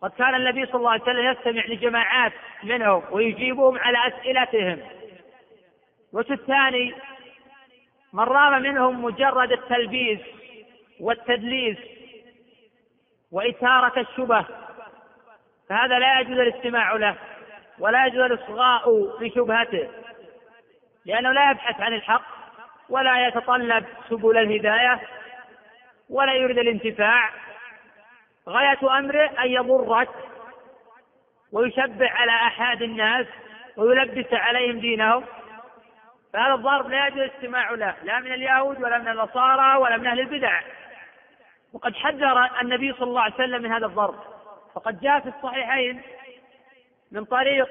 [0.01, 2.33] قد كان النبي صلى الله عليه وسلم يستمع لجماعات
[2.63, 4.79] منهم ويجيبهم على أسئلتهم.
[6.13, 6.95] وفي الثاني
[8.13, 10.19] من رام منهم مجرد التلبيس
[10.99, 11.77] والتدليس
[13.31, 14.45] وإثارة الشبه
[15.69, 17.15] فهذا لا يجوز الاستماع له.
[17.79, 19.89] ولا يجوز الإصغاء لشبهته
[21.05, 22.25] لأنه لا يبحث عن الحق
[22.89, 25.01] ولا يتطلب سبل الهداية
[26.09, 27.29] ولا يريد الانتفاع.
[28.49, 30.09] غاية أمره أن يضرك
[31.51, 33.25] ويشبع على أحد الناس
[33.77, 35.25] ويلبس عليهم دينهم.
[36.33, 40.19] فهذا الضرب لا يجوز الاستماع له لا من اليهود ولا من النصارى ولا من أهل
[40.19, 40.61] البدع.
[41.73, 44.15] وقد حذر النبي صلى الله عليه وسلم من هذا الضرب.
[44.75, 46.01] فقد جاء في الصحيحين
[47.11, 47.69] من طريق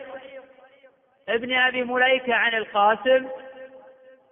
[1.28, 3.28] ابن أبي مليكة عن القاسم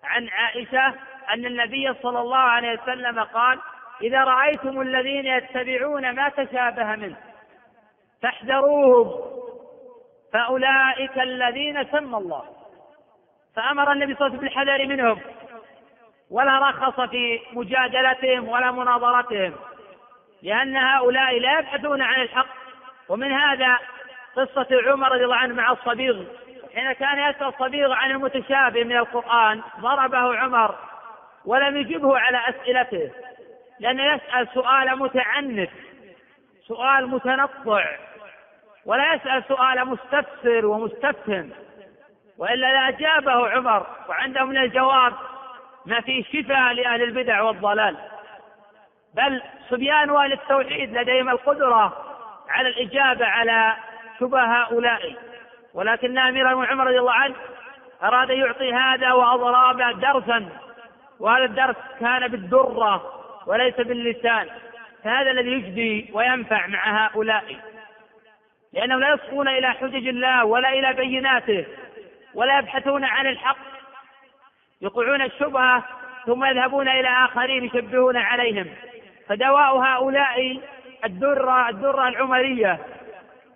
[0.05, 0.95] عن عائشة
[1.35, 3.59] أن النبي صلى الله عليه وسلم قال
[4.03, 7.17] إذا رأيتم الذين يتبعون ما تشابه منه
[8.23, 9.33] فاحذروهم
[10.33, 12.45] فأولئك الذين سمى الله.
[13.57, 15.21] فأمر النبي صلى الله عليه وسلم بالحذر منهم
[16.31, 19.55] ولا رخص في مجادلتهم ولا مناظرتهم
[20.43, 22.47] لأن هؤلاء لا يبحثون عن الحق
[23.09, 23.79] ومن هذا
[24.37, 26.25] قصة عمر رضي الله عنه مع الصبيغ
[26.75, 30.75] حين كان يسأل الصبيغ عن المتشابه من القرآن ضربه عمر
[31.45, 33.11] ولم يجبه على أسئلته
[33.81, 35.71] لأنه يسأل سؤال متعنت
[36.69, 37.85] سؤال متنطع
[38.87, 41.51] ولا يسأل سؤال مستفسر ومستفهم
[42.39, 45.13] وإلا لأجابه عمر وعنده من الجواب
[45.87, 47.97] ما فيه شفاء لأهل البدع والضلال.
[49.15, 51.97] بل صبيان أهل التوحيد لديهم القدرة
[52.49, 53.77] على الإجابة على
[54.23, 55.15] شبه هؤلاء.
[55.75, 57.35] ولكن أمير عمر رضي الله عنه
[58.03, 60.49] أراد أن يعطي هذا وأضراب درسا.
[61.21, 63.13] وهذا الدرس كان بالدرة
[63.47, 64.49] وليس باللسان.
[65.05, 67.45] فهذا الذي يجدي وينفع مع هؤلاء.
[68.73, 71.65] لأنهم لا يصغون إلى حجج الله ولا إلى بيناته
[72.35, 73.57] ولا يبحثون عن الحق.
[74.83, 75.85] يقعون الشبهة
[76.27, 78.67] ثم يذهبون إلى آخرين يشبهون عليهم.
[79.29, 80.61] فدواء هؤلاء
[81.05, 82.79] الدرة الدرة العمرية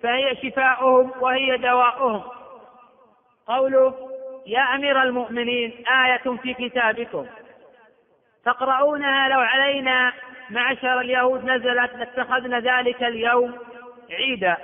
[0.03, 2.23] فهي شفاؤهم وهي دواؤهم.
[3.47, 3.95] قوله
[4.47, 7.27] يا أمير المؤمنين آية في كتابكم.
[8.45, 10.13] تقرؤونها لو علينا
[10.51, 13.59] معشر اليهود نزلت لاتخذنا ذلك اليوم
[14.11, 14.57] عيدا.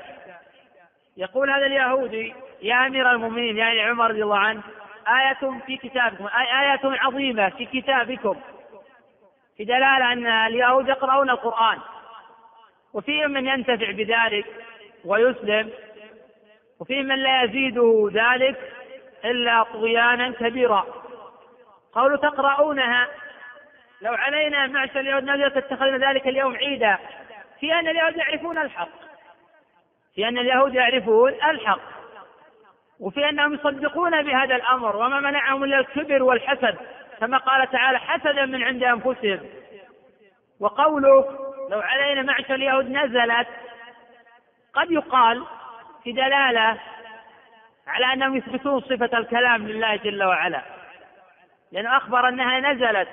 [1.16, 4.62] يقول هذا اليهودي يا أمير المؤمنين يعني عمر رضي الله عنه
[5.08, 8.36] آية في كتابكم آية عظيمة في كتابكم.
[9.56, 11.78] في دلالة أن اليهود يقرؤون القرآن.
[12.94, 14.46] وفيهم من ينتفع بذلك
[15.04, 15.70] ويسلم.
[16.80, 18.72] وفيهم من لا يزيده ذلك
[19.24, 20.86] إلا طغيانا كبيرا.
[21.92, 23.08] قولوا تقرؤونها.
[24.02, 26.98] لو علينا معشر اليهود نزلت اتخذنا ذلك اليوم عيدا.
[27.60, 28.88] في أن اليهود يعرفون الحق.
[30.14, 31.80] في أن اليهود يعرفون الحق.
[33.00, 34.96] وفي أنهم يصدقون بهذا الأمر.
[34.96, 36.76] وما منعهم إلا الكبر والحسد.
[37.20, 39.40] كما قال تعالى حسدا من عند أنفسهم.
[40.60, 41.38] وقوله
[41.70, 43.48] لو علينا معشر اليهود نزلت
[44.74, 45.44] قد يقال
[46.04, 46.78] في دلالة
[47.86, 50.62] على أنهم يثبتون صفة الكلام لله جل وعلا.
[51.72, 53.08] لأنه أخبر أنها نزلت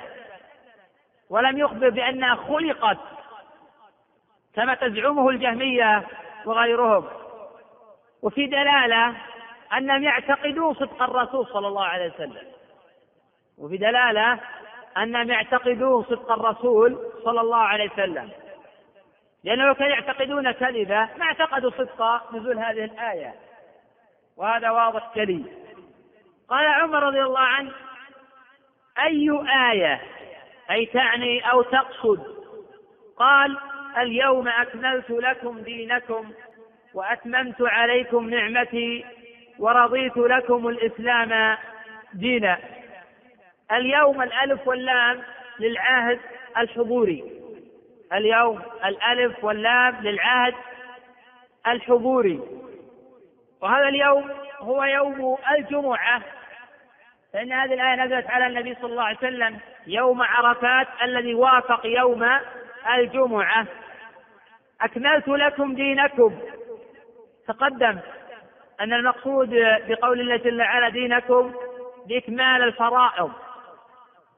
[1.30, 2.98] ولم يخبر بأنها خلقت
[4.56, 6.08] كما تزعمه الجهمية
[6.46, 7.08] وغيرهم.
[8.22, 9.16] وفي دلالة
[9.78, 12.48] أنهم يعتقدون صدق الرسول صلى الله عليه وسلم.
[13.58, 14.40] وفي دلالة
[14.98, 18.32] أنهم يعتقدون صدق الرسول صلى الله عليه وسلم.
[19.44, 23.36] لأنه كانوا يعتقدون كذبة ما اعتقدوا صدق نزول هذه الآية.
[24.38, 25.44] وهذا واضح جلي.
[26.50, 27.72] قال عمر رضي الله عنه
[29.00, 29.30] أي
[29.72, 30.02] آية؟
[30.72, 32.40] أي تعني أو تقصد؟
[33.18, 33.58] قال
[33.98, 36.32] اليوم أكملت لكم دينكم
[36.94, 39.06] وأتممت عليكم نعمتي
[39.60, 41.58] ورضيت لكم الإسلام
[42.14, 42.58] دينا.
[43.72, 45.22] اليوم الألف واللام
[45.60, 46.20] للعهد
[46.58, 47.24] الحضوري.
[48.14, 50.54] اليوم الألف واللام للعهد
[51.68, 52.40] الحضوري.
[53.62, 56.22] وهذا اليوم هو يوم الجمعة
[57.34, 62.40] فإن هذه الآية نزلت على النبي صلى الله عليه وسلم يوم عرفات الذي وافق يوم
[62.96, 63.66] الجمعة.
[64.82, 66.40] أكملت لكم دينكم.
[67.48, 68.00] تقدم
[68.82, 69.50] أن المقصود
[69.88, 71.54] بقول الله جل وعلا دينكم
[72.06, 73.32] بإكمال الفرائض.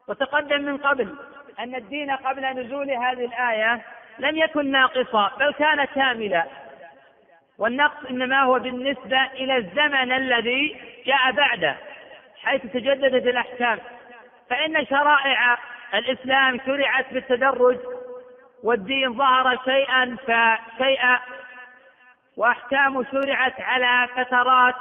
[0.08, 1.16] وتقدم من قبل.
[1.60, 3.82] أن الدين قبل نزول هذه الآية
[4.20, 6.46] لم يكن ناقصا بل كان كاملا.
[7.58, 11.76] والنقص إنما هو بالنسبة إلى الزمن الذي جاء بعده
[12.44, 13.80] حيث تجددت الأحكام.
[14.50, 15.58] فإن شرائع
[15.94, 17.78] الإسلام شرعت بالتدرج
[18.64, 21.20] والدين ظهر شيئا فشيئا
[22.38, 24.76] وأحكام شرعت على فترات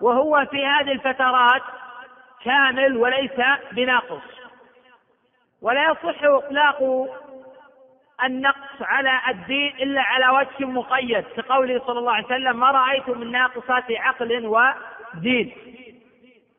[0.00, 1.62] وهو في هذه الفترات
[2.44, 3.32] كامل وليس
[3.72, 4.35] بناقص.
[5.62, 7.08] ولا يصح إطلاق
[8.24, 11.24] النقص على الدين إلا على وجه مقيد.
[11.36, 15.52] كقوله صلى الله عليه وسلم ما رأيت من ناقصات عقل ودين.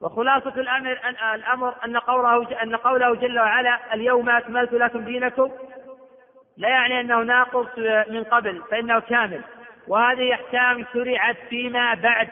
[0.02, 5.52] وخلاصة الأمر أن الأمر أن قوله أن قوله جل وعلا اليوم أكملت لكم دينكم.
[6.57, 7.78] لا يعني أنه ناقص
[8.10, 9.41] من قبل فإنه كامل.
[9.88, 12.30] وهذه أحكام شرعت فيما بعد.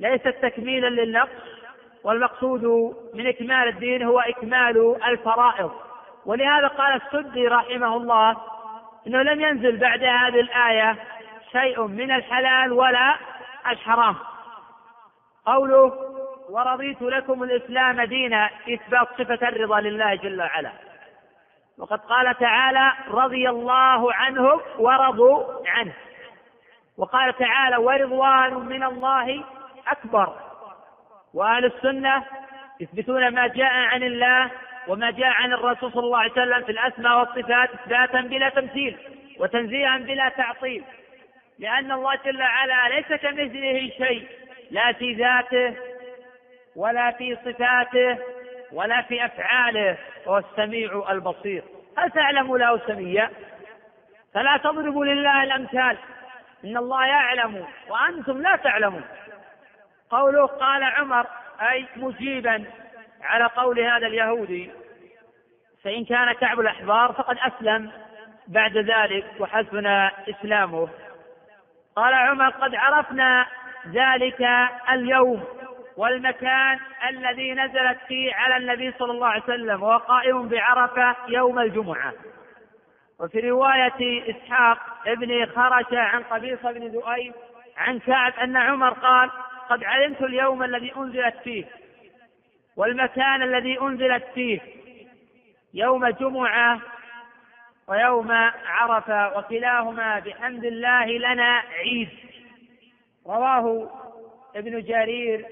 [0.00, 1.57] ليست تكميلا للنقص.
[2.04, 5.72] والمقصود من إكمال الدين هو إكمال الفرائض.
[6.26, 8.36] ولهذا قال السدي رحمه الله
[9.06, 10.96] إنه لم ينزل بعد هذه الآية
[11.52, 13.16] شيء من الحلال ولا
[13.66, 14.16] الحرام.
[15.46, 15.92] قوله
[16.50, 20.72] ورضيت لكم الإسلام دينا إثبات صفة الرضا لله جل وعلا.
[21.78, 25.92] وقد قال تعالى رضي الله عنهم ورضوا عنه
[26.98, 29.44] وقال تعالى ورضوان من الله
[29.88, 30.47] أكبر
[31.34, 32.24] وأهل السنة
[32.80, 34.50] يثبتون ما جاء عن الله
[34.88, 38.96] وما جاء عن الرسول صلى الله عليه وسلم في الأسماء والصفات إثباتا بلا تمثيل
[39.38, 40.84] وتنزيها بلا تعطيل.
[41.58, 44.28] لأن الله جل وعلا ليس كمثله شيء
[44.70, 45.74] لا في ذاته
[46.76, 48.18] ولا في صفاته
[48.72, 51.62] ولا في أفعاله وهو السميع البصير.
[51.98, 53.30] هل تعلم له سميا؟
[54.34, 55.96] فلا تضربوا لله الأمثال.
[56.64, 59.04] إن الله يعلم وأنتم لا تعلمون.
[60.10, 61.26] قوله قال عمر
[61.70, 62.64] أي مجيبا
[63.22, 64.70] على قول هذا اليهودي
[65.84, 67.90] فإن كان كعب الأحبار فقد أسلم
[68.48, 69.86] بعد ذلك وحسن
[70.28, 70.88] إسلامه.
[71.96, 73.46] قال عمر قد عرفنا
[73.88, 74.46] ذلك
[74.90, 75.44] اليوم
[75.96, 76.78] والمكان
[77.08, 82.12] الذي نزلت فيه على النبي صلى الله عليه وسلم وهو قائم بعرفة يوم الجمعة.
[83.20, 87.34] وفي رواية إسحاق ابن خرشة عن قبيصة بن ذؤيب
[87.76, 89.30] عن كعب أن عمر قال
[89.70, 91.64] قد علمت اليوم الذي أنزلت فيه
[92.76, 94.60] والمكان الذي أنزلت فيه
[95.74, 96.80] يوم جمعة
[97.88, 98.32] ويوم
[98.66, 102.08] عرفة وكلاهما بحمد الله لنا عيد.
[103.26, 103.90] رواه
[104.56, 105.46] ابن جرير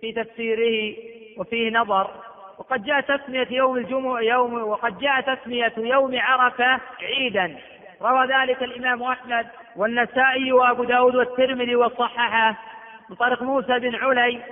[0.00, 0.96] في تفسيره
[1.38, 2.10] وفيه نظر.
[2.58, 7.58] وقد جاء تسمية يوم الجمعة يوم وقد جاء تسمية يوم عرفة عيدا.
[8.02, 9.46] روى ذلك الإمام أحمد
[9.76, 12.67] والنسائي وأبو داود والترمذي وصححه
[13.10, 14.42] من طريق موسى بن علي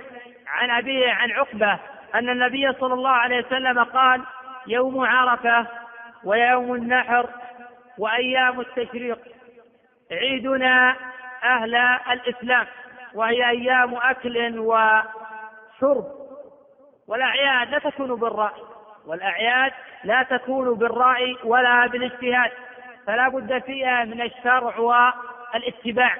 [0.47, 1.79] عن أبيه عن عقبة
[2.15, 4.21] أن النبي صلى الله عليه وسلم قال
[4.67, 5.67] يوم عرفة
[6.23, 7.29] ويوم النحر
[7.97, 9.19] وأيام التشريق
[10.11, 10.95] عيدنا
[11.43, 11.75] أهل
[12.11, 12.67] الإسلام
[13.13, 16.05] وهي أيام أكل وشرب
[17.07, 18.61] والأعياد لا تكون بالرأي
[19.05, 19.71] والأعياد
[20.03, 22.51] لا تكون بالرأي ولا بالإجتهاد
[23.07, 26.17] فلا بد فيها من الشرع والاتباع.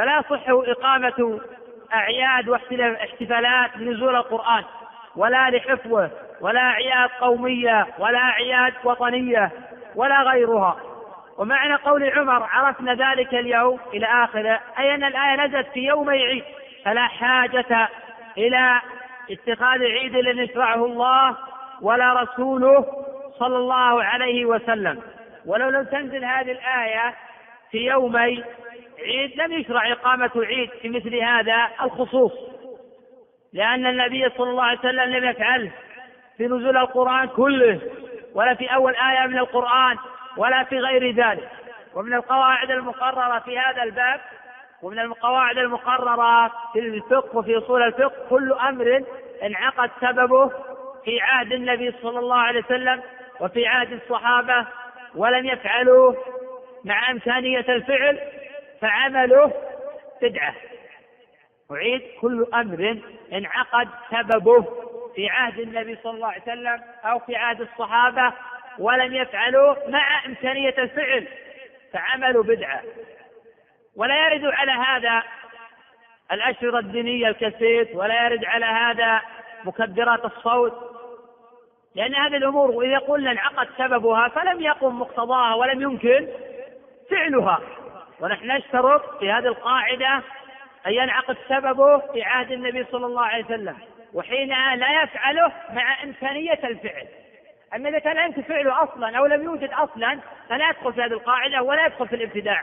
[0.00, 1.40] فلا يصح إقامة
[1.94, 4.64] أعياد واحتفالات بنزول القرآن
[5.16, 6.10] ولا لحفظه
[6.40, 9.50] ولا أعياد قومية ولا أعياد وطنية
[9.94, 10.76] ولا غيرها.
[11.38, 16.44] ومعنى قول عمر عرفنا ذلك اليوم إلى آخره أي أن الآية نزلت في يوم عيد
[16.84, 17.88] فلا حاجة
[18.38, 18.80] إلى
[19.30, 21.36] اتخاذ عيد لن يشرعه الله
[21.80, 22.86] ولا رسوله
[23.38, 25.02] صلى الله عليه وسلم.
[25.46, 27.14] ولو لم تنزل هذه الآية
[27.70, 28.44] في يومي
[29.02, 32.32] عيد لم يشرع إقامة عيد في مثل هذا الخصوص
[33.52, 35.70] لأن النبي صلى الله عليه وسلم لم يفعله
[36.36, 37.80] في نزول القرآن كله
[38.34, 39.96] ولا في أول آية من القرآن
[40.36, 41.48] ولا في غير ذلك.
[41.94, 44.20] ومن القواعد المقررة في هذا الباب
[44.82, 49.04] ومن القواعد المقررة في الفقه وفي أصول الفقه كل أمر
[49.42, 50.48] انعقد سببه
[51.04, 53.02] في عهد النبي صلى الله عليه وسلم
[53.40, 54.66] وفي عهد الصحابة
[55.14, 56.16] ولم يفعلوه
[56.84, 58.18] مع إمكانية الفعل
[58.80, 59.52] فعمله
[60.22, 60.54] بدعة.
[61.72, 62.98] أعيد كل أمر
[63.32, 64.66] انعقد سببه
[65.14, 68.32] في عهد النبي صلى الله عليه وسلم أو في عهد الصحابة
[68.78, 71.28] ولم يفعلوه مع إمكانية الفعل.
[71.92, 72.82] فعملوا بدعة.
[73.96, 75.22] ولا يرد على هذا
[76.32, 79.22] الأشرطة الدينية الكاسيت ولا يرد على هذا
[79.64, 80.90] مكبرات الصوت.
[81.94, 86.28] لأن هذه الأمور وإذا قلنا انعقد سببها فلم يقم مقتضاها ولم يمكن
[87.10, 87.60] فعلها.
[88.20, 90.22] ونحن نشترط في هذه القاعدة
[90.86, 93.78] أن ينعقد سببه في عهد النبي صلى الله عليه وسلم
[94.14, 97.06] وحينها لا يفعله مع إمكانية الفعل.
[97.74, 100.18] أما إذا كان يمكن فعله أصلا أو لم يوجد أصلا
[100.48, 102.62] فلا يدخل في هذه القاعدة ولا يدخل في الابتداع.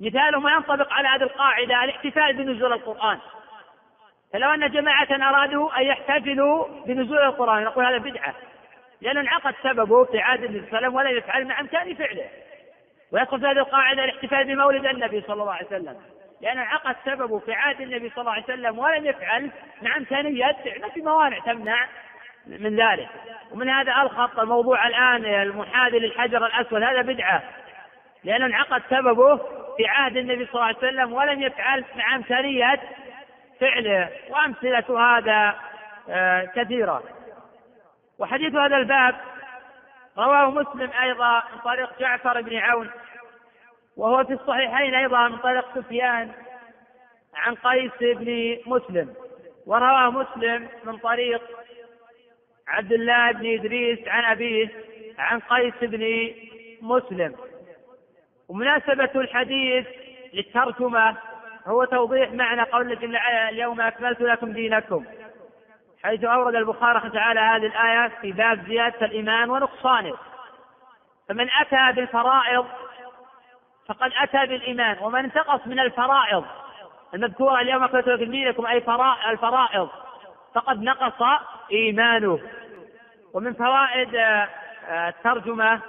[0.00, 3.18] مثاله ما ينطبق على هذه القاعدة الاحتفال بنزول القرآن.
[4.32, 8.34] فلو أن جماعة أرادوا أن يحتفلوا بنزول القرآن نقول هذا بدعة.
[9.00, 12.28] لأنه انعقد سببه في عهد النبي صلى الله عليه وسلم ولا يفعل مع إمكان فعله.
[13.14, 15.96] ويدخل في هذه القاعدة الاحتفال بمولد النبي صلى الله عليه وسلم.
[16.40, 19.50] لأن انعقد سببه في عهد النبي صلى الله عليه وسلم ولم يفعل.
[19.82, 21.86] مع إمكانية ما في موانع تمنع
[22.46, 23.08] من ذلك.
[23.52, 26.82] ومن هذا ألخط الموضوع الآن المحاذي للحجر الأسود.
[26.82, 27.42] هذا بدعة.
[28.24, 29.36] لأنه انعقد سببه
[29.76, 31.84] في عهد النبي صلى الله عليه وسلم ولم يفعل.
[31.96, 32.80] مع إمكانية
[33.60, 35.54] فعله وأمثلة هذا
[36.08, 37.02] آه، كثيرة.
[38.18, 39.14] وحديث هذا الباب
[40.18, 42.90] رواه مسلم أيضا من طريق جعفر بن عون.
[43.96, 46.30] وهو في الصحيحين أيضا من طريق سفيان
[47.34, 49.14] عن قيس بن مسلم
[49.66, 51.42] ورواه مسلم من طريق
[52.68, 54.68] عبد الله بن إدريس عن أبيه
[55.18, 56.30] عن قيس بن
[56.82, 57.34] مسلم.
[58.48, 59.86] ومناسبة الحديث
[60.32, 61.16] للترجمة
[61.66, 62.92] هو توضيح معنى قول
[63.48, 65.04] اليوم أكملت لكم دينكم
[66.02, 70.14] حيث أورد البخاري تعالى هذه الآية في باب زيادة الإيمان ونقصانه.
[71.28, 72.66] فمن أتى بالفرائض
[73.88, 76.44] فقد أتى بالإيمان ومن انتقص من الفرائض
[77.14, 78.76] المذكورة اليوم أكملت لكم دينكم أي
[79.30, 79.88] الفرائض
[80.54, 81.40] فقد نقص
[81.72, 82.40] إيمانه.
[83.34, 84.48] ومن فوائد آه،
[85.08, 85.80] الترجمة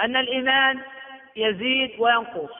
[0.00, 0.82] أن الإيمان
[1.36, 2.50] يزيد وينقص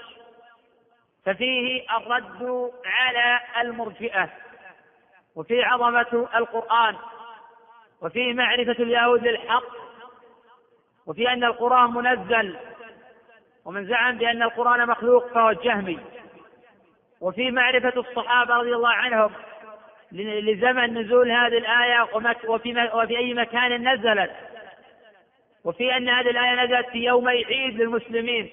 [1.24, 4.28] ففيه الرد على المرجئة
[5.36, 6.96] وفيه عظمة القرآن
[8.02, 9.64] وفيه معرفة اليهود للحق
[11.06, 12.56] وفيه أن القرآن منزل.
[13.66, 15.98] ومن زعم بأن القرآن مخلوق فهو الجهمي.
[17.20, 19.30] وفي معرفة الصحابة رضي الله عنهم
[20.12, 22.08] لزمن نزول هذه الآية
[22.48, 24.30] وفي, وفي أي مكان نزلت.
[25.64, 28.50] وفي أن هذه الآية نزلت في يوم عيد للمسلمين.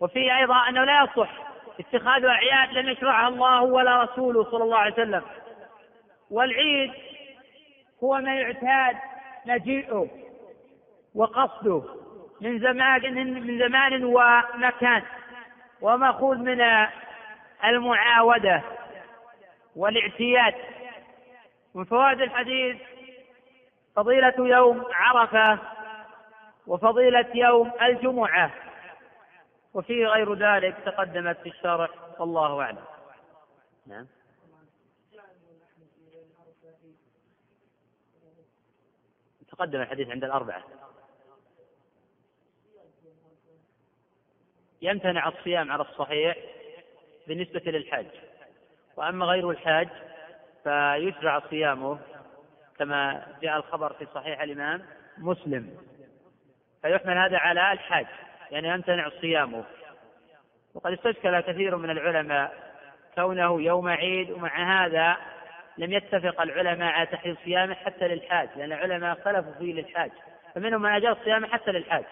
[0.00, 1.30] وفي أيضا أنه لا يصح
[1.80, 5.22] اتخاذ أعياد لم يشرعها الله ولا رسوله صلى الله عليه وسلم.
[6.30, 6.92] والعيد
[8.04, 8.96] هو ما يعتاد
[9.46, 10.06] مجيئه
[11.14, 12.03] وقصده.
[12.44, 15.02] من زمان من زمان ومكان.
[15.80, 16.60] ومأخوذ من
[17.64, 18.62] المعاودة
[19.76, 20.54] والاعتياد.
[21.74, 22.76] من فوائد الحديث
[23.96, 25.58] فضيلة يوم عرفة
[26.66, 28.50] وفضيلة يوم الجمعة.
[29.74, 32.84] وفيه غير ذلك تقدمت في الشرح والله أعلم.
[33.86, 34.06] نعم.
[39.48, 40.62] تقدم الحديث عند الأربعة.
[44.84, 46.36] يمتنع الصيام على الصحيح
[47.28, 48.06] بالنسبة للحاج
[48.96, 49.88] وأما غير الحاج
[50.64, 51.98] فيشرع صيامه
[52.78, 54.82] كما جاء الخبر في صحيح الإمام
[55.18, 55.70] مسلم.
[56.82, 58.06] فيحمل هذا على الحاج
[58.50, 59.64] يعني يمتنع صيامه.
[60.74, 62.52] وقد استشكل كثير من العلماء
[63.14, 65.16] كونه يوم عيد ومع هذا
[65.78, 70.10] لم يتفق العلماء على تحريم صيامه حتى للحاج لأن العلماء اختلفوا فيه للحاج.
[70.54, 72.04] فمنهم من أجاز صيامه حتى للحاج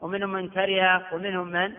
[0.00, 1.74] ومنهم من كره ومنهم من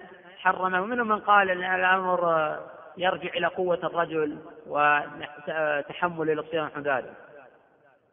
[0.45, 0.81] حرمه.
[0.81, 2.55] ومنهم من قال أن الأمر
[2.97, 7.13] يرجع إلى قوة الرجل وتحمل الصيام نحو ذلك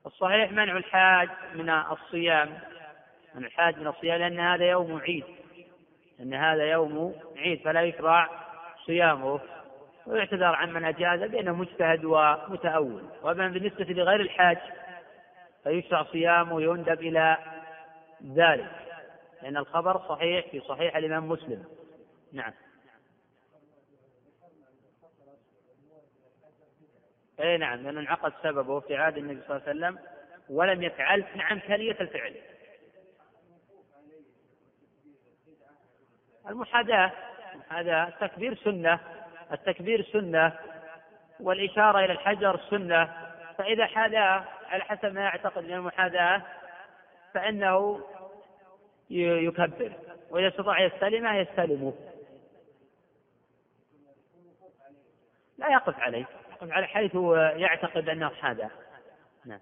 [0.07, 2.59] الصحيح منع الحاج من الصيام
[3.35, 5.25] من الحاج من الصيام لأن هذا يوم عيد
[6.21, 8.29] أن هذا يوم عيد فلا يشرع
[8.87, 9.41] صيامه.
[10.07, 13.03] ويعتذر عن من أجاز بأنه مجتهد ومتأول.
[13.23, 14.59] وأما بالنسبة لغير الحاج
[15.65, 17.37] فيشرع صيامه ويندب إلى
[18.35, 18.71] ذلك
[19.43, 21.65] لأن الخبر صحيح في صحيح الإمام مسلم.
[22.33, 22.53] نعم.
[27.41, 29.99] اي نعم لأنه انعقد سببه في عهد النبي صلى الله عليه وسلم
[30.49, 31.25] ولم يفعل.
[31.37, 32.35] نعم تالية الفعل.
[36.49, 37.13] المحاذاة
[37.69, 39.01] هذا التكبير سنة
[39.53, 40.59] التكبير سنة
[41.41, 43.29] والإشارة إلى الحجر سنة.
[43.59, 46.43] فإذا حاذاه على حسب ما يعتقد من المحاذاة
[47.35, 48.01] فإنه
[49.11, 49.93] يكبر
[50.31, 52.12] وإذا استطاع يستلمه يستلمه.
[55.63, 57.15] لا يقف عليه يقف على حيث
[57.57, 58.71] يعتقد أنه حاذاه
[59.45, 59.61] نعم.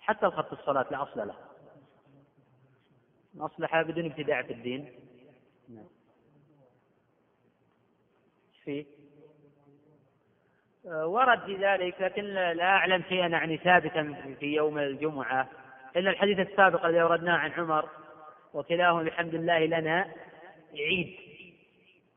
[0.00, 1.34] حتى الخط الصلاة لا أصل له.
[3.34, 4.92] مصلحة بدون ابتداع في الدين.
[5.68, 5.88] نعم.
[8.64, 8.86] فيه؟
[10.86, 15.48] آه، ورد في ذلك لكن لا أعلم شيئا يعني ثابتا في يوم الجمعة
[15.96, 17.88] إلا الحديث السابق الذي أوردناه عن عمر
[18.54, 20.14] وكلاهما بحمد الله لنا
[20.74, 21.27] عيد.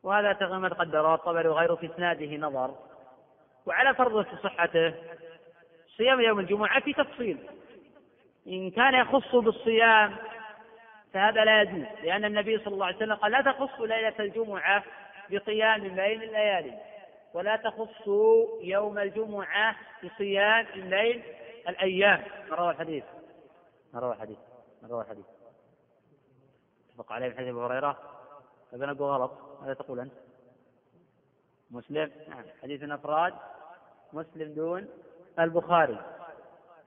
[0.04, 2.76] وهذا تقريبا قدره الطبري وغيره في إسناده نظر.
[3.66, 4.94] وعلى فرض في صحته
[5.98, 7.38] صيام يوم الجمعة في تفصيل.
[8.48, 10.16] إن كان يخص بالصيام
[11.14, 14.84] فهذا لا يجوز لأن النبي صلى الله عليه وسلم قال لا تخص ليلة الجمعة
[15.30, 16.80] بقيام بين الليالي
[17.34, 18.08] ولا تخص
[18.62, 21.24] يوم الجمعة بصيام الليل
[21.70, 22.24] الأيام.
[22.48, 23.04] من روى الحديث.
[23.94, 24.38] من روى الحديث.
[24.84, 25.26] من روى الحديث.
[26.90, 27.98] اتفق عليه من حديث أبي هريرة.
[28.74, 29.51] أنا أقول غلط.
[29.62, 30.14] ماذا تقول أنت؟
[31.72, 32.44] مسلم؟ نعم.
[32.64, 33.34] حديث أفراد
[34.14, 34.88] مسلم دون
[35.40, 35.98] البخاري.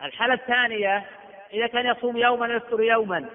[0.03, 1.07] الحالة الثانية
[1.53, 3.29] إذا كان يصوم يوما ويفطر يوما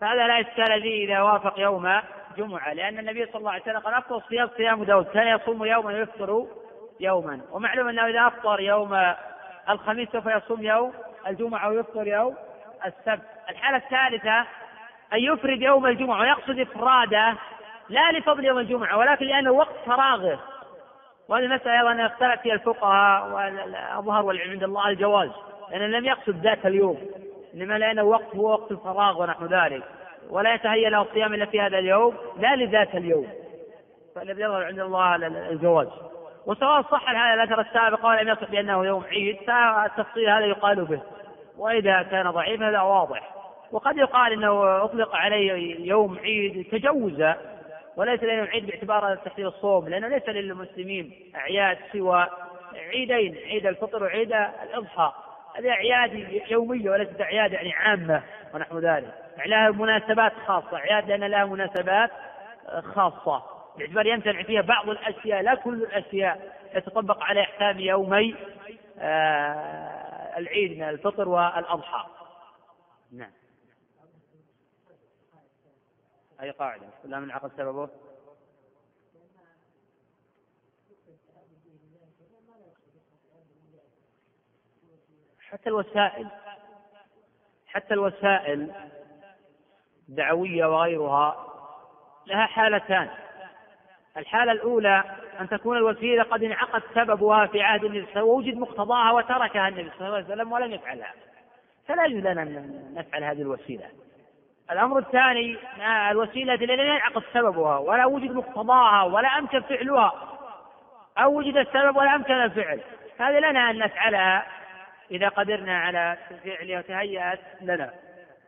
[0.00, 2.00] فهذا لا إشكال فيه إذا وافق يوم
[2.36, 5.06] جمعة لأن النبي صلى الله عليه وسلم قال أفطر الصيام صيام داود.
[5.06, 6.46] كان يصوم يوما ويفطر
[7.00, 7.40] يوما.
[7.50, 9.14] ومعلوم أنه إذا أفطر يوم
[9.68, 10.92] الخميس سوف يصوم يوم
[11.26, 12.36] الجمعة ويفطر يوم
[12.86, 13.26] السبت.
[13.50, 14.40] الحالة الثالثة
[15.12, 17.36] أن يفرد يوم الجمعة ويقصد إفراده
[17.88, 20.38] لا لفضل يوم الجمعة ولكن لأنه وقت فراغه.
[21.28, 25.30] وهذه المسألة أيضا اختلف فيها الفقهاء والأظهر والعلم عند الله الجواز
[25.70, 26.98] لأنه لم يقصد ذاك اليوم
[27.54, 29.82] إنما لأنه وقت هو وقت الفراغ ونحو ذلك.
[30.30, 33.28] ولا يتهيأ له الصيام إلا في هذا اليوم لا لذاك اليوم.
[34.14, 35.16] فالذي يظهر عند الله
[35.50, 35.88] الجواز.
[36.46, 41.00] وسواء صح هذا الأثر السابق ولم يصح بأنه يوم عيد فالتفصيل هذا يقال به.
[41.58, 43.34] وإذا كان ضعيفا هذا واضح.
[43.72, 47.36] وقد يقال إنه أطلق عليه يوم عيد تجوزا.
[47.96, 52.28] وليس يوم عيد باعتبار تحديد الصوم لأنه ليس للمسلمين أعياد سوى
[52.74, 55.12] عيدين عيد الفطر وعيد الأضحى.
[55.56, 58.22] هذه أعياد يومية وليست أعياد يعني عامة
[58.54, 59.14] ونحو ذلك.
[59.36, 60.76] يعني لها مناسبات خاصة.
[60.76, 62.10] أعياد لأن لها مناسبات
[62.94, 63.42] خاصة.
[63.78, 68.34] باعتبار يمتنع فيها بعض الأشياء لا كل الأشياء يتطبق على احكام يومي
[68.98, 72.04] آه، العيد من الفطر والأضحى.
[73.12, 73.30] نعم.
[76.44, 77.88] أي قاعدة؟ كلها من عقد سببه؟
[85.40, 86.28] حتى الوسائل
[87.66, 88.72] حتى الوسائل
[90.08, 91.46] الدعوية وغيرها
[92.26, 93.10] لها حالتان.
[94.16, 95.04] الحالة الأولى
[95.40, 99.12] أن تكون الوسيلة قد انعقد سببها في عهد النبي صلى الله عليه وسلم ووجد مقتضاها
[99.12, 101.14] وتركها النبي صلى الله عليه وسلم ولم يفعلها.
[101.86, 103.90] فلا يجوز لنا أن نفعل هذه الوسيلة.
[104.70, 105.56] الأمر الثاني
[106.10, 110.12] الوسيلة التي لم ينعقد سببها ولا وجد مقتضاها ولا أمكن فعلها.
[111.18, 112.80] أو وجد السبب ولا أمكن الفعل.
[113.18, 114.46] هذه لنا أن نفعلها.
[115.10, 117.90] إذا قدرنا على فعلها وتهيأت لنا.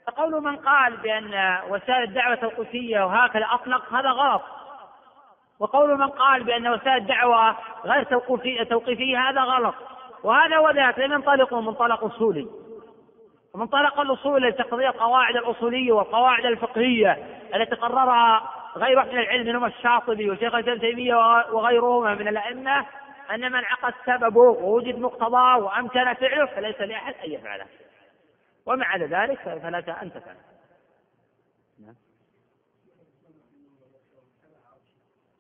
[0.06, 4.43] فقول من قال بأن وسائل الدعوة توقيفية وهكذا أطلق هذا غلط.
[5.60, 8.02] وقول من قال بأن وسائل الدعوة غير
[8.64, 9.74] توقيفية هذا غلط.
[10.22, 12.47] وهذا وذاك لم ينطلقوا منطلق أصولي.
[13.56, 20.54] ومنطلق الأصول لتقضية القواعد الأصولية والقواعد الفقهية التي قررها غير من العلم منهم الشاطبي وشيخ
[20.54, 21.14] الإسلام تيمية
[21.52, 22.86] وغيرهما من الأئمة
[23.30, 27.66] أن من عقد سببه ووجد مقتضاه وأمكن فعله فليس لأحد أن يفعله
[28.66, 30.36] ومع ذلك فلك أن تفعل
[31.78, 31.94] نعم.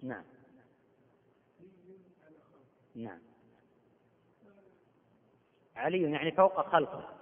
[0.02, 0.24] نعم.
[2.94, 3.18] نعم.
[5.76, 7.15] علي يعني فوق خلقه.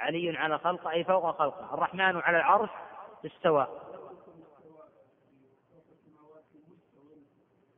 [0.00, 1.74] علي على خلقه أي فوق خلقه.
[1.74, 2.70] الرحمن على العرش
[3.26, 3.68] استوى.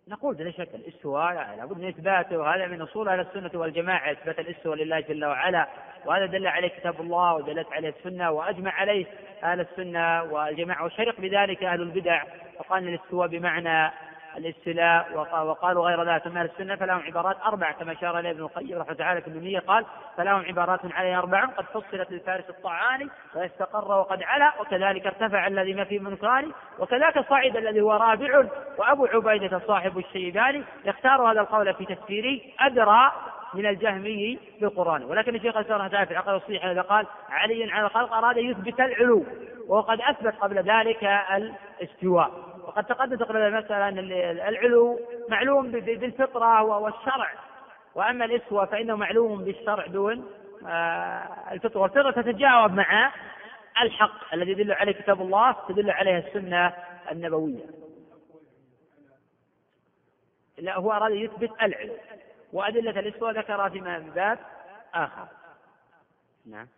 [0.08, 4.38] نقول بلا شك الاستواء يعني لابد من اثباته وهذا من أصول أهل السنة والجماعة إثبات
[4.38, 5.68] الاستواء لله جل وعلا.
[6.04, 9.06] وهذا دل عليه كتاب الله ودلت عليه السنة وأجمع عليه
[9.42, 10.84] أهل السنة والجماعة.
[10.84, 12.24] وشرق بذلك أهل البدع
[12.58, 13.92] وقال الاستواء بمعنى
[14.36, 18.94] الاستلاء وقالوا غير ذلك من السنة فلهم عبارات أربع كما أشار إليه ابن القيم رحمة
[18.94, 19.84] تعالى في النونية قال
[20.16, 25.84] فلهم عبارات عليها أربع قد فصلت للفارس الطعاني واستقر وقد علا وكذلك ارتفع الذي ما
[25.84, 28.44] فيه منكران وكذاك صعد الذي هو رابع
[28.78, 33.12] وأبو عبيدة صاحب الشيباني يختار هذا القول في تفسيره أدرى
[33.54, 35.04] من الجهمي بالقرآن.
[35.04, 39.24] ولكن الشيخ الإسلام تعالى في العقل الصحيح إذا قال علي على الخلق أراد يثبت العلو
[39.68, 41.04] وقد أثبت قبل ذلك
[41.34, 42.51] الاستواء.
[42.72, 43.98] وقد تقدم تقريبا المسألة أن
[44.48, 47.32] العلو معلوم بالفطرة والشرع.
[47.94, 50.26] وأما الإسوة فإنه معلوم بالشرع دون
[50.66, 51.80] آه، الفطرة.
[51.80, 53.12] والفطرة تتجاوب مع
[53.82, 56.72] الحق الذي يدل عليه كتاب الله تدل عليه السنة
[57.10, 57.64] النبوية.
[60.58, 61.96] لا هو أراد يثبت العلم.
[62.52, 63.80] وأدلة الإسوة ذكرها في
[64.14, 64.38] باب
[64.94, 65.28] آخر.
[66.46, 66.68] نعم.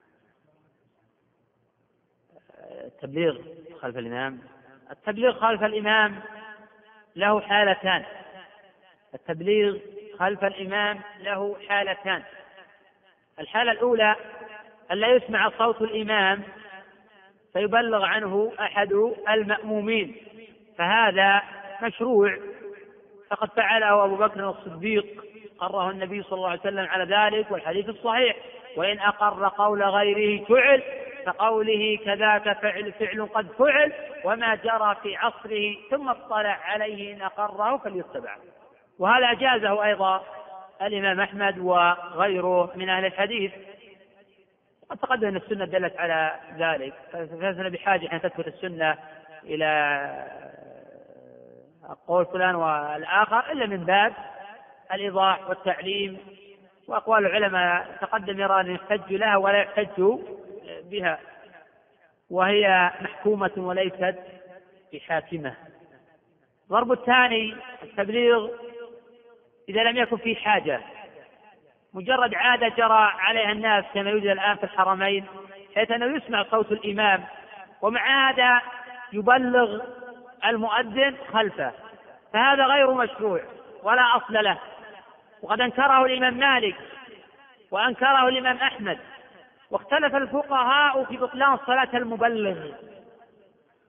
[2.61, 3.39] التبليغ
[3.81, 4.54] خلف الإمام
[4.91, 6.21] التبليغ خلف الإمام
[7.17, 8.05] له حالتان.
[9.15, 9.79] التبليغ
[10.19, 12.23] خلف الإمام له حالتان.
[13.41, 14.17] الحالة الأولى
[14.93, 16.43] أن لا يسمع صوت الإمام
[17.53, 18.93] فيبلغ عنه أحد
[19.29, 20.17] المأمومين.
[20.79, 21.43] فهذا
[21.83, 22.39] مشروع.
[23.31, 25.25] فقد فعله أبو بكر الصديق.
[25.59, 28.37] قره النبي صلى الله عليه وسلم على ذلك والحديث الصحيح.
[28.77, 30.83] وإن أقر قول غيره فعل
[31.27, 33.93] كقوله كذاك فعل فعل قد فعل
[34.25, 38.37] وما جرى في عصره ثم اطلع عليه إن أقره فليتبع.
[38.99, 40.25] وهذا أجازه أيضا
[40.83, 43.53] الإمام أحمد وغيره من أهل الحديث.
[44.91, 46.95] قد تقدم أن السنة دلت على ذلك.
[47.13, 48.99] فلسنا بحاجة أن تثبت السنة
[49.45, 49.65] إلى
[52.09, 54.13] قول فلان والآخر إلا من باب
[54.93, 56.19] الإيضاح والتعليم.
[56.89, 60.03] وأقوال العلماء تقدم يرى أن يحتج لها ولا يحتج
[60.91, 61.19] بها
[62.31, 64.19] وهي محكومة وليست
[64.93, 65.55] بحاكمة.
[66.65, 68.49] الضرب الثاني التبليغ
[69.69, 70.81] إذا لم يكن في حاجة.
[71.95, 75.25] مجرد عادة جرى عليها الناس كما يوجد الآن في الحرمين
[75.75, 77.25] حيث أنه يسمع صوت الإمام
[77.83, 78.63] ومع هذا
[79.13, 79.83] يبلغ
[80.45, 81.73] المؤذن خلفه.
[82.33, 83.41] فهذا غير مشروع
[83.83, 84.59] ولا أصل له.
[85.43, 86.77] وقد أنكره الإمام مالك
[87.71, 88.99] وأنكره الإمام أحمد.
[89.75, 92.73] واختلف الفقهاء في بطلان صلاة المبلغ.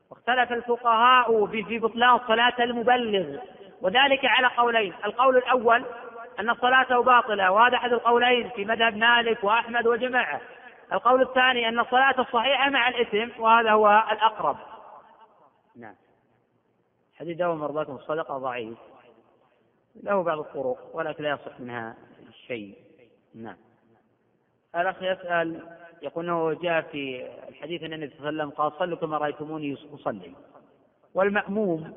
[0.10, 3.40] واختلف الفقهاء في بطلان صلاة المبلغ.
[3.82, 4.94] وذلك على قولين.
[5.06, 5.86] القول الأول
[6.40, 10.42] أن صلاته باطلة وهذا أحد القولين في مذهب مالك وأحمد وجماعة.
[10.94, 14.58] القول الثاني أن الصلاة الصحيحة مع الإثم وهذا هو الأقرب.
[15.76, 15.96] نعم.
[17.20, 18.78] حديث داوم مرضاكم الصدقة ضعيف.
[20.04, 21.96] له بعض الطرق ولكن لا يصح منها
[22.48, 22.76] شيء.
[23.36, 23.65] نعم.
[24.76, 25.62] الأخ يسأل
[26.02, 29.78] يقول أنه جاء في الحديث أن النبي صلى الله عليه وسلم قال صلوا كما رأيتموني
[29.94, 30.32] أصلي.
[31.14, 31.94] والمأموم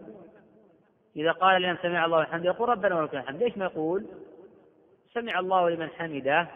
[1.17, 3.43] إذا قال لمن سمع الله الحمد يقول ربنا ولك الحمد.
[3.43, 4.07] ليش ما يقول؟
[5.15, 6.49] سمع الله لمن حمده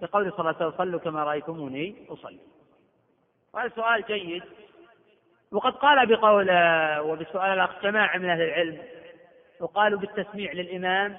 [0.00, 2.38] بقول صلى الله عليه وسلم صلوا كما رأيتموني أصلي.
[3.54, 4.42] وهذا سؤال جيد.
[5.52, 6.50] وقد قال بقول
[7.00, 8.78] وبسؤال الأخ جماعة من أهل العلم
[9.60, 11.16] وقالوا بالتسميع للإمام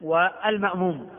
[0.00, 1.10] والمأموم.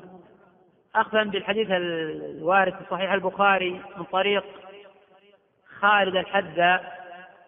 [0.96, 4.44] أخذا بالحديث الوارد في صحيح البخاري من طريق
[5.80, 6.92] خالد الحذا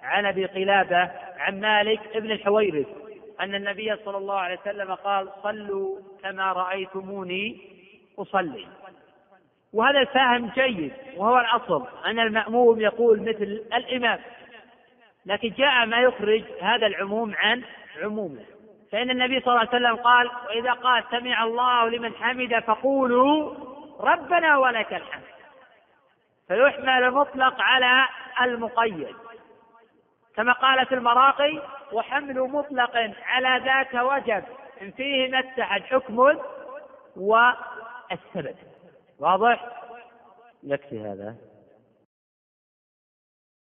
[0.03, 2.87] عن أبي قلابة عن مالك ابن الحويرث
[3.39, 7.61] أن النبي صلى الله عليه وسلم قال صلوا كما رأيتموني
[8.19, 8.67] أصلي.
[9.73, 14.19] وهذا الفهم جيد وهو الأصل أن المأموم يقول مثل الإمام
[15.25, 17.63] لكن جاء ما يخرج هذا العموم عن
[18.03, 18.54] عمومه.
[18.95, 23.53] فإن النبي صلى الله عليه وسلم قال وإذا قال سمع الله لمن حمد فقولوا
[23.99, 25.23] ربنا ولك الحمد.
[26.47, 28.07] فيحمل المطلق على
[28.41, 29.15] المقيد.
[30.35, 31.61] كما قال في المراقي
[31.91, 34.43] وحمل مطلق على ذاك وجب
[34.81, 36.19] إن فيه ما اتحد حكم
[37.17, 38.55] والسبب.
[39.19, 39.65] واضح؟
[40.63, 41.35] يكفي هذا.